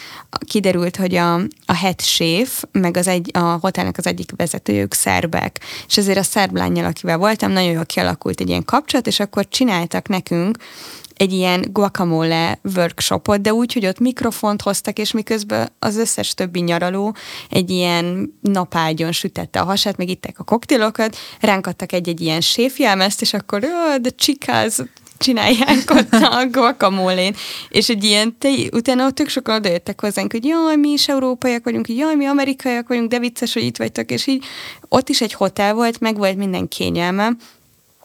kiderült, 0.46 0.96
hogy 0.96 1.14
a, 1.14 1.34
a 1.66 1.74
head 1.74 2.00
chef, 2.00 2.64
meg 2.72 2.96
az 2.96 3.06
egy, 3.06 3.30
a 3.32 3.58
hotelnek 3.60 3.98
az 3.98 4.06
egyik 4.06 4.30
vezetőjük 4.36 4.94
szerbek, 4.94 5.60
és 5.88 5.96
ezért 5.96 6.18
a 6.18 6.22
szerb 6.22 6.56
lányjal, 6.56 6.84
akivel 6.84 7.16
voltam, 7.16 7.50
nagyon 7.50 7.72
jól 7.72 7.86
kialakult 7.86 8.40
egy 8.40 8.48
ilyen 8.48 8.64
kapcsolat, 8.64 9.06
és 9.06 9.20
akkor 9.20 9.48
csináltak 9.48 10.08
nekünk 10.08 10.56
egy 11.22 11.32
ilyen 11.32 11.64
guacamole 11.72 12.58
workshopot, 12.76 13.40
de 13.40 13.52
úgy, 13.52 13.72
hogy 13.72 13.86
ott 13.86 13.98
mikrofont 13.98 14.62
hoztak, 14.62 14.98
és 14.98 15.12
miközben 15.12 15.72
az 15.78 15.96
összes 15.96 16.34
többi 16.34 16.60
nyaraló 16.60 17.16
egy 17.50 17.70
ilyen 17.70 18.34
napágyon 18.40 19.12
sütette 19.12 19.60
a 19.60 19.64
hasát, 19.64 19.96
meg 19.96 20.08
ittek 20.08 20.38
a 20.38 20.44
koktélokat, 20.44 21.16
ránk 21.40 21.66
adtak 21.66 21.92
egy-egy 21.92 22.20
ilyen 22.20 22.40
séfjelmezt, 22.40 23.20
és 23.20 23.34
akkor 23.34 23.64
oh, 23.64 24.00
the 24.00 24.10
chicas 24.10 24.74
csinálják 25.16 25.90
ott 25.90 26.12
a 26.12 26.46
guacamole 26.52 27.32
és 27.68 27.88
egy 27.88 28.04
ilyen, 28.04 28.38
te, 28.38 28.48
utána 28.72 29.06
ott 29.06 29.14
tök 29.14 29.28
sokan 29.28 29.54
odajöttek 29.54 30.00
hozzánk, 30.00 30.32
hogy 30.32 30.44
jaj, 30.44 30.76
mi 30.76 30.88
is 30.88 31.08
európaiak 31.08 31.64
vagyunk, 31.64 31.88
jaj, 31.88 32.14
mi 32.14 32.26
amerikaiak 32.26 32.88
vagyunk, 32.88 33.10
de 33.10 33.18
vicces, 33.18 33.52
hogy 33.52 33.62
itt 33.64 33.76
vagytok, 33.76 34.10
és 34.10 34.26
így 34.26 34.44
ott 34.88 35.08
is 35.08 35.20
egy 35.20 35.32
hotel 35.32 35.74
volt, 35.74 36.00
meg 36.00 36.16
volt 36.16 36.36
minden 36.36 36.68
kényelme, 36.68 37.32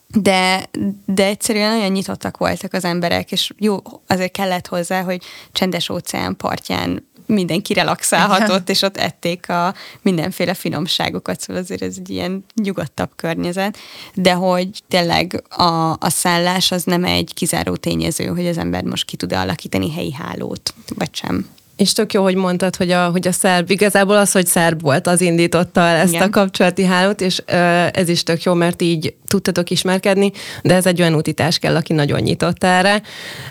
de, 0.08 0.66
de 1.06 1.26
egyszerűen 1.26 1.78
olyan 1.78 1.92
nyitottak 1.92 2.38
voltak 2.38 2.74
az 2.74 2.84
emberek, 2.84 3.32
és 3.32 3.54
jó, 3.58 3.78
azért 4.08 4.32
kellett 4.32 4.68
hozzá, 4.68 5.02
hogy 5.02 5.24
csendes 5.52 5.90
óceán 5.90 6.36
partján 6.36 7.06
mindenki 7.26 7.74
relaxálhatott, 7.74 8.70
és 8.70 8.82
ott 8.82 8.98
ették 8.98 9.50
a 9.50 9.74
mindenféle 10.02 10.54
finomságokat, 10.54 11.40
szóval 11.40 11.62
azért 11.62 11.82
ez 11.82 11.96
egy 11.98 12.10
ilyen 12.10 12.46
nyugodtabb 12.56 13.10
környezet, 13.16 13.78
de 14.14 14.34
hogy 14.34 14.70
tényleg 14.88 15.44
a, 15.50 15.92
a 16.00 16.10
szállás 16.10 16.72
az 16.72 16.84
nem 16.84 17.04
egy 17.04 17.34
kizáró 17.34 17.76
tényező, 17.76 18.26
hogy 18.26 18.48
az 18.48 18.58
ember 18.58 18.84
most 18.84 19.06
ki 19.06 19.16
tud 19.16 19.34
alakítani 19.34 19.92
helyi 19.92 20.14
hálót, 20.14 20.74
vagy 20.96 21.16
sem. 21.16 21.48
És 21.78 21.94
tök 21.94 22.14
jó, 22.14 22.24
hogy 22.24 22.36
mondtad, 22.36 22.76
hogy 22.76 22.92
a, 22.92 23.10
hogy 23.10 23.28
a 23.28 23.32
szerb, 23.32 23.70
igazából 23.70 24.18
az, 24.18 24.32
hogy 24.32 24.46
szerb 24.46 24.82
volt, 24.82 25.08
az 25.08 25.22
indította 25.22 25.82
el 25.82 25.96
ezt 25.96 26.14
Igen. 26.14 26.28
a 26.28 26.30
kapcsolati 26.30 26.84
hálót, 26.84 27.22
és 27.22 27.42
ö, 27.46 27.86
ez 27.94 28.10
is 28.10 28.24
tök 28.24 28.44
jó, 28.44 28.54
mert 28.54 28.82
így 28.82 29.14
tudtatok 29.28 29.70
ismerkedni, 29.70 30.32
de 30.64 30.76
ez 30.76 30.86
egy 30.86 31.02
olyan 31.02 31.14
utitás 31.14 31.58
kell, 31.58 31.76
aki 31.76 31.94
nagyon 31.94 32.20
nyitott 32.20 32.64
erre, 32.64 33.02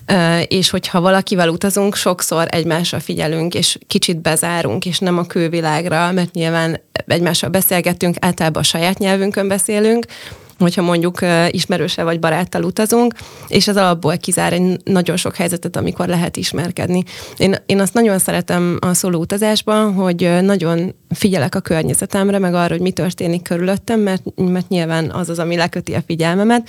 ö, 0.06 0.38
és 0.38 0.70
hogyha 0.70 1.00
valakivel 1.00 1.48
utazunk, 1.48 1.94
sokszor 1.94 2.46
egymásra 2.50 3.00
figyelünk, 3.00 3.54
és 3.54 3.78
kicsit 3.86 4.20
bezárunk, 4.20 4.86
és 4.86 4.98
nem 4.98 5.18
a 5.18 5.26
külvilágra, 5.26 6.12
mert 6.12 6.32
nyilván 6.32 6.80
egymással 7.06 7.50
beszélgetünk, 7.50 8.16
általában 8.20 8.62
a 8.62 8.64
saját 8.64 8.98
nyelvünkön 8.98 9.48
beszélünk, 9.48 10.06
hogyha 10.58 10.82
mondjuk 10.82 11.18
ismerőse 11.50 12.02
vagy 12.02 12.18
baráttal 12.18 12.62
utazunk, 12.62 13.14
és 13.48 13.68
ez 13.68 13.76
alapból 13.76 14.16
kizár 14.16 14.52
egy 14.52 14.80
nagyon 14.84 15.16
sok 15.16 15.36
helyzetet, 15.36 15.76
amikor 15.76 16.08
lehet 16.08 16.36
ismerkedni. 16.36 17.02
Én, 17.36 17.56
én 17.66 17.80
azt 17.80 17.94
nagyon 17.94 18.18
szeretem 18.18 18.78
a 18.80 18.94
szóló 18.94 19.20
utazásban, 19.20 19.92
hogy 19.94 20.30
nagyon 20.42 20.94
figyelek 21.10 21.54
a 21.54 21.60
környezetemre, 21.60 22.38
meg 22.38 22.54
arra, 22.54 22.72
hogy 22.72 22.80
mi 22.80 22.90
történik 22.90 23.42
körülöttem, 23.42 24.00
mert, 24.00 24.22
mert 24.34 24.68
nyilván 24.68 25.10
az 25.10 25.28
az, 25.28 25.38
ami 25.38 25.56
leköti 25.56 25.94
a 25.94 26.02
figyelmemet, 26.06 26.68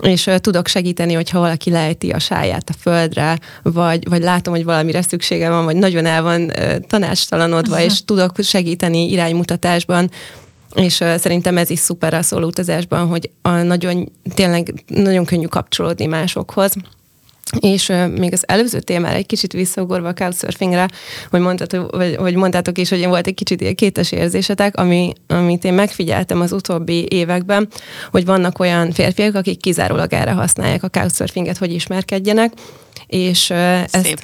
és 0.00 0.30
tudok 0.36 0.66
segíteni, 0.66 1.14
hogyha 1.14 1.38
valaki 1.38 1.70
lejti 1.70 2.10
a 2.10 2.18
sáját 2.18 2.68
a 2.68 2.78
földre, 2.80 3.38
vagy, 3.62 4.08
vagy 4.08 4.22
látom, 4.22 4.54
hogy 4.54 4.64
valamire 4.64 5.02
szüksége 5.02 5.50
van, 5.50 5.64
vagy 5.64 5.76
nagyon 5.76 6.06
el 6.06 6.22
van 6.22 6.52
tanástalanodva, 6.86 7.74
uh-huh. 7.74 7.90
és 7.90 8.04
tudok 8.04 8.32
segíteni 8.42 9.10
iránymutatásban, 9.10 10.10
és 10.74 11.00
uh, 11.00 11.16
szerintem 11.16 11.56
ez 11.56 11.70
is 11.70 11.78
szuper 11.78 12.14
a 12.14 12.22
szóló 12.22 12.46
utazásban, 12.46 13.06
hogy 13.06 13.30
a 13.42 13.50
nagyon, 13.50 14.12
tényleg 14.34 14.84
nagyon 14.86 15.24
könnyű 15.24 15.46
kapcsolódni 15.46 16.06
másokhoz. 16.06 16.74
És 17.60 17.88
uh, 17.88 18.08
még 18.08 18.32
az 18.32 18.44
előző 18.46 18.80
témára 18.80 19.14
egy 19.14 19.26
kicsit 19.26 19.52
visszaugorva 19.52 20.08
a 20.08 20.12
couchsurfingre, 20.12 20.88
hogy, 21.30 21.40
mondtátok, 21.40 21.96
vagy, 21.96 22.16
hogy 22.16 22.34
mondtátok 22.34 22.78
is, 22.78 22.88
hogy 22.88 23.06
volt 23.06 23.26
egy 23.26 23.34
kicsit 23.34 23.60
ilyen 23.60 23.74
kétes 23.74 24.12
érzésetek, 24.12 24.76
ami, 24.76 25.12
amit 25.26 25.64
én 25.64 25.74
megfigyeltem 25.74 26.40
az 26.40 26.52
utóbbi 26.52 27.06
években, 27.10 27.68
hogy 28.10 28.24
vannak 28.24 28.58
olyan 28.58 28.92
férfiak, 28.92 29.34
akik 29.34 29.60
kizárólag 29.60 30.12
erre 30.12 30.32
használják 30.32 30.82
a 30.82 30.88
couchsurfinget, 30.88 31.58
hogy 31.58 31.72
ismerkedjenek, 31.72 32.52
és 33.10 33.50
ezt, 33.50 33.98
Szép. 34.02 34.20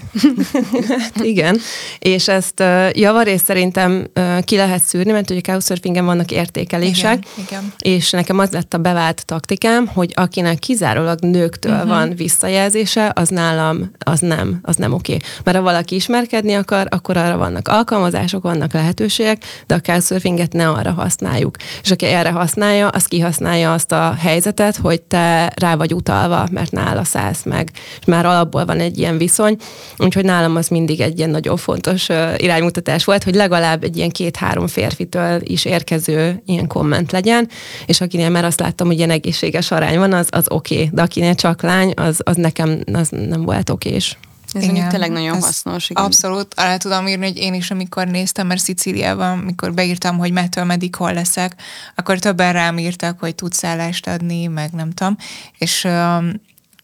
igen, 1.32 1.58
és 1.98 2.28
ezt 2.28 2.62
javarészt 2.92 3.44
szerintem 3.44 4.06
ki 4.40 4.56
lehet 4.56 4.82
szűrni, 4.82 5.12
mert 5.12 5.30
ugye 5.30 5.40
couchsurfingen 5.40 6.04
vannak 6.04 6.30
értékelések, 6.30 7.26
igen, 7.36 7.46
igen. 7.46 7.72
és 7.78 8.10
nekem 8.10 8.38
az 8.38 8.50
lett 8.50 8.74
a 8.74 8.78
bevált 8.78 9.24
taktikám, 9.24 9.86
hogy 9.86 10.12
akinek 10.14 10.58
kizárólag 10.58 11.18
nőktől 11.20 11.72
uh-huh. 11.72 11.88
van 11.88 12.14
visszajelzése, 12.16 13.12
az 13.14 13.28
nálam 13.28 13.90
az 13.98 14.20
nem, 14.20 14.58
az 14.62 14.76
nem 14.76 14.92
oké. 14.92 15.14
Okay. 15.14 15.28
Mert 15.44 15.56
ha 15.56 15.62
valaki 15.62 15.94
ismerkedni 15.94 16.54
akar, 16.54 16.86
akkor 16.90 17.16
arra 17.16 17.36
vannak 17.36 17.68
alkalmazások, 17.68 18.42
vannak 18.42 18.72
lehetőségek, 18.72 19.42
de 19.66 19.74
a 19.74 19.80
couchsurfinget 19.80 20.52
ne 20.52 20.68
arra 20.68 20.92
használjuk. 20.92 21.56
És 21.82 21.90
aki 21.90 22.06
erre 22.06 22.30
használja, 22.30 22.88
az 22.88 23.04
kihasználja 23.04 23.72
azt 23.72 23.92
a 23.92 24.14
helyzetet, 24.18 24.76
hogy 24.76 25.02
te 25.02 25.52
rá 25.56 25.74
vagy 25.74 25.94
utalva, 25.94 26.46
mert 26.50 26.70
nála 26.70 27.04
szállsz 27.04 27.44
meg, 27.44 27.70
és 28.00 28.04
már 28.06 28.26
alapból 28.26 28.64
van 28.64 28.75
van 28.76 28.84
egy 28.84 28.98
ilyen 28.98 29.18
viszony, 29.18 29.56
úgyhogy 29.98 30.24
nálam 30.24 30.56
az 30.56 30.68
mindig 30.68 31.00
egy 31.00 31.18
ilyen 31.18 31.30
nagyon 31.30 31.56
fontos 31.56 32.08
iránymutatás 32.36 33.04
volt, 33.04 33.24
hogy 33.24 33.34
legalább 33.34 33.84
egy 33.84 33.96
ilyen 33.96 34.10
két-három 34.10 34.66
férfitől 34.66 35.40
is 35.42 35.64
érkező 35.64 36.42
ilyen 36.46 36.66
komment 36.66 37.12
legyen, 37.12 37.48
és 37.86 38.00
akinél 38.00 38.30
már 38.30 38.44
azt 38.44 38.60
láttam, 38.60 38.86
hogy 38.86 38.96
ilyen 38.96 39.10
egészséges 39.10 39.70
arány 39.70 39.98
van, 39.98 40.12
az, 40.12 40.28
az 40.30 40.44
oké, 40.48 40.74
okay. 40.74 40.90
de 40.92 41.02
akinél 41.02 41.34
csak 41.34 41.62
lány, 41.62 41.92
az, 41.96 42.20
az 42.24 42.36
nekem 42.36 42.80
az 42.92 43.08
nem 43.08 43.42
volt 43.42 43.70
okés. 43.70 44.18
Ez 44.52 44.62
igen, 44.62 44.88
tényleg 44.88 45.10
nagyon 45.10 45.40
hasznos. 45.40 45.90
Igen. 45.90 46.04
Abszolút, 46.04 46.54
alá 46.54 46.76
tudom 46.76 47.06
írni, 47.06 47.26
hogy 47.26 47.36
én 47.36 47.54
is, 47.54 47.70
amikor 47.70 48.06
néztem, 48.06 48.46
mert 48.46 48.60
Szicíliában, 48.60 49.38
mikor 49.38 49.74
beírtam, 49.74 50.18
hogy 50.18 50.32
mettől 50.32 50.64
meddig 50.64 50.94
hol 50.94 51.12
leszek, 51.12 51.54
akkor 51.94 52.18
többen 52.18 52.52
rám 52.52 52.78
írtak, 52.78 53.20
hogy 53.20 53.34
tudsz 53.34 53.56
szállást 53.56 54.06
adni, 54.06 54.46
meg 54.46 54.70
nem 54.70 54.90
tudom, 54.90 55.16
és, 55.58 55.88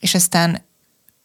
és 0.01 0.15
aztán 0.15 0.63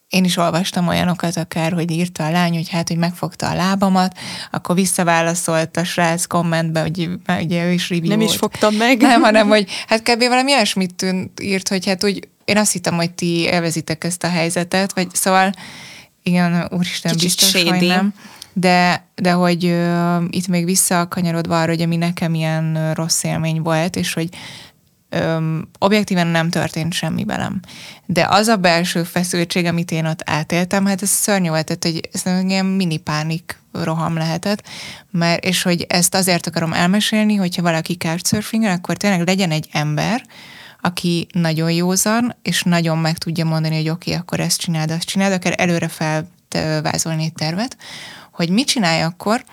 én 0.10 0.24
is 0.24 0.38
olvastam 0.38 0.88
olyanokat 0.88 1.38
akár, 1.38 1.74
hogy 1.74 1.91
írta 1.91 2.26
a 2.26 2.32
lány, 2.32 2.53
hogy 2.53 2.70
hát, 2.70 2.88
hogy 2.88 2.97
megfogta 2.97 3.49
a 3.49 3.55
lábamat, 3.55 4.18
akkor 4.51 4.76
visszaválaszolt 4.76 5.78
a 5.78 5.84
srác 5.84 6.26
kommentbe, 6.26 6.82
hogy 6.82 7.10
ugye 7.41 7.66
ő 7.66 7.72
is 7.72 7.89
review 7.89 8.10
Nem 8.10 8.20
volt. 8.20 8.32
is 8.32 8.38
fogtam 8.38 8.76
meg. 8.76 9.01
Nem, 9.01 9.22
hanem, 9.22 9.47
hogy 9.47 9.70
hát 9.88 10.01
kb. 10.01 10.20
valami 10.20 10.53
olyasmit 10.53 10.95
tűnt, 10.95 11.39
írt, 11.39 11.68
hogy 11.68 11.86
hát 11.86 12.03
úgy, 12.03 12.28
én 12.45 12.58
azt 12.58 12.72
hittem, 12.72 12.95
hogy 12.95 13.12
ti 13.12 13.39
élvezitek 13.39 14.03
ezt 14.03 14.24
a 14.24 14.30
helyzetet, 14.30 14.93
vagy 14.93 15.08
szóval 15.14 15.51
igen, 16.24 16.68
úristen, 16.72 17.12
Kicsit 17.12 17.28
biztos, 17.28 17.49
shady. 17.49 17.70
hogy 17.70 17.88
nem. 17.88 18.14
De, 18.53 19.08
de 19.16 19.32
hogy 19.32 19.66
uh, 19.66 20.24
itt 20.30 20.47
még 20.47 20.66
visszakanyarodva 20.66 21.62
arra, 21.62 21.72
hogy 21.72 21.82
ami 21.82 21.95
nekem 21.95 22.34
ilyen 22.34 22.93
rossz 22.93 23.24
élmény 23.24 23.62
volt, 23.62 23.95
és 23.95 24.14
hogy 24.14 24.30
öm, 25.10 25.70
objektíven 25.80 26.28
nem 26.28 26.49
történt 26.49 26.93
semmi 26.93 27.24
velem. 27.24 27.60
De 28.05 28.28
az 28.30 28.47
a 28.47 28.55
belső 28.55 29.03
feszültség, 29.03 29.66
amit 29.66 29.91
én 29.91 30.05
ott 30.05 30.22
átéltem, 30.26 30.86
hát 30.86 31.01
ez 31.01 31.10
szörnyű 31.10 31.49
volt, 31.49 31.66
tehát, 31.66 31.84
hogy 31.84 32.10
ez 32.12 32.43
ilyen 32.43 32.66
mini 32.66 32.97
pánik 32.97 33.60
roham 33.72 34.18
lehetett, 34.18 34.64
mert, 35.12 35.43
és 35.43 35.62
hogy 35.62 35.86
ezt 35.89 36.16
azért 36.16 36.47
akarom 36.47 36.74
elmesélni, 36.74 37.36
hogyha 37.36 37.62
valaki 37.62 37.97
couchsurfingel, 37.97 38.72
akkor 38.72 38.97
tényleg 38.97 39.28
legyen 39.28 39.51
egy 39.51 39.68
ember, 39.72 40.24
aki 40.82 41.28
nagyon 41.32 41.72
józan, 41.72 42.36
és 42.41 42.64
nagyon 42.64 42.97
meg 42.97 43.18
tudja 43.18 43.45
mondani, 43.45 43.76
hogy 43.76 43.89
oké, 43.89 44.10
okay, 44.10 44.22
akkor 44.22 44.39
ezt 44.39 44.60
csináld, 44.60 44.91
azt 44.91 45.03
csináld, 45.03 45.34
akár 45.34 45.53
előre 45.58 45.89
felvázolni 46.49 47.24
egy 47.24 47.34
tervet, 47.34 47.78
hogy 48.32 48.49
mit 48.49 48.68
csinálj 48.68 49.01
akkor, 49.01 49.43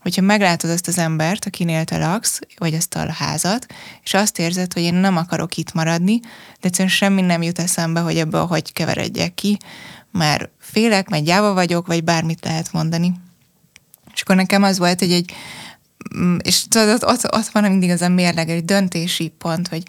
hogyha 0.00 0.22
meglátod 0.22 0.70
ezt 0.70 0.88
az 0.88 0.98
embert, 0.98 1.44
akinél 1.44 1.84
te 1.84 1.98
laksz, 1.98 2.38
vagy 2.58 2.74
ezt 2.74 2.94
a 2.94 3.12
házat, 3.12 3.66
és 4.02 4.14
azt 4.14 4.38
érzed, 4.38 4.72
hogy 4.72 4.82
én 4.82 4.94
nem 4.94 5.16
akarok 5.16 5.56
itt 5.56 5.72
maradni, 5.72 6.20
de 6.20 6.28
egyszerűen 6.60 6.94
semmi 6.94 7.20
nem 7.20 7.42
jut 7.42 7.58
eszembe, 7.58 8.00
hogy 8.00 8.16
ebből 8.18 8.46
hogy 8.46 8.72
keveredjek 8.72 9.34
ki, 9.34 9.58
mert 10.12 10.50
félek, 10.58 11.08
mert 11.08 11.24
gyáva 11.24 11.52
vagyok, 11.52 11.86
vagy 11.86 12.04
bármit 12.04 12.44
lehet 12.44 12.72
mondani. 12.72 13.12
És 14.14 14.20
akkor 14.20 14.36
nekem 14.36 14.62
az 14.62 14.78
volt, 14.78 14.98
hogy 14.98 15.12
egy, 15.12 15.32
mm, 16.16 16.36
és 16.42 16.68
tudod, 16.68 17.02
ott, 17.04 17.34
ott 17.34 17.48
van 17.48 17.62
mindig 17.62 17.90
az 17.90 18.02
a 18.02 18.08
mérleg, 18.08 18.48
egy 18.50 18.64
döntési 18.64 19.28
pont, 19.38 19.68
hogy 19.68 19.82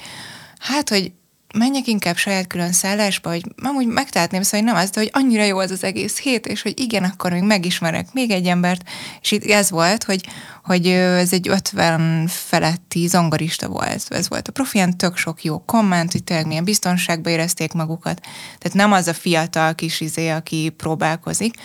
hát, 0.59 0.89
hogy 0.89 1.11
menjek 1.53 1.87
inkább 1.87 2.17
saját 2.17 2.47
külön 2.47 2.71
szállásba, 2.71 3.29
hogy 3.29 3.43
amúgy 3.63 3.87
megtehetném 3.87 4.41
szóval, 4.41 4.65
nem 4.65 4.75
az, 4.75 4.89
de 4.89 4.99
hogy 4.99 5.09
annyira 5.13 5.43
jó 5.43 5.57
az 5.57 5.71
az 5.71 5.83
egész 5.83 6.19
hét, 6.19 6.47
és 6.47 6.61
hogy 6.61 6.79
igen, 6.79 7.03
akkor 7.03 7.31
még 7.31 7.43
megismerek 7.43 8.13
még 8.13 8.31
egy 8.31 8.45
embert, 8.45 8.89
és 9.21 9.31
itt 9.31 9.43
ez 9.43 9.69
volt, 9.69 10.03
hogy, 10.03 10.27
hogy 10.63 10.87
ez 10.87 11.33
egy 11.33 11.47
50 11.47 12.27
feletti 12.27 13.07
zongorista 13.07 13.67
volt. 13.67 14.05
Ez 14.09 14.29
volt 14.29 14.47
a 14.47 14.51
profián, 14.51 14.97
tök 14.97 15.17
sok 15.17 15.43
jó 15.43 15.59
komment, 15.59 16.11
hogy 16.11 16.23
tényleg 16.23 16.47
milyen 16.47 16.63
biztonságba 16.63 17.29
érezték 17.29 17.73
magukat. 17.73 18.21
Tehát 18.57 18.77
nem 18.77 18.91
az 18.91 19.07
a 19.07 19.13
fiatal 19.13 19.75
kis 19.75 20.01
izé, 20.01 20.29
aki 20.29 20.69
próbálkozik, 20.69 21.55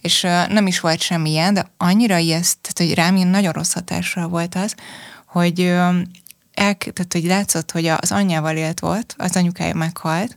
és 0.00 0.20
nem 0.48 0.66
is 0.66 0.80
volt 0.80 1.00
semmilyen, 1.00 1.54
de 1.54 1.66
annyira 1.76 2.16
ijeszt, 2.16 2.58
tehát 2.60 2.78
hogy 2.78 3.04
rám 3.04 3.16
ilyen 3.16 3.28
nagyon 3.28 3.52
rossz 3.52 3.72
hatással 3.72 4.28
volt 4.28 4.54
az, 4.54 4.74
hogy 5.26 5.72
el, 6.62 6.74
tehát 6.76 7.12
hogy 7.12 7.24
látszott, 7.24 7.70
hogy 7.70 7.86
az 7.86 8.12
anyjával 8.12 8.56
élt 8.56 8.80
volt, 8.80 9.14
az 9.18 9.36
anyukája 9.36 9.74
meghalt, 9.74 10.34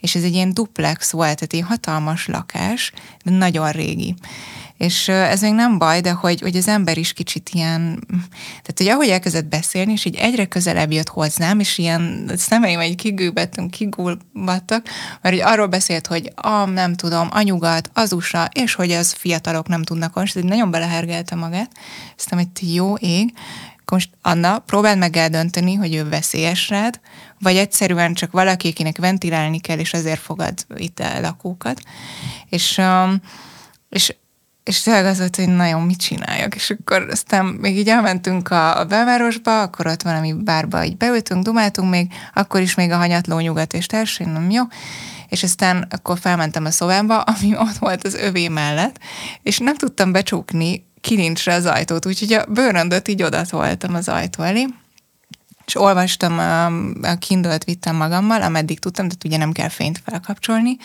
és 0.00 0.14
ez 0.14 0.22
egy 0.22 0.34
ilyen 0.34 0.54
duplex 0.54 1.10
volt, 1.10 1.34
tehát 1.34 1.52
egy 1.52 1.64
hatalmas 1.68 2.26
lakás, 2.26 2.92
de 3.24 3.30
nagyon 3.30 3.70
régi. 3.70 4.14
És 4.76 5.08
ez 5.08 5.40
még 5.40 5.52
nem 5.52 5.78
baj, 5.78 6.00
de 6.00 6.10
hogy, 6.10 6.40
hogy 6.40 6.56
az 6.56 6.68
ember 6.68 6.98
is 6.98 7.12
kicsit 7.12 7.50
ilyen, 7.52 8.06
tehát 8.38 8.74
hogy 8.76 8.88
ahogy 8.88 9.08
elkezdett 9.08 9.46
beszélni, 9.46 9.92
és 9.92 10.04
így 10.04 10.14
egyre 10.14 10.44
közelebb 10.44 10.92
jött 10.92 11.08
hozzám, 11.08 11.60
és 11.60 11.78
ilyen 11.78 12.30
szemeim 12.36 12.78
egy 12.78 12.94
kigőbettünk, 12.94 13.70
kigulbattak, 13.70 14.86
mert 15.22 15.34
hogy 15.34 15.44
arról 15.44 15.66
beszélt, 15.66 16.06
hogy 16.06 16.32
a, 16.34 16.64
nem 16.64 16.94
tudom, 16.94 17.28
anyugat, 17.30 17.90
az 17.92 18.12
USA, 18.12 18.48
és 18.52 18.74
hogy 18.74 18.92
az 18.92 19.12
fiatalok 19.12 19.68
nem 19.68 19.82
tudnak 19.82 20.12
konstatálni, 20.12 20.54
nagyon 20.54 20.70
belehergelte 20.70 21.34
magát, 21.34 21.70
aztán 22.16 22.38
egy 22.38 22.74
jó 22.74 22.94
ég, 22.94 23.32
most 23.90 24.10
Anna, 24.22 24.58
próbáld 24.58 24.98
meg 24.98 25.16
eldönteni, 25.16 25.74
hogy 25.74 25.94
ő 25.94 26.08
veszélyes 26.08 26.68
rád, 26.68 27.00
vagy 27.40 27.56
egyszerűen 27.56 28.14
csak 28.14 28.32
valaki, 28.32 28.68
akinek 28.68 28.98
ventilálni 28.98 29.60
kell, 29.60 29.78
és 29.78 29.92
ezért 29.92 30.20
fogad 30.20 30.54
itt 30.76 30.98
a 30.98 31.20
lakókat. 31.20 31.80
És, 32.48 32.78
um, 32.78 33.20
és 33.88 34.14
és 34.66 34.82
tényleg 34.82 35.04
az 35.04 35.18
volt, 35.18 35.36
hogy 35.36 35.48
nagyon 35.48 35.82
mit 35.82 35.98
csináljak, 35.98 36.54
és 36.54 36.70
akkor 36.70 37.08
aztán 37.10 37.44
még 37.44 37.76
így 37.76 37.88
elmentünk 37.88 38.50
a, 38.50 38.78
a 38.78 38.84
belvárosba, 38.84 39.62
akkor 39.62 39.86
ott 39.86 40.02
valami 40.02 40.32
bárba 40.32 40.84
így 40.84 40.96
beültünk, 40.96 41.44
dumáltunk 41.44 41.90
még, 41.90 42.12
akkor 42.34 42.60
is 42.60 42.74
még 42.74 42.90
a 42.90 42.96
hanyatló 42.96 43.38
nyugat 43.38 43.74
és 43.74 43.86
társai, 43.86 44.26
nem 44.26 44.50
jó, 44.50 44.62
és 45.28 45.42
aztán 45.42 45.86
akkor 45.90 46.18
felmentem 46.18 46.64
a 46.64 46.70
szobámba, 46.70 47.20
ami 47.32 47.56
ott 47.56 47.76
volt 47.78 48.04
az 48.04 48.14
övé 48.14 48.48
mellett, 48.48 48.98
és 49.42 49.58
nem 49.58 49.74
tudtam 49.76 50.12
becsukni 50.12 50.85
kilincsre 51.06 51.54
az 51.54 51.66
ajtót, 51.66 52.06
úgyhogy 52.06 52.32
a 52.32 52.44
bőröndöt 52.44 53.08
így 53.08 53.22
odatoltam 53.22 53.94
az 53.94 54.08
ajtó 54.08 54.42
elé, 54.42 54.66
és 55.66 55.76
olvastam, 55.76 56.38
a 57.02 57.14
Kindle-t 57.18 57.64
vittem 57.64 57.96
magammal, 57.96 58.42
ameddig 58.42 58.78
tudtam, 58.78 59.08
de 59.08 59.14
ugye 59.24 59.36
nem 59.36 59.52
kell 59.52 59.68
fényt 59.68 60.02
felkapcsolni, 60.04 60.76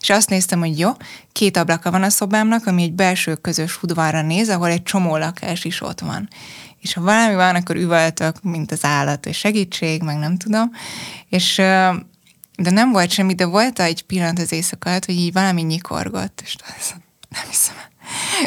és 0.00 0.10
azt 0.10 0.28
néztem, 0.28 0.58
hogy 0.58 0.78
jó, 0.78 0.90
két 1.32 1.56
ablaka 1.56 1.90
van 1.90 2.02
a 2.02 2.08
szobámnak, 2.08 2.66
ami 2.66 2.82
egy 2.82 2.92
belső 2.92 3.34
közös 3.34 3.82
udvarra 3.82 4.22
néz, 4.22 4.48
ahol 4.48 4.68
egy 4.68 4.82
csomó 4.82 5.16
lakás 5.16 5.64
is 5.64 5.82
ott 5.82 6.00
van. 6.00 6.28
És 6.80 6.94
ha 6.94 7.00
valami 7.00 7.34
van, 7.34 7.54
akkor 7.54 7.76
üvöltök, 7.76 8.42
mint 8.42 8.72
az 8.72 8.84
állat, 8.84 9.26
és 9.26 9.38
segítség, 9.38 10.02
meg 10.02 10.18
nem 10.18 10.36
tudom. 10.36 10.70
És 11.28 11.54
de 12.56 12.70
nem 12.70 12.92
volt 12.92 13.10
semmi, 13.10 13.34
de 13.34 13.44
volt 13.44 13.80
egy 13.80 14.02
pillanat 14.02 14.38
az 14.38 14.52
éjszaka 14.52 14.90
hogy 14.90 15.08
így 15.08 15.32
valami 15.32 15.62
nyikorgott, 15.62 16.40
és 16.44 16.56
nem 17.28 17.42
hiszem 17.48 17.87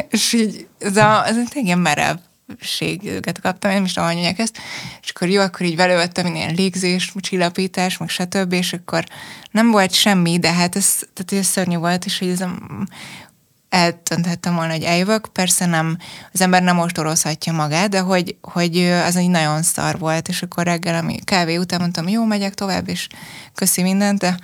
és 0.08 0.32
így 0.32 0.66
ez 0.78 0.96
a, 0.96 1.26
ez 1.26 1.36
egy 1.36 1.64
ilyen 1.64 1.78
merevséget 1.78 3.40
kaptam, 3.40 3.70
én 3.70 3.76
nem 3.76 3.84
is 3.84 3.92
tudom, 3.92 4.08
mondják 4.08 4.38
ezt, 4.38 4.58
és 5.02 5.10
akkor 5.10 5.28
jó, 5.28 5.40
akkor 5.40 5.66
így 5.66 5.76
velővettem 5.76 6.34
ilyen 6.34 6.54
légzés, 6.54 7.12
csillapítás, 7.20 7.98
meg 7.98 8.08
stb., 8.08 8.52
és 8.52 8.72
akkor 8.72 9.04
nem 9.50 9.70
volt 9.70 9.92
semmi, 9.92 10.38
de 10.38 10.52
hát 10.52 10.76
ez, 10.76 10.98
tehát 11.14 11.44
ez 11.44 11.50
szörnyű 11.50 11.76
volt, 11.76 12.04
és 12.04 12.18
hogy 12.18 12.28
ez 12.28 12.40
a, 12.40 12.54
eltönthettem 13.72 14.54
volna, 14.54 14.72
hogy 14.72 14.82
eljövök. 14.82 15.28
Persze 15.32 15.66
nem, 15.66 15.96
az 16.32 16.40
ember 16.40 16.62
nem 16.62 16.78
ostorozhatja 16.78 17.52
magát, 17.52 17.88
de 17.88 18.00
hogy, 18.00 18.36
hogy 18.40 18.78
az 18.78 19.16
egy 19.16 19.28
nagyon 19.28 19.62
szar 19.62 19.98
volt, 19.98 20.28
és 20.28 20.42
akkor 20.42 20.64
reggel, 20.64 20.94
ami 20.94 21.18
kávé 21.24 21.56
után 21.56 21.80
mondtam, 21.80 22.08
jó, 22.08 22.24
megyek 22.24 22.54
tovább, 22.54 22.88
és 22.88 23.06
köszi 23.54 23.82
mindent, 23.82 24.18
de 24.18 24.38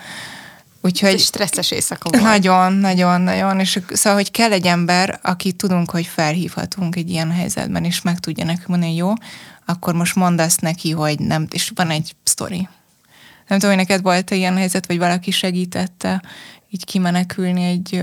Úgyhogy 0.81 1.15
Ez 1.15 1.23
stresszes 1.23 1.71
éjszaka 1.71 2.11
volt. 2.11 2.23
Nagyon, 2.23 2.73
nagyon, 2.73 3.21
nagyon. 3.21 3.61
És 3.61 3.81
szóval, 3.89 4.19
hogy 4.19 4.31
kell 4.31 4.53
egy 4.53 4.67
ember, 4.67 5.19
aki 5.23 5.53
tudunk, 5.53 5.91
hogy 5.91 6.07
felhívhatunk 6.07 6.97
egy 6.97 7.11
ilyen 7.11 7.31
helyzetben, 7.31 7.85
és 7.85 8.03
meg 8.03 8.21
tudja 8.21 8.45
nekünk 8.45 8.67
mondani, 8.67 8.95
jó, 8.95 9.13
akkor 9.67 9.95
most 9.95 10.15
mondd 10.15 10.41
azt 10.41 10.61
neki, 10.61 10.91
hogy 10.91 11.19
nem, 11.19 11.47
és 11.51 11.73
van 11.75 11.91
egy 11.91 12.15
sztori. 12.23 12.69
Nem 13.49 13.59
tudom, 13.59 13.77
hogy 13.77 13.87
neked 13.87 14.03
volt-e 14.03 14.35
ilyen 14.35 14.57
helyzet, 14.57 14.87
vagy 14.87 14.99
valaki 14.99 15.31
segítette 15.31 16.23
így 16.71 16.85
kimenekülni 16.85 17.65
egy... 17.65 18.03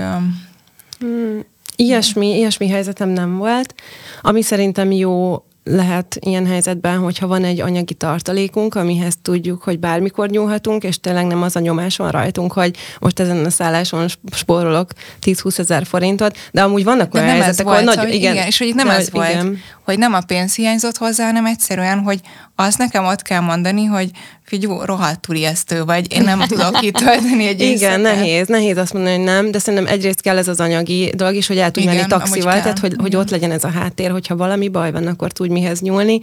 Hmm, 0.98 1.44
ilyesmi, 1.76 2.36
ilyesmi 2.36 2.68
helyzetem 2.68 3.08
nem 3.08 3.36
volt. 3.36 3.74
Ami 4.22 4.42
szerintem 4.42 4.90
jó 4.90 5.44
lehet 5.70 6.16
ilyen 6.20 6.46
helyzetben, 6.46 6.98
hogyha 6.98 7.26
van 7.26 7.44
egy 7.44 7.60
anyagi 7.60 7.94
tartalékunk, 7.94 8.74
amihez 8.74 9.14
tudjuk, 9.22 9.62
hogy 9.62 9.78
bármikor 9.78 10.28
nyúlhatunk, 10.28 10.84
és 10.84 11.00
tényleg 11.00 11.26
nem 11.26 11.42
az 11.42 11.56
a 11.56 11.60
nyomás 11.60 11.96
van 11.96 12.10
rajtunk, 12.10 12.52
hogy 12.52 12.76
most 12.98 13.20
ezen 13.20 13.44
a 13.44 13.50
szálláson 13.50 14.06
spórolok 14.32 14.90
10-20 15.22 15.58
ezer 15.58 15.86
forintot, 15.86 16.36
de 16.52 16.62
amúgy 16.62 16.84
vannak 16.84 17.14
olyan 17.14 17.26
helyzetek, 17.26 17.66
ahol 17.66 17.80
nagy, 17.80 18.14
igen, 18.14 18.32
igen, 18.32 18.46
és 18.46 18.58
hogy 18.58 18.66
itt 18.66 18.74
nem 18.74 18.90
ez 18.90 19.10
volt, 19.10 19.30
igen. 19.30 19.58
hogy 19.84 19.98
nem 19.98 20.14
a 20.14 20.20
pénz 20.20 20.54
hiányzott 20.54 20.96
hozzá, 20.96 21.24
hanem 21.24 21.46
egyszerűen, 21.46 21.98
hogy 21.98 22.20
azt 22.56 22.78
nekem 22.78 23.04
ott 23.04 23.22
kell 23.22 23.40
mondani, 23.40 23.84
hogy 23.84 24.10
figyú, 24.46 24.80
rohadtul 24.80 25.36
ijesztő 25.36 25.84
vagy, 25.84 26.12
én 26.12 26.22
nem 26.22 26.40
tudok 26.40 26.72
kitölteni 26.80 27.46
egy 27.46 27.60
Igen, 27.60 28.00
nehéz, 28.00 28.46
nehéz 28.46 28.76
azt 28.76 28.92
mondani, 28.92 29.16
hogy 29.16 29.24
nem, 29.24 29.50
de 29.50 29.58
szerintem 29.58 29.92
egyrészt 29.92 30.20
kell 30.20 30.36
ez 30.36 30.48
az 30.48 30.60
anyagi 30.60 31.12
dolog 31.16 31.34
is, 31.34 31.46
hogy 31.46 31.58
el 31.58 31.70
tudj 31.70 31.86
menni 31.86 32.06
taxival, 32.06 32.52
tehát 32.52 32.78
hogy, 32.78 32.94
hogy 32.98 33.16
ott 33.16 33.30
legyen 33.30 33.50
ez 33.50 33.64
a 33.64 33.70
háttér, 33.70 34.10
hogyha 34.10 34.36
valami 34.36 34.68
baj 34.68 34.92
van, 34.92 35.06
akkor 35.06 35.32
tudj 35.32 35.52
mihez 35.52 35.80
nyúlni, 35.80 36.20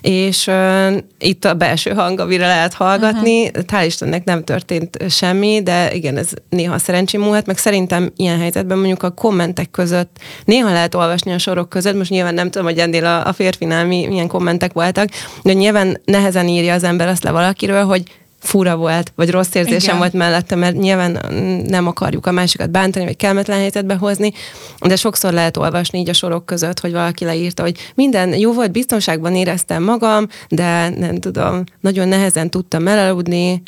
és 0.00 0.46
uh, 0.46 0.96
itt 1.18 1.44
a 1.44 1.54
belső 1.54 1.90
hang, 1.90 2.20
amire 2.20 2.46
lehet 2.46 2.74
hallgatni, 2.74 3.46
uh-huh. 3.46 3.64
hál' 3.66 3.84
Istennek 3.86 4.24
nem 4.24 4.44
történt 4.44 5.10
semmi, 5.10 5.62
de 5.62 5.94
igen, 5.94 6.16
ez 6.16 6.28
néha 6.48 6.78
szerencsém 6.78 7.20
múlhat, 7.20 7.46
meg 7.46 7.58
szerintem 7.58 8.12
ilyen 8.16 8.38
helyzetben 8.38 8.78
mondjuk 8.78 9.02
a 9.02 9.10
kommentek 9.10 9.70
között. 9.70 10.16
Néha 10.44 10.72
lehet 10.72 10.94
olvasni 10.94 11.32
a 11.32 11.38
sorok 11.38 11.68
között, 11.68 11.96
most 11.96 12.10
nyilván 12.10 12.34
nem 12.34 12.50
tudom, 12.50 12.66
hogy 12.66 12.78
ennél 12.78 13.04
a, 13.04 13.26
a 13.26 13.32
férfinál 13.32 13.86
mi, 13.86 14.06
milyen 14.06 14.28
kommentek 14.28 14.72
voltak, 14.72 15.08
de 15.42 15.52
nyilván 15.52 15.73
nehezen 16.04 16.48
írja 16.48 16.74
az 16.74 16.84
ember 16.84 17.08
azt 17.08 17.24
le 17.24 17.30
valakiről, 17.30 17.84
hogy 17.84 18.02
fura 18.44 18.76
volt, 18.76 19.12
vagy 19.16 19.30
rossz 19.30 19.54
érzésem 19.54 19.80
Igen. 19.80 19.98
volt 19.98 20.12
mellette, 20.12 20.54
mert 20.54 20.76
nyilván 20.76 21.18
nem 21.66 21.86
akarjuk 21.86 22.26
a 22.26 22.30
másikat 22.30 22.70
bántani, 22.70 23.04
vagy 23.04 23.16
kelmetlen 23.16 23.58
helyzetbe 23.58 23.94
hozni, 23.94 24.32
de 24.78 24.96
sokszor 24.96 25.32
lehet 25.32 25.56
olvasni 25.56 25.98
így 25.98 26.08
a 26.08 26.12
sorok 26.12 26.46
között, 26.46 26.80
hogy 26.80 26.92
valaki 26.92 27.24
leírta, 27.24 27.62
hogy 27.62 27.92
minden 27.94 28.38
jó 28.38 28.52
volt, 28.52 28.72
biztonságban 28.72 29.34
éreztem 29.34 29.82
magam, 29.82 30.26
de 30.48 30.88
nem 30.88 31.18
tudom, 31.18 31.64
nagyon 31.80 32.08
nehezen 32.08 32.50
tudtam 32.50 32.88
elaludni, 32.88 33.62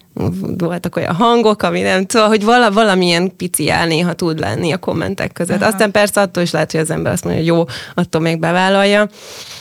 voltak 0.58 0.96
olyan 0.96 1.14
hangok, 1.14 1.62
ami 1.62 1.80
nem 1.80 2.06
tudom, 2.06 2.26
hogy 2.26 2.44
vala, 2.44 2.70
valamilyen 2.70 3.36
pici 3.36 3.64
jel 3.64 3.86
néha 3.86 4.12
tud 4.12 4.38
lenni 4.38 4.72
a 4.72 4.78
kommentek 4.78 5.32
között. 5.32 5.60
Aha. 5.60 5.70
Aztán 5.70 5.90
persze 5.90 6.20
attól 6.20 6.42
is 6.42 6.50
lehet, 6.50 6.70
hogy 6.70 6.80
az 6.80 6.90
ember 6.90 7.12
azt 7.12 7.24
mondja, 7.24 7.42
hogy 7.42 7.52
jó, 7.52 7.64
attól 7.94 8.20
még 8.20 8.38
bevállalja. 8.38 9.08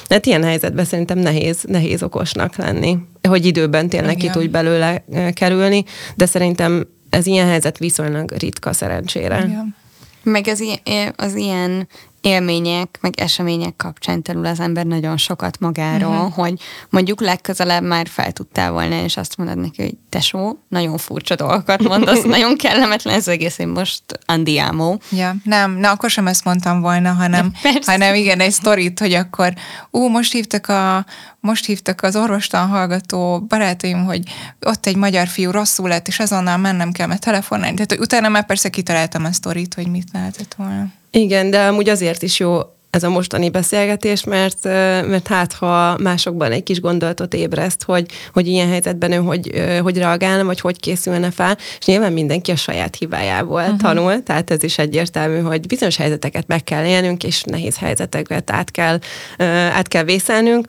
Hát 0.10 0.26
ilyen 0.26 0.44
helyzetben 0.44 0.86
szerintem 0.86 1.18
nehéz, 1.18 1.64
nehéz 1.68 2.04
okosnak 2.04 2.56
lenni, 2.56 2.98
hogy 3.28 3.46
időben 3.46 3.90
tényleg 3.90 4.18
Igen. 4.18 4.32
ki 4.32 4.40
tudj 4.40 4.48
belőle 4.52 5.06
kerülni, 5.34 5.84
de 6.16 6.26
szerintem 6.26 6.88
ez 7.10 7.26
ilyen 7.26 7.48
helyzet 7.48 7.78
viszonylag 7.78 8.32
ritka 8.32 8.74
szerencsére. 8.74 9.38
Igen. 9.38 9.76
Meg 10.24 10.48
az, 10.48 10.64
az 11.16 11.36
ilyen 11.36 11.88
élmények, 12.26 12.98
meg 13.02 13.20
események 13.20 13.76
kapcsán 13.76 14.22
terül 14.22 14.46
az 14.46 14.60
ember 14.60 14.86
nagyon 14.86 15.18
sokat 15.18 15.60
magáról, 15.60 16.16
uh-huh. 16.16 16.34
hogy 16.34 16.60
mondjuk 16.90 17.22
legközelebb 17.22 17.84
már 17.84 18.08
fel 18.08 18.32
tudtál 18.32 18.72
volna, 18.72 19.04
és 19.04 19.18
azt 19.18 19.38
mondod 19.38 19.58
neki, 19.58 19.82
hogy 19.82 19.98
tesó, 20.10 20.58
nagyon 20.68 20.98
furcsa 20.98 21.36
dolgokat 21.36 21.84
mondasz, 21.84 22.24
nagyon 22.36 22.58
kellemetlen 22.58 23.16
ez 23.16 23.28
egész, 23.28 23.58
én 23.58 23.68
most 23.68 24.04
andiámó. 24.26 25.02
Ja, 25.12 25.36
nem, 25.44 25.72
na 25.72 25.92
akkor 25.92 26.10
sem 26.10 26.28
ezt 26.28 26.44
mondtam 26.44 26.82
volna, 26.82 27.14
hanem, 27.14 27.52
hanem 27.86 28.16
igen, 28.16 28.40
egy 28.40 28.52
sztorit, 28.52 29.00
hogy 29.00 29.14
akkor, 29.14 29.54
ú, 29.92 30.08
most 30.08 30.32
hívtak 30.32 30.68
a, 30.68 31.06
most 31.40 31.66
hívtak 31.66 32.02
az 32.02 32.16
orvostan 32.16 32.68
hallgató 32.68 33.40
barátaim, 33.40 34.06
hogy 34.06 34.22
ott 34.66 34.86
egy 34.86 34.96
magyar 34.96 35.28
fiú 35.28 35.52
rosszul 35.52 35.88
lett, 35.88 36.08
és 36.08 36.20
azonnal 36.20 36.58
mennem 36.58 36.92
kell, 36.92 37.08
mert 37.08 37.22
telefonálni. 37.22 37.76
Tehát 37.76 38.04
utána 38.04 38.30
már 38.30 38.46
persze 38.46 38.70
kitaláltam 38.70 39.26
a 39.26 39.32
sztorit, 39.32 39.74
hogy 39.74 39.88
mit 39.88 40.08
lehetett 40.14 40.54
volna. 40.58 40.88
Igen, 41.16 41.50
de 41.50 41.60
amúgy 41.60 41.90
azért 41.90 42.22
is 42.22 42.40
jó 42.40 42.60
ez 42.96 43.04
a 43.04 43.10
mostani 43.10 43.50
beszélgetés, 43.50 44.24
mert, 44.24 44.64
mert 45.08 45.28
hát 45.28 45.54
ha 45.54 45.98
másokban 45.98 46.52
egy 46.52 46.64
kis 46.64 46.80
gondolatot 46.80 47.34
ébreszt, 47.34 47.84
hogy, 47.84 48.06
hogy 48.34 48.48
ilyen 48.48 48.70
helyzetben 48.70 49.12
ő 49.12 49.16
hogy, 49.16 49.64
hogy 49.82 49.98
reagálna, 49.98 50.44
vagy 50.44 50.60
hogy 50.60 50.80
készülne 50.80 51.32
fel, 51.32 51.58
és 51.80 51.86
nyilván 51.86 52.14
mindenki 52.14 52.52
a 52.52 52.56
saját 52.56 52.96
hibájából 52.96 53.62
uh-huh. 53.62 53.78
tanul, 53.78 54.24
tehát 54.24 54.52
ez 54.52 54.64
is 54.64 54.78
egyértelmű, 54.78 55.40
hogy 55.40 55.68
bizonyos 55.68 55.96
helyzeteket 55.96 56.48
meg 56.48 56.64
kell 56.64 56.86
élnünk, 56.86 57.24
és 57.24 57.44
nehéz 57.44 57.78
helyzeteket 57.78 58.52
át 58.52 58.72
kell, 58.72 59.00
át 59.74 59.88
kell 59.88 60.04
vészelnünk, 60.04 60.68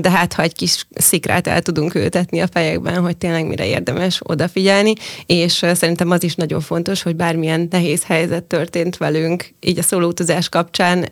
de 0.00 0.10
hát 0.10 0.32
ha 0.32 0.42
egy 0.42 0.54
kis 0.54 0.86
szikrát 0.94 1.46
el 1.46 1.62
tudunk 1.62 1.94
ültetni 1.94 2.40
a 2.40 2.46
fejekben, 2.52 3.00
hogy 3.00 3.16
tényleg 3.16 3.46
mire 3.46 3.66
érdemes 3.66 4.20
odafigyelni, 4.24 4.92
és 5.26 5.64
szerintem 5.72 6.10
az 6.10 6.22
is 6.22 6.34
nagyon 6.34 6.60
fontos, 6.60 7.02
hogy 7.02 7.16
bármilyen 7.16 7.68
nehéz 7.70 8.04
helyzet 8.04 8.44
történt 8.44 8.96
velünk, 8.96 9.54
így 9.60 9.78
a 9.78 9.82
szólóutazás 9.82 10.48
kapcsán 10.48 11.08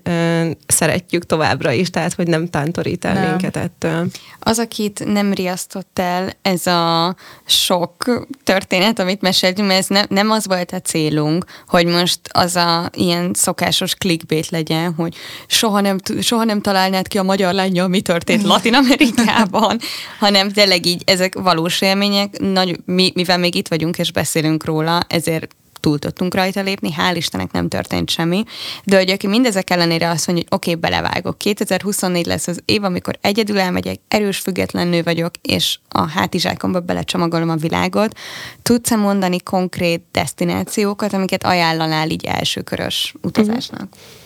szeretjük 0.67 1.27
továbbra 1.27 1.73
is, 1.73 1.91
tehát 1.91 2.15
hogy 2.15 2.27
nem 2.27 2.49
tántorít 2.49 3.05
el 3.05 3.15
nem. 3.15 3.29
minket 3.31 3.57
ettől. 3.57 4.07
Az, 4.39 4.59
akit 4.59 5.05
nem 5.05 5.33
riasztott 5.33 5.99
el 5.99 6.33
ez 6.43 6.67
a 6.67 7.15
sok 7.47 8.25
történet, 8.45 8.99
amit 8.99 9.21
meséltünk, 9.21 9.69
mert 9.69 9.81
ez 9.81 9.87
ne, 9.87 10.03
nem 10.09 10.31
az 10.31 10.47
volt 10.47 10.73
a 10.73 10.81
célunk, 10.81 11.45
hogy 11.69 11.87
most 11.87 12.21
az 12.33 12.57
a 12.57 12.91
ilyen 12.95 13.31
szokásos 13.35 13.95
clickbait 13.95 14.49
legyen, 14.49 14.95
hogy 14.95 15.15
soha 15.47 15.81
nem, 15.81 15.99
soha 16.21 16.45
nem 16.45 16.61
találnád 16.61 17.09
ki 17.09 17.19
a 17.19 17.23
magyar 17.23 17.55
lánya, 17.55 17.87
mi 17.87 18.01
történt 18.01 18.43
Latin 18.43 18.75
Amerikában, 18.75 19.79
hanem 20.19 20.51
tényleg 20.53 20.87
így 20.87 21.03
ezek 21.07 21.35
valós 21.35 21.81
élmények, 21.81 22.39
nagy, 22.39 22.81
mi, 22.85 23.13
mivel 23.15 23.39
még 23.39 23.55
itt 23.55 23.69
vagyunk 23.69 23.99
és 23.99 24.13
beszélünk 24.13 24.65
róla, 24.65 25.05
ezért 25.09 25.55
túl 25.81 25.99
tudtunk 25.99 26.35
rajta 26.35 26.61
lépni, 26.61 26.95
hál' 26.99 27.17
Istennek 27.17 27.53
nem 27.53 27.69
történt 27.69 28.11
semmi, 28.11 28.45
de 28.85 28.97
hogy 28.97 29.11
aki 29.11 29.27
mindezek 29.27 29.71
ellenére 29.71 30.09
azt 30.11 30.27
mondja, 30.27 30.45
hogy 30.49 30.59
oké, 30.59 30.71
okay, 30.71 30.91
belevágok, 30.91 31.39
2024 31.39 32.27
lesz 32.27 32.47
az 32.47 32.61
év, 32.65 32.85
amikor 32.85 33.19
egyedül 33.21 33.59
elmegyek, 33.59 34.01
erős, 34.09 34.39
független 34.39 34.89
nő 34.89 35.03
vagyok, 35.03 35.35
és 35.43 35.79
a 35.89 36.09
hátizsákomba 36.09 36.81
belecsomagolom 36.81 37.49
a 37.49 37.57
világot, 37.57 38.19
tudsz-e 38.63 38.97
mondani 38.97 39.41
konkrét 39.41 40.03
destinációkat, 40.13 41.13
amiket 41.13 41.45
ajánlanál 41.45 42.11
így 42.11 42.25
elsőkörös 42.25 43.15
utazásnak? 43.23 43.83
Uh-huh. 43.83 44.26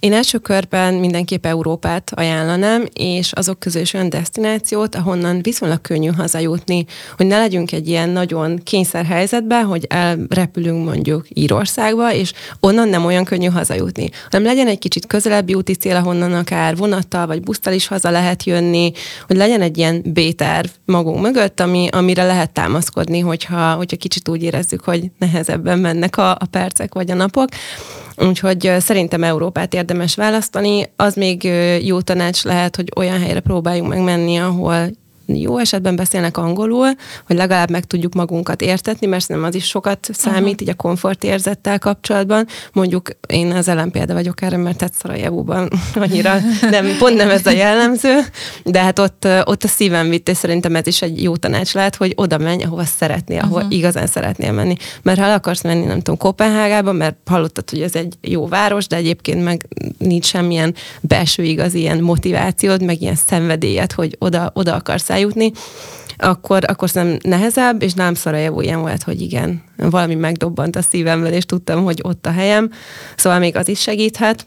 Én 0.00 0.12
első 0.12 0.38
körben 0.38 0.94
mindenképp 0.94 1.46
Európát 1.46 2.12
ajánlanám, 2.14 2.84
és 2.92 3.32
azok 3.32 3.58
közül 3.58 3.80
is 3.80 3.94
olyan 3.94 4.08
destinációt, 4.08 4.94
ahonnan 4.94 5.42
viszonylag 5.42 5.80
könnyű 5.80 6.08
hazajutni, 6.08 6.84
hogy 7.16 7.26
ne 7.26 7.38
legyünk 7.38 7.72
egy 7.72 7.88
ilyen 7.88 8.08
nagyon 8.08 8.60
kényszerhelyzetben, 8.62 9.64
hogy 9.64 9.86
elrepülünk 9.88 10.84
mondjuk 10.84 11.26
Írországba, 11.28 12.12
és 12.12 12.32
onnan 12.60 12.88
nem 12.88 13.04
olyan 13.04 13.24
könnyű 13.24 13.46
hazajutni, 13.46 14.10
hanem 14.30 14.46
legyen 14.46 14.66
egy 14.66 14.78
kicsit 14.78 15.06
közelebbi 15.06 15.54
úti 15.54 15.74
cél, 15.74 15.96
ahonnan 15.96 16.32
akár 16.32 16.76
vonattal 16.76 17.26
vagy 17.26 17.40
busztal 17.40 17.72
is 17.72 17.86
haza 17.86 18.10
lehet 18.10 18.44
jönni, 18.44 18.92
hogy 19.26 19.36
legyen 19.36 19.60
egy 19.60 19.78
ilyen 19.78 20.02
B-terv 20.04 20.68
magunk 20.84 21.20
mögött, 21.20 21.60
ami, 21.60 21.88
amire 21.92 22.24
lehet 22.24 22.50
támaszkodni, 22.50 23.18
hogyha, 23.18 23.74
hogyha 23.74 23.96
kicsit 23.96 24.28
úgy 24.28 24.42
érezzük, 24.42 24.84
hogy 24.84 25.10
nehezebben 25.18 25.78
mennek 25.78 26.16
a, 26.16 26.30
a 26.30 26.46
percek 26.50 26.94
vagy 26.94 27.10
a 27.10 27.14
napok. 27.14 27.48
Úgyhogy 28.20 28.74
szerintem 28.78 29.24
Európát 29.24 29.74
érdemes 29.74 30.14
választani. 30.14 30.92
Az 30.96 31.14
még 31.14 31.42
jó 31.82 32.00
tanács 32.00 32.44
lehet, 32.44 32.76
hogy 32.76 32.88
olyan 32.96 33.20
helyre 33.20 33.40
próbáljunk 33.40 33.88
meg 33.88 34.00
menni, 34.00 34.36
ahol 34.36 34.90
jó 35.36 35.58
esetben 35.58 35.96
beszélnek 35.96 36.36
angolul, 36.36 36.88
hogy 37.26 37.36
legalább 37.36 37.70
meg 37.70 37.84
tudjuk 37.84 38.14
magunkat 38.14 38.62
értetni, 38.62 39.06
mert 39.06 39.28
nem 39.28 39.44
az 39.44 39.54
is 39.54 39.66
sokat 39.66 40.08
számít, 40.12 40.40
uh-huh. 40.40 40.60
így 40.60 40.68
a 40.68 40.74
komfort 40.74 41.24
érzettel 41.24 41.78
kapcsolatban. 41.78 42.46
Mondjuk 42.72 43.10
én 43.28 43.50
az 43.50 43.68
ellenpélda 43.68 44.12
vagyok 44.12 44.42
erre, 44.42 44.56
mert 44.56 44.76
tehát 44.76 44.94
Szarajevóban 44.94 45.70
annyira 45.94 46.38
nem, 46.70 46.86
pont 46.98 47.16
nem 47.16 47.30
ez 47.30 47.46
a 47.46 47.50
jellemző, 47.50 48.18
de 48.64 48.82
hát 48.82 48.98
ott, 48.98 49.26
ott 49.44 49.64
a 49.64 49.68
szívem 49.68 50.08
vitt, 50.08 50.28
és 50.28 50.36
szerintem 50.36 50.76
ez 50.76 50.86
is 50.86 51.02
egy 51.02 51.22
jó 51.22 51.36
tanács 51.36 51.74
lehet, 51.74 51.96
hogy 51.96 52.12
oda 52.16 52.38
menj, 52.38 52.62
ahova 52.62 52.84
szeretnél, 52.84 53.40
ahol 53.40 53.56
uh-huh. 53.56 53.76
igazán 53.76 54.06
szeretnél 54.06 54.52
menni. 54.52 54.76
Mert 55.02 55.18
ha 55.18 55.24
el 55.24 55.32
akarsz 55.32 55.62
menni, 55.62 55.84
nem 55.84 55.98
tudom, 55.98 56.16
Kopenhágába, 56.16 56.92
mert 56.92 57.16
hallottad, 57.26 57.70
hogy 57.70 57.82
ez 57.82 57.94
egy 57.94 58.14
jó 58.20 58.46
város, 58.48 58.86
de 58.86 58.96
egyébként 58.96 59.44
meg 59.44 59.66
nincs 59.98 60.26
semmilyen 60.26 60.74
belső 61.00 61.42
igaz 61.42 61.74
ilyen 61.74 61.98
motivációd, 61.98 62.82
meg 62.82 63.02
ilyen 63.02 63.14
szenvedélyed, 63.26 63.92
hogy 63.92 64.16
oda, 64.18 64.50
oda 64.54 64.74
akarsz 64.74 65.10
eljutni, 65.18 65.52
akkor, 66.16 66.62
akkor 66.66 66.90
szerintem 66.90 67.30
nehezebb, 67.30 67.82
és 67.82 67.92
nem 67.92 68.14
Szarajevó 68.14 68.60
ilyen 68.60 68.80
volt, 68.80 69.02
hogy 69.02 69.20
igen, 69.20 69.62
valami 69.76 70.14
megdobbant 70.14 70.76
a 70.76 70.82
szívemben, 70.82 71.32
és 71.32 71.44
tudtam, 71.44 71.84
hogy 71.84 72.00
ott 72.02 72.26
a 72.26 72.30
helyem, 72.30 72.70
szóval 73.16 73.38
még 73.38 73.56
az 73.56 73.68
is 73.68 73.80
segíthet. 73.80 74.46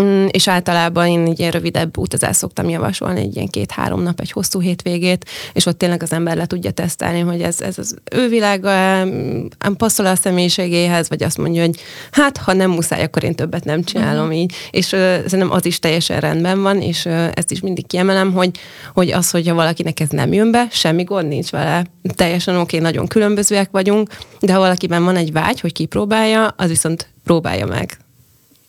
Mm, 0.00 0.26
és 0.30 0.48
általában 0.48 1.06
én 1.06 1.26
egy 1.26 1.38
ilyen 1.38 1.50
rövidebb 1.50 1.98
utazást 1.98 2.38
szoktam 2.38 2.68
javasolni, 2.68 3.20
egy 3.20 3.34
ilyen 3.34 3.48
két-három 3.48 4.02
nap, 4.02 4.20
egy 4.20 4.30
hosszú 4.30 4.60
hétvégét, 4.60 5.28
és 5.52 5.66
ott 5.66 5.78
tényleg 5.78 6.02
az 6.02 6.12
ember 6.12 6.36
le 6.36 6.46
tudja 6.46 6.70
tesztelni, 6.70 7.20
hogy 7.20 7.42
ez, 7.42 7.60
ez 7.60 7.78
az 7.78 7.96
ő 8.12 8.28
világa, 8.28 9.04
mm, 9.04 9.46
passzol 9.76 10.06
a 10.06 10.14
személyiségéhez, 10.14 11.08
vagy 11.08 11.22
azt 11.22 11.38
mondja, 11.38 11.62
hogy 11.62 11.80
hát, 12.10 12.36
ha 12.36 12.52
nem 12.52 12.70
muszáj, 12.70 13.02
akkor 13.02 13.24
én 13.24 13.34
többet 13.34 13.64
nem 13.64 13.82
csinálom 13.82 14.24
uh-huh. 14.24 14.40
így. 14.40 14.54
És 14.70 14.92
uh, 14.92 14.98
szerintem 15.00 15.50
az 15.50 15.64
is 15.64 15.78
teljesen 15.78 16.20
rendben 16.20 16.62
van, 16.62 16.80
és 16.80 17.04
uh, 17.04 17.28
ezt 17.34 17.50
is 17.50 17.60
mindig 17.60 17.86
kiemelem, 17.86 18.32
hogy, 18.32 18.50
hogy 18.94 19.10
az, 19.10 19.30
hogyha 19.30 19.54
valakinek 19.54 20.00
ez 20.00 20.08
nem 20.08 20.32
jön 20.32 20.50
be, 20.50 20.66
semmi 20.70 21.02
gond 21.02 21.28
nincs 21.28 21.50
vele. 21.50 21.84
Teljesen 22.14 22.54
oké, 22.54 22.76
okay, 22.76 22.90
nagyon 22.90 23.06
különbözőek 23.06 23.68
vagyunk, 23.70 24.08
de 24.40 24.52
ha 24.52 24.58
valakiben 24.58 25.04
van 25.04 25.16
egy 25.16 25.32
vágy, 25.32 25.60
hogy 25.60 25.72
kipróbálja, 25.72 26.46
az 26.46 26.68
viszont 26.68 27.08
próbálja 27.24 27.66
meg 27.66 28.01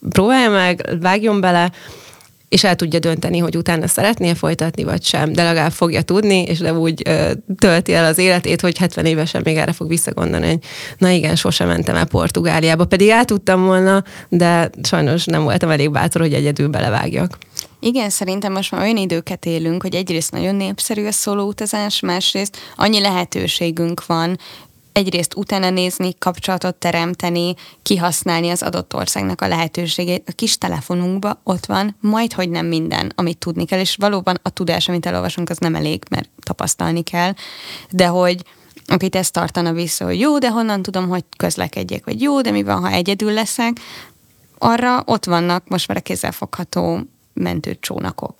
próbálja 0.09 0.49
meg, 0.49 0.97
vágjon 1.01 1.41
bele, 1.41 1.71
és 2.53 2.63
el 2.63 2.75
tudja 2.75 2.99
dönteni, 2.99 3.37
hogy 3.37 3.57
utána 3.57 3.87
szeretné 3.87 4.33
folytatni, 4.33 4.83
vagy 4.83 5.03
sem, 5.03 5.33
de 5.33 5.43
legalább 5.43 5.71
fogja 5.71 6.01
tudni, 6.01 6.41
és 6.41 6.59
de 6.59 6.73
úgy 6.73 7.01
ö, 7.05 7.31
tölti 7.57 7.93
el 7.93 8.05
az 8.05 8.17
életét, 8.17 8.61
hogy 8.61 8.77
70 8.77 9.05
évesen 9.05 9.41
még 9.45 9.57
erre 9.57 9.71
fog 9.71 9.87
visszagondolni, 9.87 10.47
hogy 10.47 10.59
na 10.97 11.09
igen, 11.09 11.35
sosem 11.35 11.67
mentem 11.67 11.95
el 11.95 12.05
Portugáliába, 12.05 12.85
pedig 12.85 13.09
el 13.09 13.25
tudtam 13.25 13.65
volna, 13.65 14.03
de 14.29 14.69
sajnos 14.83 15.25
nem 15.25 15.43
voltam 15.43 15.69
elég 15.69 15.91
bátor, 15.91 16.21
hogy 16.21 16.33
egyedül 16.33 16.67
belevágjak. 16.67 17.37
Igen, 17.79 18.09
szerintem 18.09 18.51
most 18.51 18.71
már 18.71 18.81
olyan 18.81 18.97
időket 18.97 19.45
élünk, 19.45 19.81
hogy 19.81 19.95
egyrészt 19.95 20.31
nagyon 20.31 20.55
népszerű 20.55 21.05
a 21.05 21.11
szólóutazás, 21.11 21.99
másrészt 21.99 22.57
annyi 22.75 22.99
lehetőségünk 22.99 24.05
van, 24.05 24.37
egyrészt 24.93 25.35
utána 25.35 25.69
nézni, 25.69 26.17
kapcsolatot 26.17 26.75
teremteni, 26.75 27.53
kihasználni 27.81 28.49
az 28.49 28.63
adott 28.63 28.95
országnak 28.95 29.41
a 29.41 29.47
lehetőségét. 29.47 30.23
A 30.29 30.31
kis 30.31 30.57
telefonunkban 30.57 31.39
ott 31.43 31.65
van 31.65 31.95
majd, 31.99 32.33
hogy 32.33 32.49
nem 32.49 32.65
minden, 32.65 33.11
amit 33.15 33.37
tudni 33.37 33.65
kell, 33.65 33.79
és 33.79 33.95
valóban 33.95 34.39
a 34.41 34.49
tudás, 34.49 34.87
amit 34.87 35.05
elolvasunk, 35.05 35.49
az 35.49 35.57
nem 35.57 35.75
elég, 35.75 36.03
mert 36.09 36.29
tapasztalni 36.43 37.01
kell, 37.03 37.33
de 37.89 38.07
hogy 38.07 38.43
akit 38.87 39.15
ezt 39.15 39.33
tartana 39.33 39.73
vissza, 39.73 40.05
hogy 40.05 40.19
jó, 40.19 40.37
de 40.37 40.49
honnan 40.49 40.81
tudom, 40.81 41.07
hogy 41.07 41.23
közlekedjek, 41.37 42.05
vagy 42.05 42.21
jó, 42.21 42.41
de 42.41 42.51
mi 42.51 42.63
van, 42.63 42.81
ha 42.81 42.89
egyedül 42.89 43.31
leszek, 43.31 43.79
arra 44.57 45.03
ott 45.05 45.25
vannak 45.25 45.67
most 45.67 45.87
már 45.87 45.97
a 45.97 46.01
kézzelfogható 46.01 46.99
mentőcsónakok. 47.33 48.35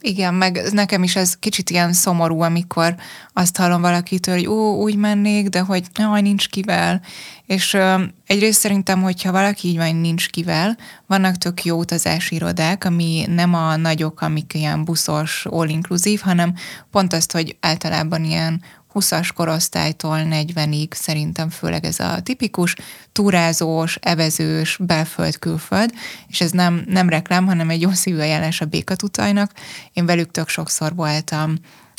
Igen, 0.00 0.34
meg 0.34 0.60
nekem 0.72 1.02
is 1.02 1.16
ez 1.16 1.34
kicsit 1.34 1.70
ilyen 1.70 1.92
szomorú, 1.92 2.40
amikor 2.40 2.94
azt 3.32 3.56
hallom 3.56 3.80
valakitől, 3.80 4.34
hogy 4.34 4.46
ó, 4.46 4.82
úgy 4.82 4.96
mennék, 4.96 5.48
de 5.48 5.60
hogy 5.60 5.86
jaj, 5.94 6.20
nincs 6.20 6.48
kivel. 6.48 7.00
És 7.46 7.74
ö, 7.74 8.02
egyrészt 8.26 8.60
szerintem, 8.60 9.02
hogyha 9.02 9.32
valaki 9.32 9.68
így 9.68 9.76
van, 9.76 9.96
nincs 9.96 10.28
kivel, 10.28 10.76
vannak 11.06 11.36
tök 11.36 11.64
jó 11.64 11.78
utazási 11.78 12.34
irodák, 12.34 12.84
ami 12.84 13.24
nem 13.28 13.54
a 13.54 13.76
nagyok, 13.76 14.20
amik 14.20 14.54
ilyen 14.54 14.84
buszos, 14.84 15.46
all-inclusive, 15.46 16.22
hanem 16.24 16.54
pont 16.90 17.12
azt, 17.12 17.32
hogy 17.32 17.56
általában 17.60 18.24
ilyen 18.24 18.62
20-as 18.98 19.28
korosztálytól 19.34 20.18
40-ig 20.30 20.94
szerintem 20.94 21.50
főleg 21.50 21.84
ez 21.84 22.00
a 22.00 22.20
tipikus 22.22 22.74
túrázós, 23.12 23.98
evezős, 24.00 24.76
belföld-külföld, 24.80 25.92
és 26.26 26.40
ez 26.40 26.50
nem, 26.50 26.82
nem 26.86 27.08
reklám, 27.08 27.46
hanem 27.46 27.70
egy 27.70 27.80
jó 27.80 27.90
szívű 27.90 28.18
ajánlás 28.18 28.60
a 28.60 28.64
békatutajnak. 28.64 29.52
Én 29.92 30.06
velük 30.06 30.30
tök 30.30 30.48
sokszor 30.48 30.94
voltam 30.94 31.54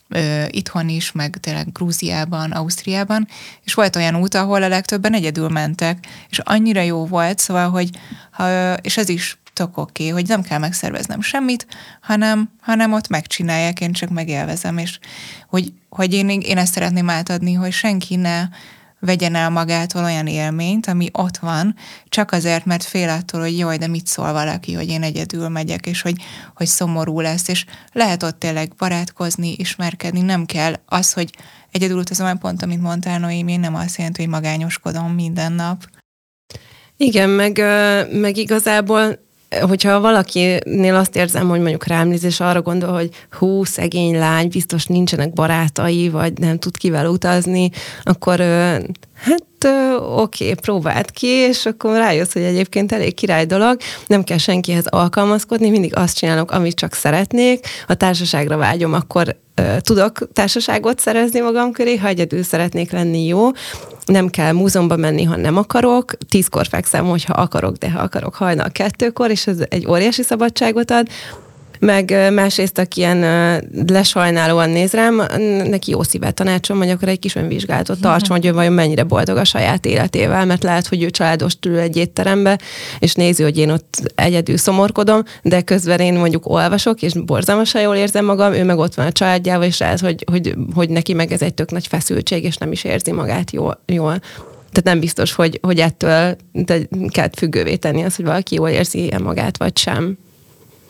ö, 0.09 0.43
itthon 0.49 0.89
is, 0.89 1.11
meg 1.11 1.37
tényleg 1.39 1.71
Grúziában, 1.71 2.51
Ausztriában, 2.51 3.27
és 3.63 3.73
volt 3.73 3.95
olyan 3.95 4.15
út, 4.15 4.35
ahol 4.35 4.63
a 4.63 4.67
legtöbben 4.67 5.13
egyedül 5.13 5.49
mentek, 5.49 6.07
és 6.29 6.39
annyira 6.39 6.81
jó 6.81 7.05
volt, 7.05 7.39
szóval, 7.39 7.69
hogy 7.69 7.89
ha, 8.31 8.73
és 8.73 8.97
ez 8.97 9.09
is 9.09 9.38
tök 9.59 9.77
oké, 9.77 10.03
okay, 10.03 10.13
hogy 10.13 10.27
nem 10.27 10.41
kell 10.41 10.59
megszerveznem 10.59 11.21
semmit, 11.21 11.67
hanem, 12.01 12.49
hanem 12.61 12.93
ott 12.93 13.07
megcsinálják, 13.07 13.81
én 13.81 13.91
csak 13.91 14.09
megélvezem, 14.09 14.77
és 14.77 14.99
hogy, 15.47 15.73
hogy 15.89 16.13
én, 16.13 16.29
én 16.29 16.57
ezt 16.57 16.73
szeretném 16.73 17.09
átadni, 17.09 17.53
hogy 17.53 17.71
senki 17.71 18.15
ne 18.15 18.47
vegyen 18.99 19.35
el 19.35 19.49
magától 19.49 20.03
olyan 20.03 20.27
élményt, 20.27 20.87
ami 20.87 21.09
ott 21.11 21.37
van, 21.37 21.75
csak 22.09 22.31
azért, 22.31 22.65
mert 22.65 22.83
fél 22.83 23.09
attól, 23.09 23.41
hogy 23.41 23.57
jaj, 23.57 23.77
de 23.77 23.87
mit 23.87 24.07
szól 24.07 24.31
valaki, 24.31 24.73
hogy 24.73 24.89
én 24.89 25.03
egyedül 25.03 25.49
megyek, 25.49 25.85
és 25.85 26.01
hogy, 26.01 26.15
hogy 26.55 26.67
szomorú 26.67 27.19
lesz, 27.19 27.47
és 27.47 27.65
lehet 27.91 28.23
ott 28.23 28.39
tényleg 28.39 28.75
barátkozni, 28.77 29.53
ismerkedni, 29.57 30.21
nem 30.21 30.45
kell 30.45 30.73
az, 30.85 31.13
hogy 31.13 31.29
egyedül 31.71 31.97
utazom, 31.97 32.37
pont 32.37 32.61
amit 32.61 32.81
mondtál, 32.81 33.19
Noémi, 33.19 33.57
nem 33.57 33.75
azt 33.75 33.97
jelenti, 33.97 34.21
hogy 34.21 34.31
magányoskodom 34.31 35.11
minden 35.11 35.51
nap. 35.51 35.87
Igen, 37.01 37.29
meg, 37.29 37.57
meg 38.11 38.37
igazából 38.37 39.27
hogyha 39.61 39.99
valakinél 39.99 40.95
azt 40.95 41.15
érzem, 41.15 41.49
hogy 41.49 41.59
mondjuk 41.59 41.87
rám 41.87 42.07
néz, 42.07 42.23
és 42.23 42.39
arra 42.39 42.61
gondol, 42.61 42.93
hogy 42.93 43.09
hú, 43.31 43.63
szegény 43.63 44.17
lány, 44.17 44.47
biztos 44.47 44.85
nincsenek 44.85 45.33
barátai, 45.33 46.09
vagy 46.09 46.37
nem 46.37 46.59
tud 46.59 46.77
kivel 46.77 47.07
utazni, 47.07 47.69
akkor 48.03 48.39
hát 49.19 49.43
oké, 49.99 50.43
okay, 50.43 50.53
próbáld 50.53 51.11
ki, 51.11 51.27
és 51.27 51.65
akkor 51.65 51.97
rájössz, 51.97 52.33
hogy 52.33 52.41
egyébként 52.41 52.91
elég 52.91 53.13
király 53.13 53.45
dolog, 53.45 53.77
nem 54.07 54.23
kell 54.23 54.37
senkihez 54.37 54.85
alkalmazkodni, 54.85 55.69
mindig 55.69 55.95
azt 55.95 56.17
csinálok, 56.17 56.51
amit 56.51 56.75
csak 56.75 56.93
szeretnék, 56.93 57.67
ha 57.87 57.93
társaságra 57.93 58.57
vágyom, 58.57 58.93
akkor 58.93 59.35
tudok 59.81 60.33
társaságot 60.33 60.99
szerezni 60.99 61.39
magam 61.39 61.71
köré, 61.71 61.97
ha 61.97 62.07
egyedül 62.07 62.43
szeretnék 62.43 62.91
lenni 62.91 63.25
jó, 63.25 63.49
nem 64.05 64.29
kell 64.29 64.51
múzeumba 64.51 64.95
menni, 64.95 65.23
ha 65.23 65.35
nem 65.35 65.57
akarok, 65.57 66.13
tízkor 66.29 66.67
fekszem, 66.67 67.05
hogyha 67.05 67.33
akarok, 67.33 67.75
de 67.75 67.91
ha 67.91 67.99
akarok 67.99 68.35
hajnal 68.35 68.69
kettőkor, 68.71 69.29
és 69.29 69.47
ez 69.47 69.57
egy 69.69 69.87
óriási 69.87 70.23
szabadságot 70.23 70.91
ad, 70.91 71.07
meg 71.79 72.33
másrészt, 72.33 72.77
aki 72.77 72.99
ilyen 72.99 73.19
lesajnálóan 73.87 74.69
néz 74.69 74.91
rám, 74.91 75.15
neki 75.69 75.91
jó 75.91 76.03
szívet 76.03 76.33
tanácsom, 76.33 76.77
hogy 76.77 76.89
akkor 76.89 77.07
egy 77.07 77.19
kis 77.19 77.35
önvizsgálatot 77.35 78.01
tartson, 78.01 78.35
hogy 78.35 78.45
ő 78.45 78.53
vajon 78.53 78.73
mennyire 78.73 79.03
boldog 79.03 79.37
a 79.37 79.43
saját 79.43 79.85
életével, 79.85 80.45
mert 80.45 80.63
lehet, 80.63 80.87
hogy 80.87 81.03
ő 81.03 81.09
családos 81.09 81.53
ül 81.67 81.77
egy 81.77 81.97
étterembe, 81.97 82.59
és 82.99 83.13
nézi, 83.13 83.43
hogy 83.43 83.57
én 83.57 83.69
ott 83.69 84.11
egyedül 84.15 84.57
szomorkodom, 84.57 85.23
de 85.41 85.61
közben 85.61 85.99
én 85.99 86.13
mondjuk 86.13 86.49
olvasok, 86.49 87.01
és 87.01 87.13
borzalmasan 87.13 87.81
jól 87.81 87.95
érzem 87.95 88.25
magam, 88.25 88.53
ő 88.53 88.63
meg 88.63 88.77
ott 88.77 88.93
van 88.93 89.05
a 89.05 89.11
családjával, 89.11 89.65
és 89.65 89.77
lehet, 89.77 89.99
hogy, 89.99 90.23
hogy, 90.31 90.55
hogy 90.75 90.89
neki 90.89 91.13
meg 91.13 91.31
ez 91.31 91.41
egy 91.41 91.53
tök 91.53 91.71
nagy 91.71 91.87
feszültség, 91.87 92.43
és 92.43 92.57
nem 92.57 92.71
is 92.71 92.83
érzi 92.83 93.11
magát 93.11 93.51
jól. 93.51 93.83
jól. 93.85 94.19
Tehát 94.71 94.83
nem 94.83 94.99
biztos, 94.99 95.33
hogy, 95.33 95.59
hogy 95.61 95.79
ettől 95.79 96.35
kell 97.09 97.29
függővé 97.37 97.75
tenni 97.75 98.03
az, 98.03 98.15
hogy 98.15 98.25
valaki 98.25 98.55
jól 98.55 98.69
érzi 98.69 99.13
magát, 99.19 99.57
vagy 99.57 99.77
sem. 99.77 100.17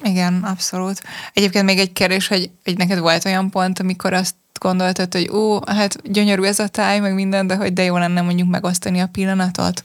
Igen, 0.04 0.44
abszolút. 0.44 1.02
Egyébként 1.34 1.66
még 1.66 1.80
egy 1.80 1.94
kérdés, 1.94 2.28
hogy, 2.28 2.50
hogy 2.64 2.78
neked 2.78 3.00
volt 3.00 3.26
olyan 3.26 3.50
pont, 3.50 3.80
amikor 3.80 4.14
azt 4.14 4.36
gondoltad, 4.60 5.14
hogy 5.14 5.30
ó, 5.30 5.60
hát 5.66 6.12
gyönyörű 6.12 6.44
ez 6.44 6.60
a 6.60 6.68
táj, 6.68 7.00
meg 7.00 7.14
minden, 7.14 7.48
de 7.48 7.56
hogy 7.56 7.74
de 7.74 7.84
jó 7.84 7.98
lenne 7.98 8.22
mondjuk 8.22 8.50
megosztani 8.50 9.00
a 9.00 9.08
pillanatot? 9.08 9.84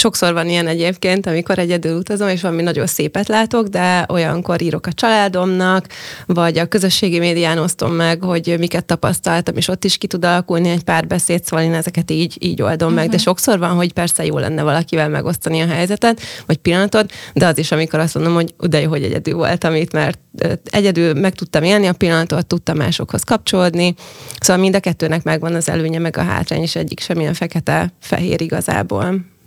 Sokszor 0.00 0.32
van 0.32 0.48
ilyen 0.48 0.66
egyébként, 0.66 1.26
amikor 1.26 1.58
egyedül 1.58 1.96
utazom, 1.96 2.28
és 2.28 2.40
valami 2.40 2.62
nagyon 2.62 2.86
szépet 2.86 3.28
látok, 3.28 3.66
de 3.66 4.06
olyankor 4.08 4.62
írok 4.62 4.86
a 4.86 4.92
családomnak, 4.92 5.86
vagy 6.26 6.58
a 6.58 6.66
közösségi 6.66 7.18
médián 7.18 7.58
osztom 7.58 7.92
meg, 7.92 8.22
hogy 8.22 8.54
miket 8.58 8.84
tapasztaltam, 8.84 9.56
és 9.56 9.68
ott 9.68 9.84
is 9.84 9.96
ki 9.96 10.06
tud 10.06 10.24
alakulni 10.24 10.68
egy 10.68 10.84
pár 10.84 11.06
beszéd, 11.06 11.44
szóval 11.44 11.64
én 11.64 11.74
ezeket 11.74 12.10
így, 12.10 12.36
így 12.38 12.62
oldom 12.62 12.76
uh-huh. 12.78 12.94
meg. 12.94 13.08
De 13.08 13.16
mhm. 13.16 13.24
sokszor 13.24 13.58
van, 13.58 13.70
hogy 13.70 13.92
persze 13.92 14.24
jó 14.24 14.38
lenne 14.38 14.62
valakivel 14.62 15.08
megosztani 15.08 15.60
a 15.60 15.66
helyzetet, 15.66 16.20
vagy 16.46 16.56
pillanatot, 16.56 17.12
de 17.34 17.46
az 17.46 17.58
is, 17.58 17.72
amikor 17.72 17.98
azt 17.98 18.14
mondom, 18.14 18.34
hogy 18.34 18.54
de 18.58 18.80
jó, 18.80 18.88
hogy 18.88 19.02
egyedül 19.02 19.34
voltam 19.34 19.74
itt, 19.74 19.92
mert 19.92 20.18
egyedül 20.64 21.14
meg 21.14 21.34
tudtam 21.34 21.62
élni 21.62 21.86
a 21.86 21.92
pillanatot, 21.92 22.46
tudtam 22.46 22.76
másokhoz 22.76 23.22
kapcsolódni. 23.22 23.94
Szóval 24.40 24.62
mind 24.62 24.74
a 24.74 24.80
kettőnek 24.80 25.22
megvan 25.22 25.54
az 25.54 25.68
előnye, 25.68 25.98
meg 25.98 26.16
a 26.16 26.22
hátrány, 26.22 26.62
és 26.62 26.76
egyik 26.76 27.00
semmilyen 27.00 27.34
fekete-fehér 27.34 28.40
igazából. 28.40 29.38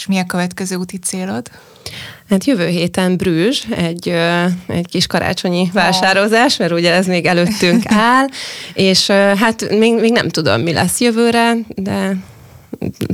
És 0.00 0.06
mi 0.06 0.18
a 0.18 0.24
következő 0.24 0.76
úti 0.76 0.98
célod? 0.98 1.50
Hát 2.28 2.44
jövő 2.44 2.66
héten 2.66 3.16
Brüzs, 3.16 3.64
egy, 3.70 4.08
egy 4.66 4.86
kis 4.86 5.06
karácsonyi 5.06 5.70
vásározás, 5.72 6.56
mert 6.56 6.72
ugye 6.72 6.92
ez 6.92 7.06
még 7.06 7.26
előttünk 7.26 7.82
áll, 8.12 8.26
és 8.74 9.06
hát 9.10 9.78
még, 9.78 9.94
még 9.94 10.12
nem 10.12 10.28
tudom, 10.28 10.60
mi 10.60 10.72
lesz 10.72 11.00
jövőre, 11.00 11.52
de 11.68 12.16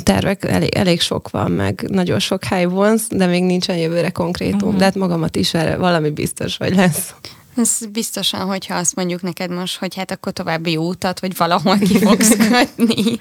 tervek 0.02 0.44
elég, 0.44 0.74
elég 0.74 1.00
sok 1.00 1.30
van, 1.30 1.50
meg 1.50 1.84
nagyon 1.88 2.18
sok 2.18 2.44
hely 2.44 2.64
vonz, 2.64 3.06
de 3.10 3.26
még 3.26 3.42
nincsen 3.42 3.76
jövőre 3.76 4.10
konkrétum. 4.10 4.60
Uh-huh. 4.62 4.76
De 4.76 4.84
hát 4.84 4.94
magamat 4.94 5.36
is 5.36 5.54
erre 5.54 5.76
valami 5.76 6.10
biztos, 6.10 6.56
hogy 6.56 6.74
lesz. 6.74 7.14
Ez 7.56 7.78
biztosan, 7.92 8.40
hogyha 8.40 8.74
azt 8.74 8.94
mondjuk 8.94 9.22
neked 9.22 9.50
most, 9.50 9.78
hogy 9.78 9.94
hát 9.94 10.10
akkor 10.10 10.32
további 10.32 10.72
jó 10.72 10.88
utat, 10.88 11.20
vagy 11.20 11.36
valahol 11.36 11.78
ki 11.78 11.98
fogsz 11.98 12.36
kötni. 12.48 13.18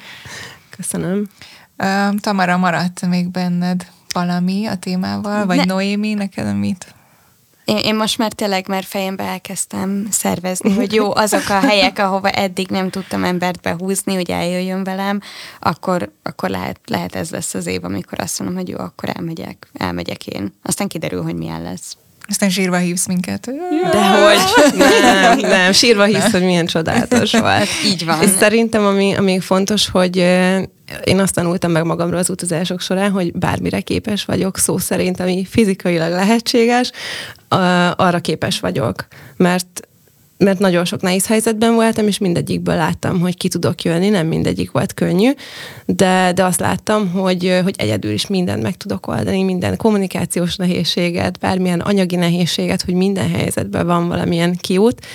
Köszönöm. 0.78 1.30
Uh, 1.78 2.16
Tamara, 2.20 2.58
maradt 2.58 3.08
még 3.08 3.30
benned 3.30 3.86
valami 4.14 4.66
a 4.66 4.76
témával, 4.76 5.46
vagy 5.46 5.58
ne. 5.58 5.64
Noémi, 5.64 6.14
neked 6.14 6.58
mit? 6.58 6.96
Én, 7.66 7.78
én 7.78 7.96
most 7.96 8.18
már 8.18 8.34
tényleg 8.34 8.68
már 8.68 8.84
fejembe 8.84 9.24
elkezdtem 9.24 10.08
szervezni, 10.12 10.74
hogy 10.74 10.94
jó, 10.94 11.16
azok 11.26 11.50
a 11.50 11.60
helyek, 11.60 12.00
ahova 12.00 12.30
eddig 12.30 12.68
nem 12.68 12.90
tudtam 12.90 13.24
embert 13.24 13.62
behúzni, 13.62 14.16
hogy 14.16 14.32
eljöjjön 14.32 14.84
velem, 14.84 15.20
akkor, 15.60 16.12
akkor 16.24 16.50
lehet, 16.50 16.80
lehet 16.86 17.16
ez 17.16 17.30
lesz 17.30 17.54
az 17.54 17.66
év, 17.66 17.84
amikor 17.84 18.20
azt 18.20 18.40
mondom, 18.40 18.58
hogy 18.58 18.70
jó, 18.70 18.78
akkor 18.78 19.10
elmegyek, 19.16 19.68
elmegyek 19.74 20.28
én. 20.28 20.54
Aztán 20.64 20.88
kiderül, 20.88 21.24
hogy 21.24 21.36
milyen 21.36 21.62
lesz. 21.62 21.98
Aztán 22.28 22.50
sírva 22.50 22.78
hívsz 22.78 23.08
minket. 23.08 23.52
Dehogy. 23.92 24.38
Nem, 25.02 25.40
nem, 25.40 25.72
sírva 25.72 26.04
hívsz, 26.04 26.32
hogy 26.32 26.44
milyen 26.44 26.66
csodálatos 26.66 27.32
volt. 27.40 27.68
Így 27.86 28.06
van. 28.06 28.22
És 28.22 28.30
szerintem, 28.30 28.86
ami, 28.86 29.14
ami 29.16 29.40
fontos, 29.40 29.90
hogy 29.90 30.18
én 31.04 31.20
azt 31.20 31.34
tanultam 31.34 31.72
meg 31.72 31.84
magamról 31.84 32.20
az 32.20 32.30
utazások 32.30 32.82
során, 32.82 33.12
hogy 33.12 33.32
bármire 33.34 33.80
képes 33.80 34.26
vagyok, 34.26 34.58
szó 34.58 34.78
szerint, 34.78 35.20
ami 35.20 35.46
fizikailag 35.50 36.12
lehetséges, 36.12 36.92
arra 37.96 38.20
képes 38.20 38.60
vagyok. 38.60 39.08
Mert 39.38 39.88
mert 40.38 40.60
nagyon 40.60 40.86
sok 40.86 41.02
nehéz 41.02 41.28
helyzetben 41.28 41.74
voltam, 41.74 42.08
és 42.08 42.18
mindegyikből 42.18 42.76
láttam, 42.76 43.20
hogy 43.20 43.38
ki 43.38 43.48
tudok 43.48 43.82
jönni, 43.82 44.10
nem 44.10 44.28
mindegyik 44.28 44.72
volt 44.72 44.94
könnyű, 44.94 45.32
de, 45.86 46.32
de 46.36 46.44
azt 46.44 46.60
láttam, 46.60 47.10
hogy, 47.10 47.60
hogy 47.64 47.76
egyedül 47.78 48.12
is 48.12 48.28
mindent 48.28 48.62
meg 48.62 48.78
tudok 48.78 49.08
oldani, 49.08 49.44
minden 49.44 49.78
kommunikációs 49.78 50.56
nehézséget, 50.56 51.40
bármilyen 51.40 51.80
anyagi 51.80 52.16
nehézséget, 52.16 52.82
hogy 52.82 52.94
minden 52.94 53.30
helyzetben 53.30 53.86
van 53.86 54.08
valamilyen 54.08 54.58
kiút, 54.62 55.06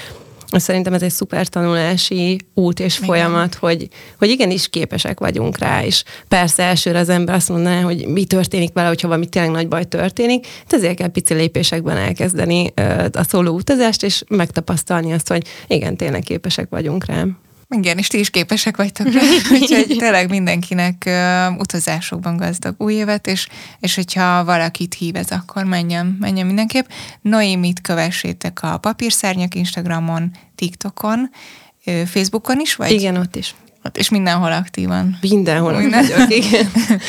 Szerintem 0.58 0.92
ez 0.92 1.02
egy 1.02 1.10
szuper 1.10 1.46
tanulási 1.46 2.40
út 2.54 2.80
és 2.80 2.96
igen. 2.96 3.08
folyamat, 3.08 3.54
hogy, 3.54 3.88
hogy 4.18 4.28
igenis 4.28 4.68
képesek 4.68 5.20
vagyunk 5.20 5.58
rá, 5.58 5.84
és 5.84 6.04
persze 6.28 6.62
elsőre 6.62 6.98
az 6.98 7.08
ember 7.08 7.34
azt 7.34 7.48
mondaná, 7.48 7.80
hogy 7.80 8.06
mi 8.06 8.24
történik 8.24 8.72
vele, 8.72 8.88
hogyha 8.88 9.08
valami 9.08 9.26
tényleg 9.26 9.50
nagy 9.50 9.68
baj 9.68 9.84
történik, 9.84 10.46
de 10.68 10.76
ezért 10.76 10.96
kell 10.96 11.08
pici 11.08 11.34
lépésekben 11.34 11.96
elkezdeni 11.96 12.72
a 13.12 13.24
szóló 13.28 13.54
utazást, 13.54 14.02
és 14.02 14.22
megtapasztalni 14.28 15.12
azt, 15.12 15.28
hogy 15.28 15.46
igen, 15.66 15.96
tényleg 15.96 16.22
képesek 16.22 16.66
vagyunk 16.70 17.04
rá. 17.04 17.24
Igen, 17.76 17.98
és 17.98 18.06
ti 18.06 18.18
is 18.18 18.30
képesek 18.30 18.76
vagytok 18.76 19.12
rá, 19.12 19.20
úgyhogy 19.60 19.96
tényleg 19.98 20.28
mindenkinek 20.28 21.02
uh, 21.06 21.58
utazásokban 21.58 22.36
gazdag 22.36 22.74
új 22.78 22.94
évet, 22.94 23.26
és, 23.26 23.46
és 23.80 23.94
hogyha 23.94 24.44
valakit 24.44 24.94
hív 24.94 25.16
ez, 25.16 25.30
akkor 25.30 25.64
menjen, 25.64 26.16
menjen 26.20 26.46
mindenképp. 26.46 26.86
Noémit 27.20 27.80
kövessétek 27.80 28.62
a 28.62 28.78
Papírszárnyak 28.78 29.54
Instagramon, 29.54 30.30
TikTokon, 30.54 31.30
Facebookon 32.06 32.60
is, 32.60 32.74
vagy? 32.74 32.90
Igen, 32.90 33.16
ott 33.16 33.36
is. 33.36 33.54
Ott, 33.84 33.96
és 33.96 34.08
mindenhol 34.08 34.52
aktívan. 34.52 35.18
Mindenhol 35.20 35.72
Minden. 35.72 36.06
vagyok, 36.06 36.30
igen. 36.30 36.70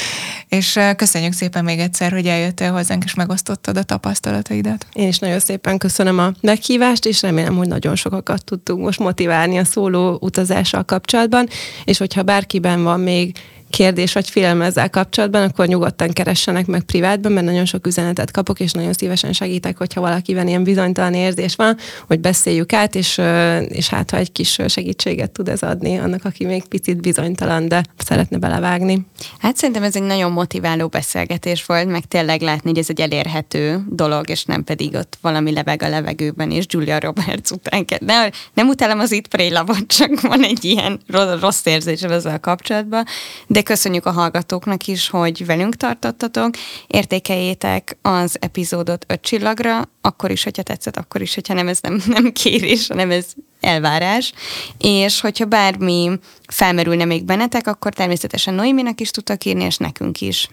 és 0.56 0.80
köszönjük 0.96 1.34
szépen 1.34 1.64
még 1.64 1.80
egyszer, 1.80 2.12
hogy 2.12 2.28
eljöttél 2.28 2.72
hozzánk, 2.72 3.04
és 3.04 3.14
megosztottad 3.14 3.78
a 3.78 3.84
tapasztalataidat. 3.84 4.86
Én 4.94 5.08
is 5.08 5.20
nagyon 5.20 5.40
szépen 5.40 5.78
köszönöm 5.78 6.20
a 6.20 6.32
meghívást, 6.42 7.06
és 7.06 7.22
remélem, 7.22 7.56
hogy 7.56 7.68
nagyon 7.68 7.96
sokakat 7.96 8.44
tudtunk 8.44 8.84
most 8.84 9.00
motiválni 9.00 9.58
a 9.58 9.66
szóló 9.66 10.18
utazással 10.22 10.84
kapcsolatban, 10.84 11.48
és 11.84 11.98
hogyha 11.98 12.24
bárkiben 12.24 12.84
van 12.84 13.00
még 13.00 13.36
kérdés 13.72 14.14
vagy 14.14 14.30
félelme 14.30 14.66
ezzel 14.66 14.90
kapcsolatban, 14.90 15.44
akkor 15.44 15.68
nyugodtan 15.68 16.10
keressenek 16.10 16.66
meg 16.66 16.82
privátban, 16.82 17.32
mert 17.32 17.46
nagyon 17.46 17.66
sok 17.66 17.88
üzenetet 17.88 18.32
kapok, 18.32 18.60
és 18.60 18.72
nagyon 18.72 18.94
szívesen 18.94 19.34
segítek, 19.34 19.78
hogyha 19.78 20.02
valakiben 20.02 20.48
ilyen 20.48 20.64
bizonytalan 20.64 21.14
érzés 21.14 21.56
van, 21.56 21.78
hogy 22.08 22.20
beszéljük 22.20 22.74
át, 22.74 22.96
és, 22.96 23.22
és 23.68 23.90
hát 23.90 24.12
ha 24.12 24.18
egy 24.18 24.32
kis 24.32 24.60
segítséget 24.68 25.32
tud 25.32 25.48
ez 25.48 25.62
adni 25.62 25.98
annak, 25.98 26.26
aki 26.26 26.46
még 26.46 26.68
picit 26.68 27.02
bizonytalan, 27.02 27.68
de 27.68 27.84
szeretne 27.98 28.38
belevágni. 28.38 29.06
Hát 29.40 29.58
szerintem 29.58 29.84
ez 29.84 29.96
egy 29.96 30.04
nagyon 30.04 30.32
motiváló 30.42 30.88
beszélgetés 30.88 31.66
volt, 31.66 31.88
meg 31.88 32.06
tényleg 32.06 32.42
látni, 32.42 32.70
hogy 32.70 32.80
ez 32.80 32.90
egy 32.90 33.02
elérhető 33.02 33.84
dolog, 33.90 34.30
és 34.30 34.46
nem 34.46 34.64
pedig 34.64 34.96
ott 34.96 35.18
valami 35.22 35.52
leveg 35.52 35.84
a 35.84 35.90
levegőben, 35.90 36.52
és 36.52 36.66
Julia 36.68 37.00
Roberts 37.00 37.52
után 37.52 37.86
kell. 37.86 38.00
Nem, 38.02 38.30
nem 38.54 38.68
utálom 38.68 39.00
az 39.00 39.12
itt 39.12 39.28
prélavot, 39.28 39.88
csak 39.88 40.22
van 40.22 40.44
egy 40.44 40.66
ilyen 40.66 41.00
rossz 41.40 41.66
érzésem 41.66 42.12
ezzel 42.12 42.40
kapcsolatban, 42.40 43.06
de 43.48 43.62
köszönjük 43.62 44.06
a 44.06 44.12
hallgatóknak 44.12 44.88
is, 44.88 45.10
hogy 45.10 45.46
velünk 45.46 45.76
tartottatok. 45.76 46.50
Értékeljétek 46.88 47.98
az 48.02 48.38
epizódot 48.40 49.06
öt 49.08 49.22
csillagra, 49.22 49.90
akkor 50.02 50.32
is, 50.32 50.44
hogyha 50.44 50.64
tetszett, 50.64 50.98
akkor 50.98 51.22
is, 51.22 51.36
hogyha 51.36 51.54
nem, 51.54 51.68
ez 51.68 51.80
nem, 51.82 52.02
nem 52.08 52.32
kérés, 52.32 52.88
hanem 52.88 53.12
ez 53.12 53.26
elvárás. 53.62 54.34
És 54.78 55.22
hogyha 55.22 55.46
bármi 55.46 56.12
felmerülne 56.48 57.06
még 57.06 57.24
bennetek, 57.24 57.68
akkor 57.68 57.94
természetesen 57.94 58.54
Noéminek 58.54 59.02
is 59.02 59.12
tudtak 59.12 59.46
írni, 59.46 59.64
és 59.64 59.78
nekünk 59.78 60.22
is. 60.22 60.50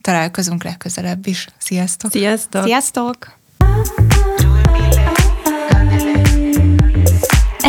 Találkozunk 0.00 0.64
legközelebb 0.64 1.26
is. 1.26 1.46
Sziasztok! 1.58 2.10
Sziasztok! 2.10 2.64
Sziasztok! 2.64 3.16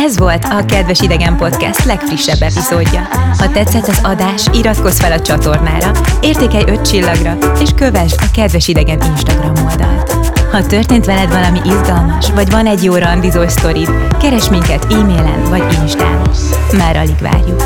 Ez 0.04 0.18
volt 0.18 0.44
a 0.44 0.64
Kedves 0.64 1.00
Idegen 1.00 1.36
Podcast 1.36 1.84
legfrissebb 1.84 2.42
epizódja. 2.42 3.08
Ha 3.38 3.50
tetszett 3.50 3.86
az 3.86 4.00
adás, 4.02 4.46
iratkozz 4.52 5.00
fel 5.00 5.12
a 5.12 5.20
csatornára, 5.20 5.90
értékelj 6.20 6.64
5 6.66 6.90
csillagra, 6.90 7.38
és 7.60 7.70
kövess 7.76 8.12
a 8.12 8.30
Kedves 8.32 8.68
Idegen 8.68 9.02
Instagram 9.02 9.66
oldalt. 9.66 10.27
Ha 10.50 10.66
történt 10.66 11.04
veled 11.04 11.28
valami 11.32 11.58
izgalmas, 11.64 12.30
vagy 12.30 12.50
van 12.50 12.66
egy 12.66 12.84
jó 12.84 12.94
randizós 12.94 13.52
sztorid, 13.52 13.90
keres 14.20 14.48
minket 14.48 14.86
e-mailen 14.92 15.42
vagy 15.48 15.78
instán. 15.80 16.30
Már 16.76 16.96
alig 16.96 17.18
várjuk. 17.20 17.62